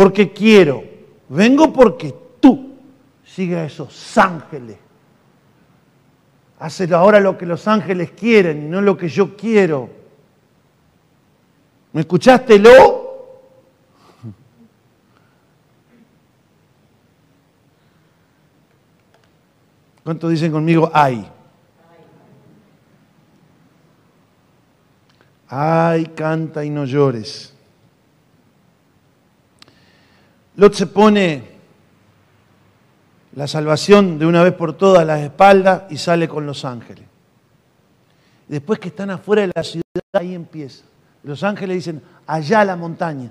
porque 0.00 0.32
quiero, 0.32 0.82
vengo 1.28 1.70
porque 1.70 2.14
tú 2.40 2.74
sigues 3.22 3.58
a 3.58 3.64
esos 3.66 4.18
ángeles. 4.18 4.78
Haces 6.60 6.92
ahora 6.92 7.20
lo 7.20 7.38
que 7.38 7.46
los 7.46 7.66
ángeles 7.66 8.10
quieren 8.10 8.66
y 8.66 8.68
no 8.68 8.82
lo 8.82 8.94
que 8.94 9.08
yo 9.08 9.34
quiero. 9.34 9.88
¿Me 11.94 12.02
escuchaste, 12.02 12.58
lo? 12.58 13.00
¿Cuántos 20.04 20.30
dicen 20.30 20.52
conmigo? 20.52 20.90
Ay. 20.92 21.26
Ay, 25.48 26.06
canta 26.14 26.62
y 26.62 26.68
no 26.68 26.84
llores. 26.84 27.54
Lot 30.56 30.74
se 30.74 30.86
pone 30.86 31.59
la 33.32 33.46
salvación 33.46 34.18
de 34.18 34.26
una 34.26 34.42
vez 34.42 34.54
por 34.54 34.72
todas 34.72 35.06
las 35.06 35.20
espaldas 35.20 35.84
y 35.90 35.96
sale 35.96 36.28
con 36.28 36.46
los 36.46 36.64
ángeles. 36.64 37.04
Después 38.48 38.80
que 38.80 38.88
están 38.88 39.10
afuera 39.10 39.42
de 39.42 39.52
la 39.54 39.62
ciudad, 39.62 39.84
ahí 40.12 40.34
empieza. 40.34 40.84
Los 41.22 41.44
ángeles 41.44 41.76
dicen, 41.76 42.02
allá 42.26 42.60
a 42.60 42.64
la 42.64 42.76
montaña. 42.76 43.30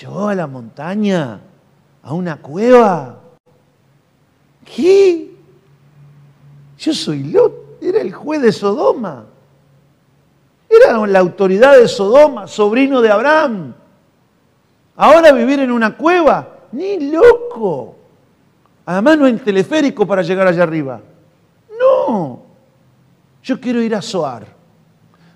¿Yo 0.00 0.28
a 0.28 0.34
la 0.34 0.46
montaña? 0.46 1.40
¿A 2.02 2.12
una 2.12 2.36
cueva? 2.36 3.18
¿Qué? 4.64 5.34
Yo 6.78 6.94
soy 6.94 7.24
Lot, 7.24 7.82
era 7.82 8.00
el 8.00 8.12
juez 8.12 8.42
de 8.42 8.52
Sodoma. 8.52 9.26
Era 10.68 11.06
la 11.06 11.18
autoridad 11.18 11.76
de 11.76 11.88
Sodoma, 11.88 12.46
sobrino 12.46 13.00
de 13.00 13.10
Abraham. 13.10 13.74
Ahora 14.96 15.32
vivir 15.32 15.60
en 15.60 15.70
una 15.72 15.96
cueva, 15.96 16.48
ni 16.72 17.10
loco. 17.10 17.93
Además 18.86 19.18
no 19.18 19.24
hay 19.24 19.34
teleférico 19.34 20.06
para 20.06 20.22
llegar 20.22 20.46
allá 20.46 20.62
arriba. 20.62 21.00
No. 21.78 22.42
Yo 23.42 23.60
quiero 23.60 23.80
ir 23.82 23.94
a 23.94 24.02
Soar. 24.02 24.46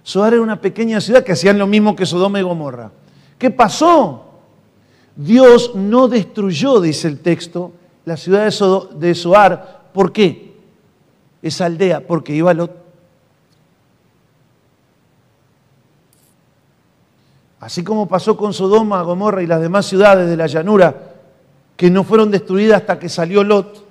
Soar 0.02 0.34
era 0.34 0.42
una 0.42 0.60
pequeña 0.60 1.00
ciudad 1.00 1.22
que 1.22 1.32
hacían 1.32 1.58
lo 1.58 1.66
mismo 1.66 1.94
que 1.96 2.06
Sodoma 2.06 2.40
y 2.40 2.42
Gomorra. 2.42 2.90
¿Qué 3.38 3.50
pasó? 3.50 4.24
Dios 5.16 5.74
no 5.74 6.08
destruyó, 6.08 6.80
dice 6.80 7.08
el 7.08 7.20
texto, 7.20 7.72
la 8.04 8.16
ciudad 8.16 8.50
de 8.94 9.14
Soar. 9.14 9.90
¿Por 9.92 10.12
qué? 10.12 10.54
Esa 11.42 11.66
aldea, 11.66 12.06
porque 12.06 12.34
iba 12.34 12.52
Lot 12.54 12.88
Así 17.60 17.82
como 17.82 18.06
pasó 18.06 18.36
con 18.36 18.52
Sodoma, 18.52 19.02
Gomorra 19.02 19.42
y 19.42 19.46
las 19.46 19.60
demás 19.60 19.86
ciudades 19.86 20.28
de 20.28 20.36
la 20.36 20.46
llanura, 20.46 21.16
que 21.78 21.90
no 21.92 22.02
fueron 22.02 22.32
destruidas 22.32 22.80
hasta 22.80 22.98
que 22.98 23.08
salió 23.08 23.44
Lot. 23.44 23.86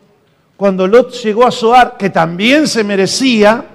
Cuando 0.57 0.85
Lot 0.87 1.13
llegó 1.23 1.47
a 1.47 1.51
Zoar, 1.51 1.95
que 1.95 2.09
también 2.09 2.67
se 2.67 2.83
merecía, 2.83 3.65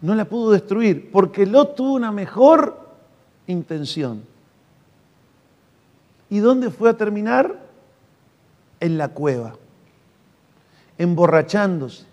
no 0.00 0.14
la 0.14 0.24
pudo 0.24 0.52
destruir, 0.52 1.10
porque 1.12 1.44
Lot 1.44 1.76
tuvo 1.76 1.92
una 1.92 2.10
mejor 2.10 2.80
intención. 3.46 4.22
¿Y 6.30 6.38
dónde 6.38 6.70
fue 6.70 6.88
a 6.88 6.96
terminar? 6.96 7.60
En 8.80 8.96
la 8.96 9.08
cueva, 9.08 9.56
emborrachándose. 10.96 12.06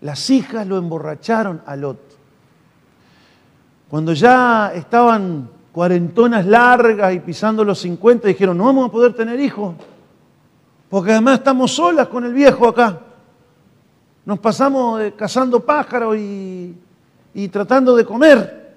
Las 0.00 0.30
hijas 0.30 0.64
lo 0.64 0.78
emborracharon 0.78 1.60
a 1.66 1.74
Lot. 1.74 1.98
Cuando 3.88 4.12
ya 4.12 4.72
estaban 4.76 5.55
cuarentonas 5.76 6.46
largas 6.46 7.12
y 7.12 7.20
pisando 7.20 7.62
los 7.62 7.78
50, 7.80 8.28
dijeron, 8.28 8.56
no 8.56 8.64
vamos 8.64 8.88
a 8.88 8.90
poder 8.90 9.12
tener 9.12 9.38
hijos, 9.38 9.74
porque 10.88 11.12
además 11.12 11.40
estamos 11.40 11.70
solas 11.70 12.08
con 12.08 12.24
el 12.24 12.32
viejo 12.32 12.66
acá. 12.66 12.98
Nos 14.24 14.38
pasamos 14.38 15.02
cazando 15.18 15.60
pájaros 15.60 16.16
y, 16.16 16.74
tratando 17.52 17.94
de 17.94 18.06
comer. 18.06 18.74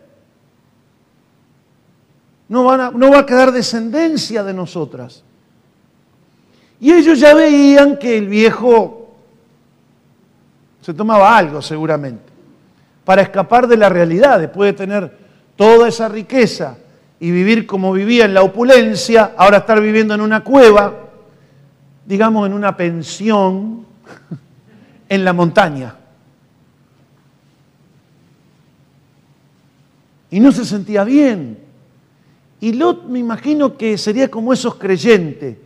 No, 2.50 2.92
no 2.92 3.12
va 3.12 3.20
a 3.20 3.26
quedar 3.26 3.54
descendencia 3.54 4.44
de 4.44 4.54
nosotras. 4.54 5.24
Y 6.82 6.92
ellos 6.92 7.18
ya 7.18 7.34
veían 7.34 7.98
que 7.98 8.18
el 8.18 8.28
viejo 8.28 9.16
se 10.82 10.94
tomaba 10.94 11.38
algo 11.38 11.62
seguramente 11.62 12.30
para 13.06 13.22
escapar 13.22 13.68
de 13.68 13.78
la 13.78 13.88
realidad, 13.88 14.38
después 14.38 14.74
de 14.74 14.78
tener 14.86 15.18
toda 15.56 15.88
esa 15.88 16.10
riqueza 16.10 16.76
y 17.20 17.32
vivir 17.32 17.66
como 17.66 17.92
vivía 17.92 18.26
en 18.26 18.34
la 18.34 18.44
opulencia, 18.44 19.34
ahora 19.38 19.58
estar 19.60 19.82
viviendo 19.82 20.14
en 20.14 20.22
una 20.22 20.44
cueva, 20.44 20.94
digamos 22.06 22.48
en 22.48 22.54
una 22.54 22.78
pensión 22.78 23.86
en 25.10 25.26
la 25.26 25.34
montaña. 25.34 25.96
Y 30.32 30.40
no 30.40 30.52
se 30.52 30.64
sentía 30.64 31.04
bien. 31.04 31.58
Y 32.62 32.74
Lot 32.74 33.06
me 33.06 33.20
imagino 33.20 33.78
que 33.78 33.98
sería 33.98 34.30
como 34.30 34.54
esos 34.54 34.76
creyentes 34.76 35.58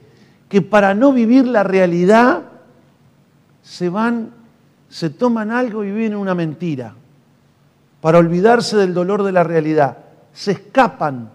que 0.48 0.62
para 0.62 0.94
no 0.94 1.12
vivir 1.12 1.46
la 1.46 1.64
realidad 1.64 2.44
se 3.64 3.90
van, 3.90 4.32
se 4.90 5.10
toman 5.10 5.52
algo 5.52 5.84
y 5.84 5.92
viven 5.92 6.16
una 6.16 6.36
mentira 6.36 6.94
para 8.02 8.20
olvidarse 8.20 8.78
del 8.78 8.94
dolor 8.94 9.24
de 9.24 9.32
la 9.32 9.44
realidad. 9.44 9.98
Se 10.34 10.52
escapan 10.52 11.32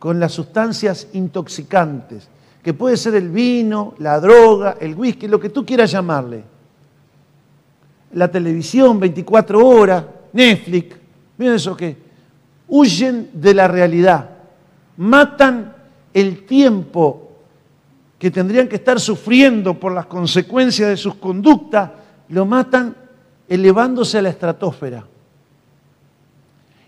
con 0.00 0.18
las 0.18 0.32
sustancias 0.32 1.08
intoxicantes, 1.12 2.26
que 2.62 2.72
puede 2.72 2.96
ser 2.96 3.14
el 3.14 3.28
vino, 3.28 3.94
la 3.98 4.18
droga, 4.18 4.78
el 4.80 4.94
whisky, 4.94 5.28
lo 5.28 5.38
que 5.38 5.50
tú 5.50 5.64
quieras 5.64 5.92
llamarle. 5.92 6.42
La 8.14 8.28
televisión, 8.28 8.98
24 8.98 9.64
horas, 9.64 10.04
Netflix, 10.32 10.96
miren 11.36 11.54
eso 11.56 11.76
que 11.76 11.98
huyen 12.68 13.28
de 13.34 13.52
la 13.52 13.68
realidad, 13.68 14.30
matan 14.96 15.76
el 16.14 16.46
tiempo 16.46 17.32
que 18.18 18.30
tendrían 18.30 18.68
que 18.68 18.76
estar 18.76 18.98
sufriendo 18.98 19.78
por 19.78 19.92
las 19.92 20.06
consecuencias 20.06 20.88
de 20.88 20.96
sus 20.96 21.16
conductas, 21.16 21.90
lo 22.30 22.46
matan 22.46 22.96
elevándose 23.46 24.16
a 24.16 24.22
la 24.22 24.30
estratosfera. 24.30 25.04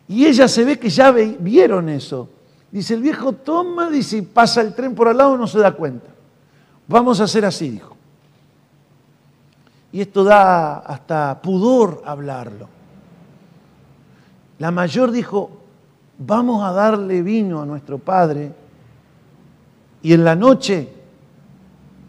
Y 0.09 0.25
ella 0.25 0.49
se 0.49 0.65
ve 0.65 0.79
que 0.79 0.89
ya 0.89 1.11
vieron 1.11 1.91
eso. 1.91 2.29
Dice, 2.73 2.95
el 2.95 3.03
viejo 3.03 3.35
toma, 3.35 3.91
dice, 3.91 4.23
pasa 4.23 4.63
el 4.63 4.75
tren 4.75 4.95
por 4.95 5.07
al 5.07 5.19
lado, 5.19 5.37
no 5.37 5.47
se 5.47 5.59
da 5.59 5.73
cuenta. 5.73 6.09
Vamos 6.89 7.21
a 7.21 7.25
hacer 7.25 7.45
así, 7.45 7.69
dijo. 7.69 7.95
Y 9.93 10.01
esto 10.01 10.25
da 10.25 10.79
hasta 10.79 11.43
pudor 11.43 12.03
hablarlo. 12.07 12.67
La 14.59 14.71
mayor 14.71 15.11
dijo, 15.11 15.51
vamos 16.19 16.65
a 16.65 16.73
darle 16.73 17.21
vino 17.21 17.61
a 17.61 17.67
nuestro 17.67 17.99
padre 17.99 18.53
y 20.03 20.15
en 20.15 20.25
la 20.25 20.35
noche 20.35 20.89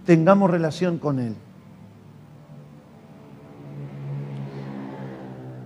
tengamos 0.05 0.49
relación 0.49 0.97
con 0.97 1.19
él. 1.19 1.35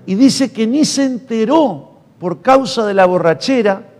Y 0.07 0.15
dice 0.15 0.51
que 0.51 0.65
ni 0.65 0.85
se 0.85 1.03
enteró 1.05 1.91
por 2.19 2.41
causa 2.41 2.83
de 2.85 2.95
la 2.95 3.05
borrachera 3.05 3.96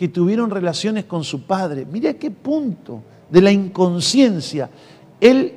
que 0.00 0.08
tuvieron 0.08 0.48
relaciones 0.48 1.04
con 1.04 1.22
su 1.22 1.42
padre. 1.42 1.84
Mire 1.84 2.08
a 2.08 2.18
qué 2.18 2.30
punto 2.30 3.02
de 3.28 3.42
la 3.42 3.52
inconsciencia. 3.52 4.70
Él 5.20 5.56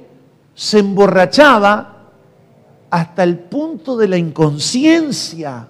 se 0.54 0.80
emborrachaba 0.80 2.10
hasta 2.90 3.24
el 3.24 3.40
punto 3.40 3.96
de 3.96 4.10
la 4.10 4.18
inconsciencia. 4.18 5.70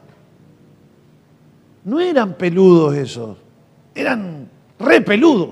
No 1.83 1.99
eran 1.99 2.33
peludos 2.33 2.95
esos, 2.95 3.37
eran 3.93 4.49
re 4.79 5.01
peludos. 5.01 5.51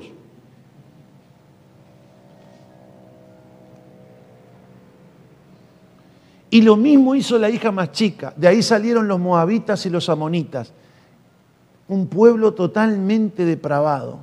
Y 6.49 6.63
lo 6.63 6.75
mismo 6.75 7.13
hizo 7.13 7.37
la 7.37 7.51
hija 7.51 7.71
más 7.71 7.91
chica. 7.91 8.33
De 8.35 8.47
ahí 8.47 8.63
salieron 8.63 9.07
los 9.07 9.19
moabitas 9.19 9.85
y 9.85 9.91
los 9.91 10.09
amonitas. 10.09 10.73
Un 11.91 12.07
pueblo 12.07 12.53
totalmente 12.53 13.43
depravado. 13.43 14.19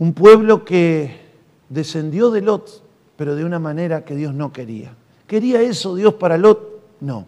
Un 0.00 0.12
pueblo 0.12 0.64
que 0.64 1.20
descendió 1.68 2.32
de 2.32 2.42
Lot, 2.42 2.82
pero 3.16 3.36
de 3.36 3.44
una 3.44 3.60
manera 3.60 4.04
que 4.04 4.16
Dios 4.16 4.34
no 4.34 4.52
quería. 4.52 4.92
¿Quería 5.28 5.62
eso 5.62 5.94
Dios 5.94 6.14
para 6.14 6.36
Lot? 6.36 6.80
No. 6.98 7.26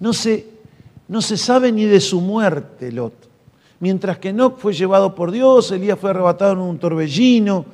No 0.00 0.14
se, 0.14 0.48
no 1.06 1.20
se 1.20 1.36
sabe 1.36 1.70
ni 1.70 1.84
de 1.84 2.00
su 2.00 2.22
muerte 2.22 2.90
Lot. 2.90 3.12
Mientras 3.80 4.16
que 4.16 4.30
Enoch 4.30 4.56
fue 4.56 4.72
llevado 4.72 5.14
por 5.14 5.32
Dios, 5.32 5.70
Elías 5.70 5.98
fue 5.98 6.08
arrebatado 6.08 6.52
en 6.52 6.60
un 6.60 6.78
torbellino, 6.78 7.66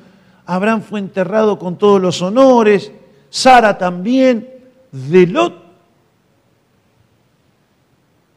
Abraham 0.45 0.81
fue 0.81 0.99
enterrado 0.99 1.57
con 1.57 1.77
todos 1.77 2.01
los 2.01 2.21
honores, 2.21 2.91
Sara 3.29 3.77
también, 3.77 4.49
de 4.91 5.27
Lot. 5.27 5.64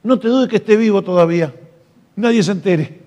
No 0.03 0.18
te 0.18 0.28
dudes 0.28 0.49
que 0.49 0.57
esté 0.57 0.76
vivo 0.76 1.03
todavía, 1.03 1.55
nadie 2.16 2.42
se 2.42 2.53
entere. 2.53 3.03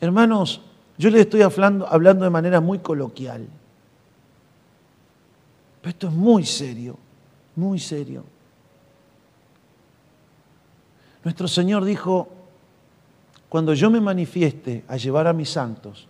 Hermanos, 0.00 0.60
yo 0.96 1.10
les 1.10 1.22
estoy 1.22 1.42
hablando, 1.42 1.86
hablando 1.86 2.24
de 2.24 2.30
manera 2.30 2.60
muy 2.60 2.78
coloquial, 2.78 3.46
pero 5.80 5.90
esto 5.90 6.08
es 6.08 6.12
muy 6.12 6.44
serio, 6.44 6.98
muy 7.56 7.78
serio. 7.78 8.24
Nuestro 11.24 11.48
Señor 11.48 11.84
dijo, 11.84 12.28
cuando 13.48 13.74
yo 13.74 13.90
me 13.90 14.00
manifieste 14.00 14.84
a 14.88 14.96
llevar 14.96 15.26
a 15.26 15.32
mis 15.32 15.50
santos, 15.50 16.06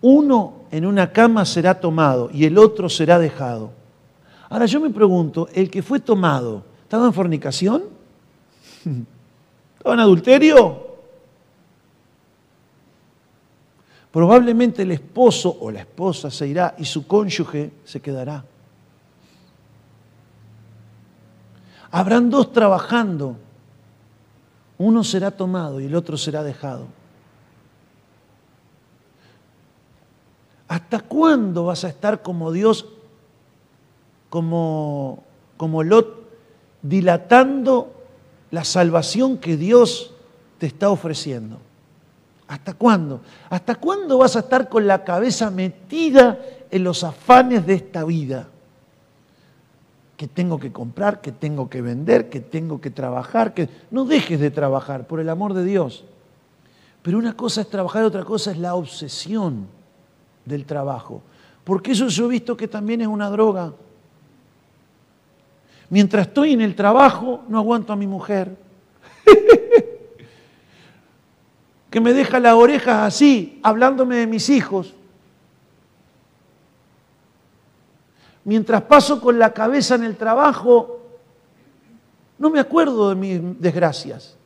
uno 0.00 0.64
en 0.70 0.86
una 0.86 1.12
cama 1.12 1.44
será 1.44 1.78
tomado 1.78 2.28
y 2.32 2.44
el 2.44 2.58
otro 2.58 2.88
será 2.88 3.18
dejado. 3.18 3.81
Ahora 4.52 4.66
yo 4.66 4.80
me 4.80 4.90
pregunto, 4.90 5.48
¿el 5.54 5.70
que 5.70 5.82
fue 5.82 5.98
tomado 5.98 6.62
estaba 6.82 7.06
en 7.06 7.14
fornicación? 7.14 7.84
¿Estaba 9.78 9.94
en 9.94 10.00
adulterio? 10.00 10.88
Probablemente 14.10 14.82
el 14.82 14.90
esposo 14.90 15.56
o 15.58 15.70
la 15.70 15.80
esposa 15.80 16.30
se 16.30 16.46
irá 16.48 16.74
y 16.76 16.84
su 16.84 17.06
cónyuge 17.06 17.72
se 17.82 18.02
quedará. 18.02 18.44
Habrán 21.90 22.28
dos 22.28 22.52
trabajando 22.52 23.38
uno 24.76 25.02
será 25.02 25.30
tomado 25.30 25.80
y 25.80 25.86
el 25.86 25.94
otro 25.94 26.18
será 26.18 26.42
dejado. 26.42 26.88
¿Hasta 30.68 31.00
cuándo 31.00 31.64
vas 31.64 31.84
a 31.84 31.88
estar 31.88 32.20
como 32.20 32.52
Dios, 32.52 32.86
como, 34.32 35.24
como 35.58 35.82
Lot, 35.82 36.26
dilatando 36.80 37.92
la 38.50 38.64
salvación 38.64 39.36
que 39.36 39.58
Dios 39.58 40.14
te 40.56 40.64
está 40.64 40.88
ofreciendo? 40.88 41.58
¿Hasta 42.48 42.72
cuándo? 42.72 43.20
¿Hasta 43.50 43.74
cuándo 43.74 44.16
vas 44.16 44.34
a 44.36 44.38
estar 44.38 44.70
con 44.70 44.86
la 44.86 45.04
cabeza 45.04 45.50
metida 45.50 46.38
en 46.70 46.82
los 46.82 47.04
afanes 47.04 47.66
de 47.66 47.74
esta 47.74 48.04
vida? 48.04 48.48
que 50.16 50.28
tengo 50.28 50.60
que 50.60 50.70
comprar, 50.70 51.20
que 51.20 51.32
tengo 51.32 51.68
que 51.68 51.82
vender, 51.82 52.30
que 52.30 52.38
tengo 52.40 52.80
que 52.80 52.90
trabajar, 52.90 53.54
que 53.54 53.68
no 53.90 54.04
dejes 54.04 54.38
de 54.38 54.52
trabajar, 54.52 55.08
por 55.08 55.18
el 55.18 55.28
amor 55.28 55.52
de 55.52 55.64
Dios. 55.64 56.04
Pero 57.02 57.18
una 57.18 57.36
cosa 57.36 57.62
es 57.62 57.68
trabajar 57.68 58.04
otra 58.04 58.24
cosa 58.24 58.52
es 58.52 58.58
la 58.58 58.76
obsesión 58.76 59.66
del 60.44 60.64
trabajo. 60.64 61.22
Porque 61.64 61.90
eso 61.90 62.06
yo 62.06 62.26
he 62.26 62.28
visto 62.28 62.56
que 62.56 62.68
también 62.68 63.00
es 63.00 63.08
una 63.08 63.28
droga. 63.30 63.72
Mientras 65.92 66.26
estoy 66.26 66.54
en 66.54 66.62
el 66.62 66.74
trabajo, 66.74 67.44
no 67.48 67.58
aguanto 67.58 67.92
a 67.92 67.96
mi 67.96 68.06
mujer. 68.06 68.56
que 71.90 72.00
me 72.00 72.14
deja 72.14 72.40
las 72.40 72.54
orejas 72.54 73.02
así, 73.02 73.60
hablándome 73.62 74.16
de 74.16 74.26
mis 74.26 74.48
hijos. 74.48 74.94
mientras 78.44 78.82
paso 78.82 79.20
con 79.20 79.38
la 79.38 79.52
cabeza 79.52 79.94
en 79.94 80.04
el 80.04 80.16
trabajo, 80.16 81.00
no 82.38 82.50
me 82.50 82.58
acuerdo 82.58 83.10
de 83.10 83.14
mis 83.14 83.60
desgracias. 83.60 84.36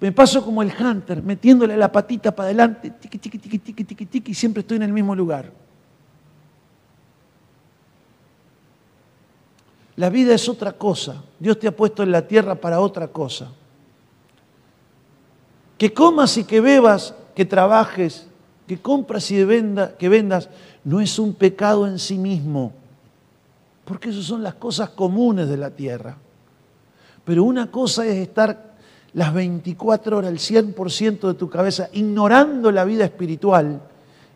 Me 0.00 0.12
paso 0.12 0.44
como 0.44 0.62
el 0.62 0.72
hunter, 0.78 1.22
metiéndole 1.22 1.76
la 1.76 1.90
patita 1.90 2.34
para 2.34 2.46
adelante, 2.46 2.90
tiqui, 2.90 3.18
tiqui, 3.18 3.38
tiqui, 3.38 3.58
tiqui, 3.58 3.84
tiqui, 3.84 4.06
tiqui, 4.06 4.32
y 4.32 4.34
siempre 4.34 4.60
estoy 4.60 4.76
en 4.76 4.84
el 4.84 4.92
mismo 4.92 5.14
lugar. 5.14 5.50
La 9.96 10.10
vida 10.10 10.34
es 10.34 10.48
otra 10.48 10.72
cosa. 10.72 11.22
Dios 11.38 11.58
te 11.58 11.68
ha 11.68 11.74
puesto 11.74 12.02
en 12.02 12.12
la 12.12 12.26
tierra 12.26 12.54
para 12.54 12.80
otra 12.80 13.08
cosa. 13.08 13.50
Que 15.78 15.92
comas 15.92 16.36
y 16.36 16.44
que 16.44 16.60
bebas, 16.60 17.14
que 17.34 17.44
trabajes, 17.44 18.26
que 18.66 18.78
compras 18.78 19.30
y 19.30 19.42
venda, 19.44 19.96
que 19.96 20.08
vendas, 20.08 20.48
no 20.84 21.00
es 21.00 21.18
un 21.18 21.34
pecado 21.34 21.86
en 21.86 21.98
sí 21.98 22.18
mismo, 22.18 22.72
porque 23.84 24.10
esas 24.10 24.24
son 24.24 24.42
las 24.42 24.54
cosas 24.54 24.90
comunes 24.90 25.48
de 25.48 25.56
la 25.56 25.70
tierra. 25.70 26.16
Pero 27.24 27.44
una 27.44 27.70
cosa 27.70 28.06
es 28.06 28.16
estar 28.16 28.74
las 29.12 29.32
24 29.32 30.18
horas, 30.18 30.30
el 30.30 30.38
100% 30.38 31.28
de 31.28 31.34
tu 31.34 31.48
cabeza, 31.48 31.88
ignorando 31.92 32.70
la 32.70 32.84
vida 32.84 33.04
espiritual, 33.04 33.80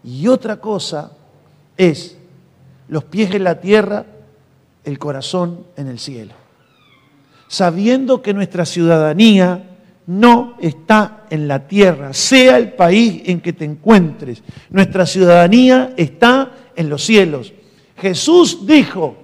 y 0.02 0.28
otra 0.28 0.56
cosa 0.56 1.12
es 1.76 2.16
los 2.88 3.04
pies 3.04 3.34
en 3.34 3.44
la 3.44 3.60
tierra, 3.60 4.04
el 4.84 4.98
corazón 4.98 5.66
en 5.76 5.88
el 5.88 5.98
cielo. 5.98 6.34
Sabiendo 7.48 8.22
que 8.22 8.34
nuestra 8.34 8.64
ciudadanía 8.64 9.70
no 10.06 10.54
está 10.60 11.24
en 11.30 11.46
la 11.46 11.66
tierra, 11.66 12.12
sea 12.12 12.58
el 12.58 12.72
país 12.72 13.22
en 13.26 13.40
que 13.40 13.52
te 13.52 13.64
encuentres. 13.64 14.42
Nuestra 14.70 15.06
ciudadanía 15.06 15.94
está 15.96 16.50
en 16.74 16.88
los 16.88 17.04
cielos. 17.04 17.52
Jesús 17.96 18.66
dijo, 18.66 19.16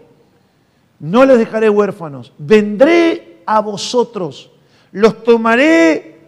no 1.00 1.24
les 1.24 1.38
dejaré 1.38 1.70
huérfanos, 1.70 2.32
vendré 2.38 3.42
a 3.46 3.61
vosotros, 3.61 4.50
los 4.92 5.22
tomaré 5.24 6.18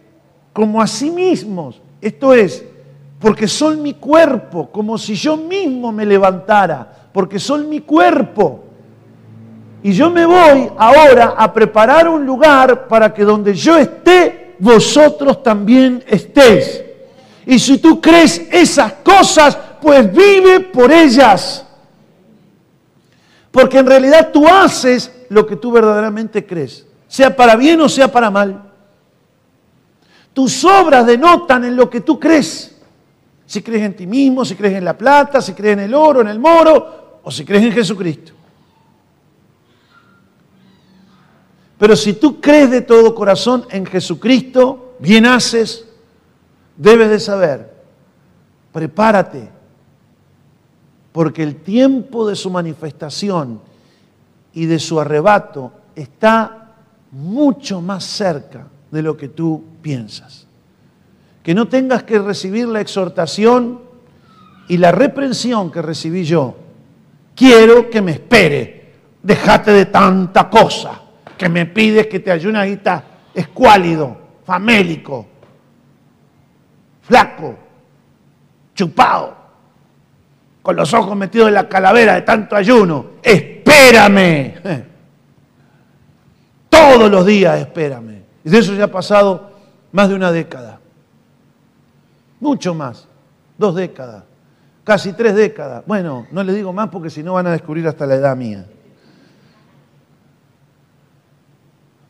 como 0.53 0.81
a 0.81 0.87
sí 0.87 1.11
mismos. 1.11 1.81
Esto 2.01 2.33
es, 2.33 2.65
porque 3.19 3.47
son 3.47 3.81
mi 3.81 3.93
cuerpo, 3.93 4.69
como 4.71 4.97
si 4.97 5.15
yo 5.15 5.37
mismo 5.37 5.91
me 5.91 6.05
levantara, 6.05 7.09
porque 7.13 7.39
son 7.39 7.69
mi 7.69 7.81
cuerpo. 7.81 8.65
Y 9.81 9.93
yo 9.93 10.09
me 10.09 10.25
voy 10.25 10.69
ahora 10.77 11.35
a 11.37 11.53
preparar 11.53 12.07
un 12.09 12.25
lugar 12.25 12.87
para 12.87 13.13
que 13.13 13.23
donde 13.23 13.53
yo 13.53 13.77
esté, 13.77 14.55
vosotros 14.59 15.41
también 15.41 16.03
estéis. 16.05 16.83
Y 17.45 17.57
si 17.57 17.77
tú 17.77 18.01
crees 18.01 18.45
esas 18.51 18.93
cosas, 19.03 19.57
pues 19.81 20.11
vive 20.11 20.59
por 20.59 20.91
ellas. 20.91 21.65
Porque 23.51 23.79
en 23.79 23.87
realidad 23.87 24.31
tú 24.31 24.47
haces 24.47 25.11
lo 25.29 25.47
que 25.47 25.55
tú 25.55 25.71
verdaderamente 25.71 26.45
crees, 26.45 26.85
sea 27.07 27.35
para 27.35 27.55
bien 27.55 27.79
o 27.81 27.89
sea 27.89 28.11
para 28.11 28.29
mal. 28.29 28.65
tus 30.33 30.63
obras 30.63 31.05
denotan 31.05 31.65
en 31.65 31.75
lo 31.75 31.89
que 31.89 32.01
tú 32.01 32.19
crees. 32.19 32.75
Si 33.45 33.63
crees 33.63 33.83
en 33.83 33.95
ti 33.95 34.05
mismo, 34.05 34.45
si 34.45 34.55
crees 34.55 34.75
en 34.75 34.85
la 34.85 34.95
plata, 34.97 35.41
si 35.41 35.53
crees 35.53 35.73
en 35.73 35.85
el 35.85 35.93
oro, 35.93 36.21
en 36.21 36.27
el 36.27 36.39
moro, 36.39 37.19
o 37.23 37.31
si 37.31 37.43
crees 37.43 37.63
en 37.63 37.71
Jesucristo. 37.71 38.33
Pero 41.79 41.95
si 41.95 42.13
tú 42.13 42.41
crees 42.41 42.69
de 42.69 42.81
todo 42.81 43.15
corazón 43.15 43.65
en 43.71 43.85
Jesucristo, 43.85 44.95
bien 44.99 45.25
haces, 45.25 45.87
debes 46.75 47.09
de 47.09 47.21
saber, 47.21 47.73
prepárate, 48.73 49.49
porque 51.13 51.41
el 51.41 51.55
tiempo 51.55 52.27
de 52.27 52.35
su 52.35 52.51
manifestación 52.51 53.61
y 54.53 54.65
de 54.65 54.77
su 54.77 54.99
arrebato 54.99 55.71
está 55.95 56.75
mucho 57.11 57.79
más 57.79 58.03
cerca 58.03 58.67
de 58.91 59.01
lo 59.01 59.15
que 59.15 59.29
tú 59.29 59.63
piensas. 59.81 60.47
Que 61.41 61.55
no 61.55 61.69
tengas 61.69 62.03
que 62.03 62.19
recibir 62.19 62.67
la 62.67 62.81
exhortación 62.81 63.79
y 64.67 64.75
la 64.75 64.91
reprensión 64.91 65.71
que 65.71 65.81
recibí 65.81 66.25
yo. 66.25 66.57
Quiero 67.33 67.89
que 67.89 68.01
me 68.01 68.11
espere. 68.11 68.95
Déjate 69.23 69.71
de 69.71 69.85
tanta 69.85 70.49
cosa 70.49 71.03
que 71.39 71.47
me 71.47 71.65
pides 71.65 72.07
que 72.07 72.19
te 72.19 72.31
ayude 72.31 72.57
ahorita 72.57 73.03
escuálido, 73.33 74.17
famélico, 74.45 75.25
flaco, 77.01 77.55
chupado, 78.75 79.37
con 80.61 80.75
los 80.75 80.93
ojos 80.93 81.15
metidos 81.15 81.47
en 81.47 81.53
la 81.53 81.69
calavera 81.69 82.15
de 82.15 82.23
tanto 82.23 82.57
ayuno. 82.57 83.11
Espérame. 83.23 84.53
Todos 86.69 87.09
los 87.09 87.25
días 87.25 87.61
espérame. 87.61 88.21
Y 88.43 88.49
de 88.49 88.57
eso 88.57 88.73
ya 88.73 88.83
ha 88.83 88.91
pasado 88.91 89.49
más 89.93 90.09
de 90.09 90.15
una 90.15 90.33
década. 90.33 90.81
Mucho 92.41 92.75
más. 92.75 93.07
Dos 93.57 93.75
décadas. 93.75 94.23
Casi 94.83 95.13
tres 95.13 95.35
décadas. 95.35 95.83
Bueno, 95.85 96.27
no 96.31 96.43
le 96.43 96.51
digo 96.51 96.73
más 96.73 96.89
porque 96.89 97.09
si 97.09 97.23
no 97.23 97.33
van 97.33 97.47
a 97.47 97.51
descubrir 97.51 97.87
hasta 97.87 98.05
la 98.05 98.15
edad 98.15 98.35
mía. 98.35 98.65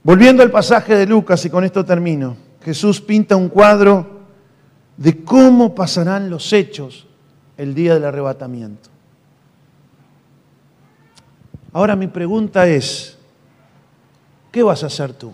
Volviendo 0.10 0.42
al 0.42 0.50
pasaje 0.50 0.96
de 0.96 1.06
Lucas, 1.06 1.46
y 1.46 1.52
con 1.52 1.64
esto 1.64 1.86
termino, 1.86 2.36
Jesús 2.64 3.00
pinta 3.00 3.36
un 3.36 3.48
cuadro 3.48 4.22
de 4.98 5.24
cómo 5.24 5.76
pasarán 5.76 6.32
los 6.32 6.52
hechos 6.52 7.06
el 7.58 7.76
día 7.76 7.94
del 7.94 8.06
arrebatamiento. 8.06 8.90
Ahora 11.74 11.96
mi 11.96 12.08
pregunta 12.08 12.68
es, 12.68 13.20
¿qué 14.52 14.64
vas 14.64 14.82
a 14.82 14.88
hacer 14.88 15.14
tú? 15.14 15.32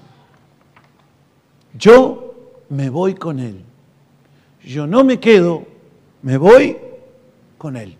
Yo 1.79 2.35
me 2.67 2.89
voy 2.89 3.15
con 3.15 3.39
Él. 3.39 3.63
Yo 4.61 4.87
no 4.87 5.05
me 5.05 5.21
quedo, 5.21 5.65
me 6.21 6.35
voy 6.35 6.75
con 7.57 7.77
Él. 7.77 7.95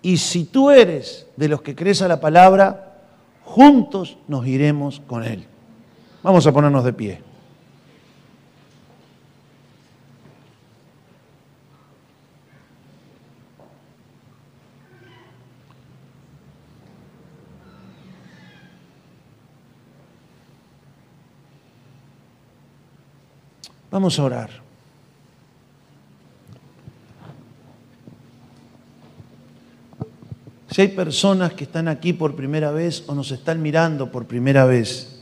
Y 0.00 0.16
si 0.16 0.44
tú 0.44 0.70
eres 0.70 1.26
de 1.36 1.48
los 1.48 1.60
que 1.60 1.76
crees 1.76 2.00
a 2.00 2.08
la 2.08 2.18
palabra, 2.18 2.85
juntos 3.46 4.18
nos 4.28 4.46
iremos 4.46 5.00
con 5.06 5.24
Él. 5.24 5.46
Vamos 6.22 6.46
a 6.46 6.52
ponernos 6.52 6.84
de 6.84 6.92
pie. 6.92 7.22
Vamos 23.90 24.18
a 24.18 24.24
orar. 24.24 24.65
Si 30.70 30.82
hay 30.82 30.88
personas 30.88 31.52
que 31.52 31.64
están 31.64 31.88
aquí 31.88 32.12
por 32.12 32.34
primera 32.34 32.72
vez 32.72 33.04
o 33.06 33.14
nos 33.14 33.30
están 33.30 33.62
mirando 33.62 34.10
por 34.10 34.26
primera 34.26 34.64
vez, 34.64 35.20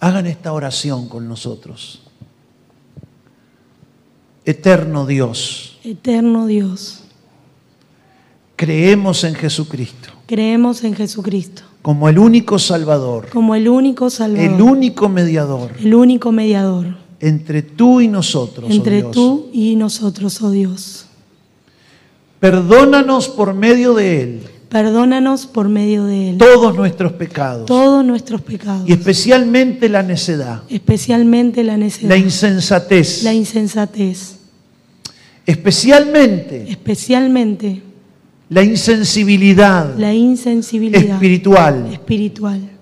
hagan 0.00 0.26
esta 0.26 0.52
oración 0.52 1.08
con 1.08 1.28
nosotros. 1.28 2.02
Eterno 4.44 5.06
Dios. 5.06 5.78
Eterno 5.84 6.46
Dios. 6.46 7.04
Creemos 8.56 9.22
en 9.24 9.34
Jesucristo. 9.34 10.10
Creemos 10.26 10.82
en 10.82 10.94
Jesucristo. 10.94 11.62
Como 11.82 12.08
el 12.08 12.18
único 12.18 12.58
Salvador. 12.58 13.28
Como 13.28 13.54
el 13.54 13.68
único 13.68 14.10
Salvador. 14.10 14.52
El 14.52 14.60
único 14.60 15.08
mediador. 15.08 15.72
El 15.78 15.94
único 15.94 16.32
mediador 16.32 17.05
entre 17.20 17.62
tú 17.62 18.00
y 18.00 18.08
nosotros. 18.08 18.68
Oh 18.70 18.72
entre 18.72 19.02
tú 19.02 19.48
y 19.52 19.76
nosotros, 19.76 20.40
oh 20.42 20.50
Dios. 20.50 21.06
Perdónanos 22.40 23.28
por 23.28 23.54
medio 23.54 23.94
de 23.94 24.22
Él. 24.22 24.40
Perdónanos 24.68 25.46
por 25.46 25.68
medio 25.68 26.04
de 26.04 26.30
Él. 26.30 26.38
Todos 26.38 26.76
nuestros 26.76 27.12
pecados. 27.12 27.66
Todos 27.66 28.04
nuestros 28.04 28.42
pecados. 28.42 28.88
Y 28.88 28.92
especialmente 28.92 29.88
la 29.88 30.02
necedad. 30.02 30.62
Especialmente 30.68 31.64
la 31.64 31.76
necedad. 31.76 32.10
La 32.10 32.16
insensatez. 32.16 33.22
La 33.22 33.32
insensatez. 33.32 34.36
Especialmente. 35.46 36.70
Especialmente. 36.70 37.82
La 38.48 38.62
insensibilidad. 38.62 39.96
La 39.96 40.12
insensibilidad. 40.12 41.14
Espiritual. 41.14 41.88
Espiritual. 41.92 42.75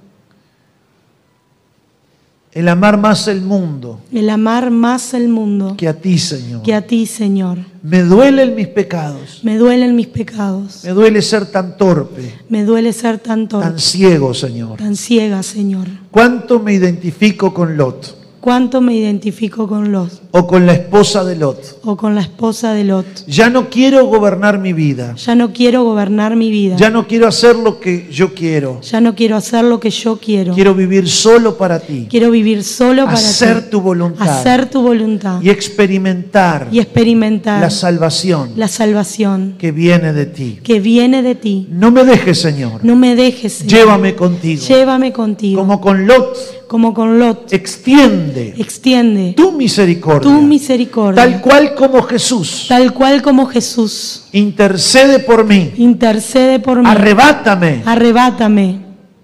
El 2.55 2.69
amar 2.69 2.97
más 2.99 3.27
el 3.27 3.43
mundo. 3.43 3.99
El 4.13 4.31
amar 4.31 4.71
más 4.71 5.13
el 5.13 5.29
mundo. 5.29 5.75
Que 5.77 5.89
a 5.89 5.95
ti, 5.95 6.19
Señor. 6.19 6.63
Que 6.63 6.73
a 6.73 6.87
ti, 6.87 7.05
Señor. 7.05 7.59
Me 7.83 8.03
duelen 8.03 8.55
mis 8.55 8.69
pecados. 8.69 9.41
Me 9.43 9.59
duelen 9.59 9.97
mis 9.97 10.07
pecados. 10.07 10.83
Me 10.85 10.91
duele 10.91 11.21
ser 11.21 11.47
tan 11.47 11.77
torpe. 11.77 12.33
Me 12.49 12.63
duele 12.63 12.93
ser 12.93 13.19
tan 13.19 13.49
torpe. 13.49 13.67
Tan 13.67 13.81
ciego, 13.81 14.33
Señor. 14.35 14.79
Tan 14.79 14.95
ciega, 14.95 15.43
Señor. 15.43 15.89
¿Cuánto 16.13 16.61
me 16.61 16.73
identifico 16.73 17.53
con 17.53 17.77
Lot? 17.77 18.24
¿Cuánto 18.45 18.83
me 18.83 18.95
identifico 18.95 19.67
con 19.67 19.91
Lot? 19.91 20.21
O 20.33 20.47
con 20.47 20.67
la 20.67 20.75
esposa 20.75 21.25
de 21.25 21.35
Lot. 21.35 21.79
O 21.83 21.97
con 21.97 22.15
la 22.15 22.21
esposa 22.21 22.75
de 22.75 22.85
Lot. 22.85 23.07
Ya 23.27 23.49
no 23.49 23.71
quiero 23.71 24.05
gobernar 24.05 24.59
mi 24.59 24.75
vida. 24.75 25.15
Ya 25.15 25.35
no 25.35 25.55
quiero 25.55 25.83
gobernar 25.83 26.37
mi 26.37 26.51
vida. 26.51 26.77
Ya 26.77 26.91
no 26.91 27.07
quiero 27.07 27.27
hacer 27.27 27.57
lo 27.57 27.81
que 27.81 28.07
yo 28.11 28.35
quiero. 28.35 28.83
Ya 28.83 29.01
no 29.01 29.15
quiero 29.15 29.37
hacer 29.37 29.65
lo 29.65 29.81
que 29.81 29.89
yo 29.89 30.19
quiero. 30.19 30.53
Quiero 30.53 30.75
vivir 30.75 31.09
solo 31.09 31.57
para 31.57 31.81
ti. 31.81 32.07
Quiero 32.11 32.31
vivir 32.31 32.63
solo 32.65 33.07
para 33.07 33.17
hacer 33.17 33.63
ti. 33.63 33.71
tu 33.71 33.81
voluntad. 33.81 34.29
Hacer 34.29 34.69
tu 34.69 34.83
voluntad. 34.83 35.41
Y 35.41 35.49
experimentar. 35.49 36.69
Y 36.71 36.81
experimentar 36.81 37.63
la 37.63 37.71
salvación. 37.71 38.51
La 38.57 38.69
salvación 38.69 39.55
que 39.59 39.73
viene 39.73 40.13
de 40.13 40.27
ti. 40.27 40.59
Que 40.63 40.81
viene 40.81 41.23
de 41.23 41.35
ti. 41.35 41.67
No 41.71 41.91
me 41.91 42.05
dejes, 42.05 42.43
Señor. 42.43 42.85
No 42.85 42.95
me 42.95 43.17
dejes. 43.17 43.55
Señor. 43.55 43.73
Llévame 43.73 44.15
contigo. 44.15 44.63
Llévame 44.69 45.15
contigo. 45.15 45.59
Como 45.63 45.81
con 45.81 46.07
Lot 46.07 46.64
como 46.75 46.93
con 46.93 47.21
Lot. 47.21 47.53
Extiende. 47.53 48.53
Extiende. 48.59 49.35
Tu 49.37 49.53
misericordia. 49.53 50.23
Tu 50.23 50.43
misericordia. 50.43 51.23
Tal 51.23 51.41
cual 51.41 51.73
como 51.77 52.03
Jesús. 52.03 52.67
Tal 52.69 52.93
cual 52.93 53.23
como 53.23 53.47
Jesús. 53.47 54.25
Intercede 54.33 55.21
por 55.21 55.45
mí. 55.45 55.73
Intercede 55.77 56.59
por 56.59 56.79
mí. 56.83 56.85
Arrebátame. 56.89 57.85
Arrebátame. 57.87 58.81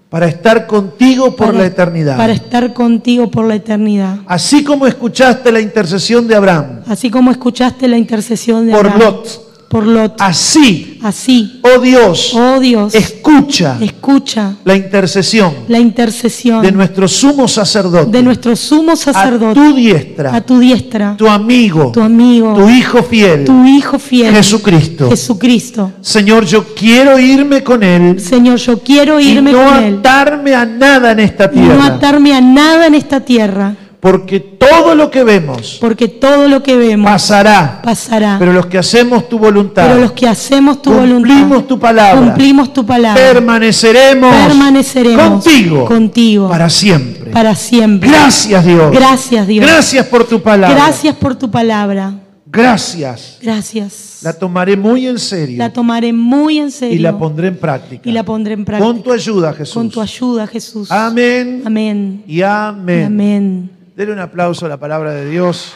Para 0.07 0.27
estar 0.27 0.65
contigo 0.65 1.35
por 1.35 1.47
para, 1.47 1.59
la 1.59 1.65
eternidad. 1.65 2.15
Para 2.15 2.31
estar 2.31 2.71
contigo 2.71 3.29
por 3.29 3.45
la 3.45 3.55
eternidad. 3.55 4.19
Así 4.27 4.63
como 4.63 4.87
escuchaste 4.87 5.51
la 5.51 5.59
intercesión 5.59 6.29
de 6.29 6.35
Abraham. 6.35 6.83
Así 6.87 7.09
como 7.09 7.31
escuchaste 7.31 7.85
la 7.89 7.97
intercesión 7.97 8.65
de 8.65 8.71
por 8.71 8.87
Abraham. 8.87 8.97
Por 8.97 9.13
Lot 9.13 9.50
por 9.71 9.87
Lot. 9.87 10.15
Así, 10.19 10.99
así, 11.01 11.61
oh 11.63 11.79
Dios, 11.79 12.33
oh 12.35 12.59
Dios, 12.59 12.93
escucha, 12.93 13.77
escucha 13.79 14.55
la 14.65 14.75
intercesión, 14.75 15.53
la 15.69 15.79
intercesión 15.79 16.61
de 16.61 16.73
nuestro 16.73 17.07
sumo 17.07 17.47
sacerdote, 17.47 18.11
de 18.11 18.21
nuestro 18.21 18.53
sumo 18.57 18.97
sacerdote, 18.97 19.57
a 19.57 19.63
tu 19.63 19.73
diestra, 19.73 20.35
a 20.35 20.41
tu 20.41 20.59
diestra, 20.59 21.15
tu 21.17 21.25
amigo, 21.25 21.89
tu 21.93 22.01
amigo, 22.01 22.53
tu 22.53 22.67
hijo 22.67 23.01
fiel, 23.01 23.45
tu 23.45 23.65
hijo 23.65 23.97
fiel, 23.97 24.35
Jesucristo. 24.35 25.09
Jesucristo. 25.09 25.93
Señor, 26.01 26.45
yo 26.45 26.75
quiero 26.75 27.17
irme 27.17 27.63
con 27.63 27.81
él. 27.81 28.19
Señor, 28.19 28.57
yo 28.57 28.79
quiero 28.79 29.21
irme 29.21 29.51
y 29.51 29.53
no 29.53 29.63
con 29.63 29.83
él. 29.83 29.97
atarme 29.99 30.53
a 30.53 30.65
nada 30.65 31.13
en 31.13 31.21
esta 31.21 31.49
tierra. 31.49 31.73
Y 31.73 31.77
no 31.77 31.83
atarme 31.85 32.35
a 32.35 32.41
nada 32.41 32.87
en 32.87 32.95
esta 32.95 33.21
tierra. 33.21 33.73
Porque 34.01 34.39
todo 34.39 34.95
lo 34.95 35.11
que 35.11 35.23
vemos, 35.23 35.77
porque 35.79 36.07
todo 36.07 36.47
lo 36.47 36.63
que 36.63 36.75
vemos 36.75 37.09
pasará, 37.09 37.83
pasará. 37.83 38.37
Pero 38.39 38.51
los 38.51 38.65
que 38.65 38.79
hacemos 38.79 39.29
tu 39.29 39.37
voluntad, 39.37 39.89
pero 39.89 40.01
los 40.01 40.13
que 40.13 40.27
hacemos 40.27 40.81
tu 40.81 40.91
cumplimos 40.91 41.49
voluntad, 41.49 41.67
tu 41.67 41.79
palabra, 41.79 42.19
cumplimos 42.19 42.73
tu 42.73 42.83
palabra, 42.83 43.21
permaneceremos, 43.21 44.47
permaneceremos 44.47 45.43
contigo, 45.43 45.85
contigo 45.85 46.49
para 46.49 46.67
siempre, 46.67 47.29
para 47.29 47.53
siempre. 47.53 48.09
Gracias 48.09 48.65
Dios, 48.65 48.91
gracias 48.91 49.45
Dios, 49.45 49.65
gracias 49.67 50.07
por 50.07 50.23
tu 50.23 50.41
palabra, 50.41 50.75
gracias 50.75 51.15
por 51.15 51.35
tu 51.35 51.51
palabra. 51.51 52.15
Gracias. 52.53 53.37
Gracias. 53.41 54.19
La 54.23 54.33
tomaré 54.33 54.75
muy 54.75 55.07
en 55.07 55.17
serio. 55.19 55.57
La 55.57 55.71
tomaré 55.71 56.11
muy 56.11 56.57
en 56.57 56.69
serio. 56.69 56.97
Y 56.97 56.99
la 56.99 57.17
pondré 57.17 57.47
en 57.47 57.57
práctica. 57.57 58.09
Y 58.09 58.11
la 58.11 58.23
pondré 58.23 58.55
en 58.55 58.65
práctica. 58.65 58.85
Con 58.85 59.01
tu 59.01 59.13
ayuda, 59.13 59.53
Jesús. 59.53 59.73
Con 59.73 59.89
tu 59.89 60.01
ayuda, 60.01 60.45
Jesús. 60.47 60.91
Amén. 60.91 61.61
Amén. 61.63 62.23
Y 62.27 62.41
amén. 62.41 62.99
Y 62.99 63.03
amén. 63.05 63.80
Dele 63.95 64.13
un 64.13 64.19
aplauso 64.19 64.65
a 64.65 64.69
la 64.69 64.77
palabra 64.77 65.11
de 65.11 65.25
Dios 65.25 65.73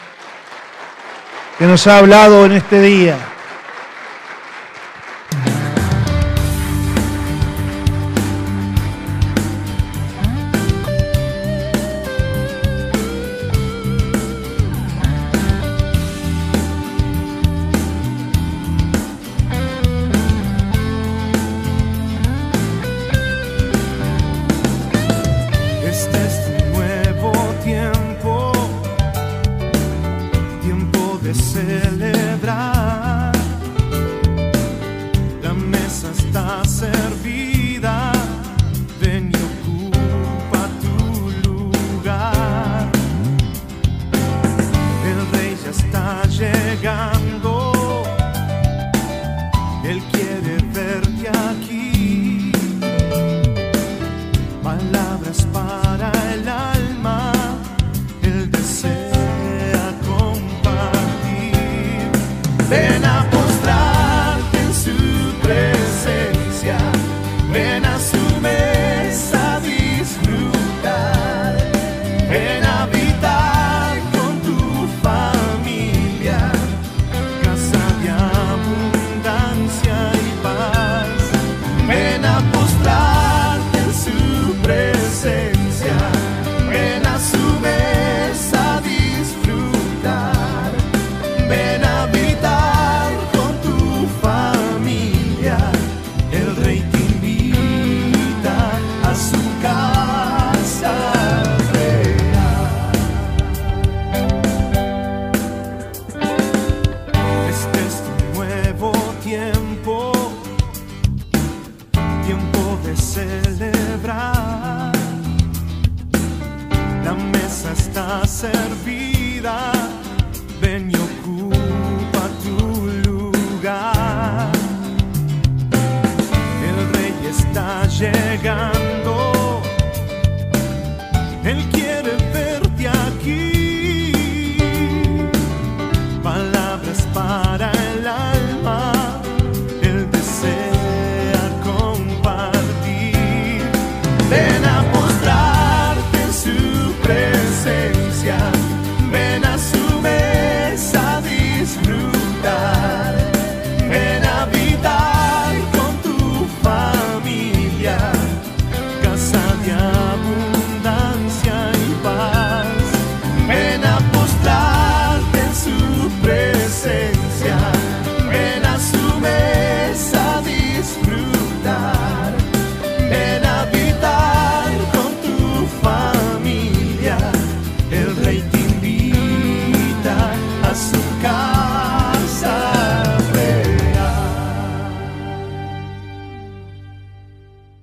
que 1.60 1.66
nos 1.66 1.86
ha 1.86 1.98
hablado 1.98 2.46
en 2.46 2.54
este 2.54 2.82
día. 2.82 3.18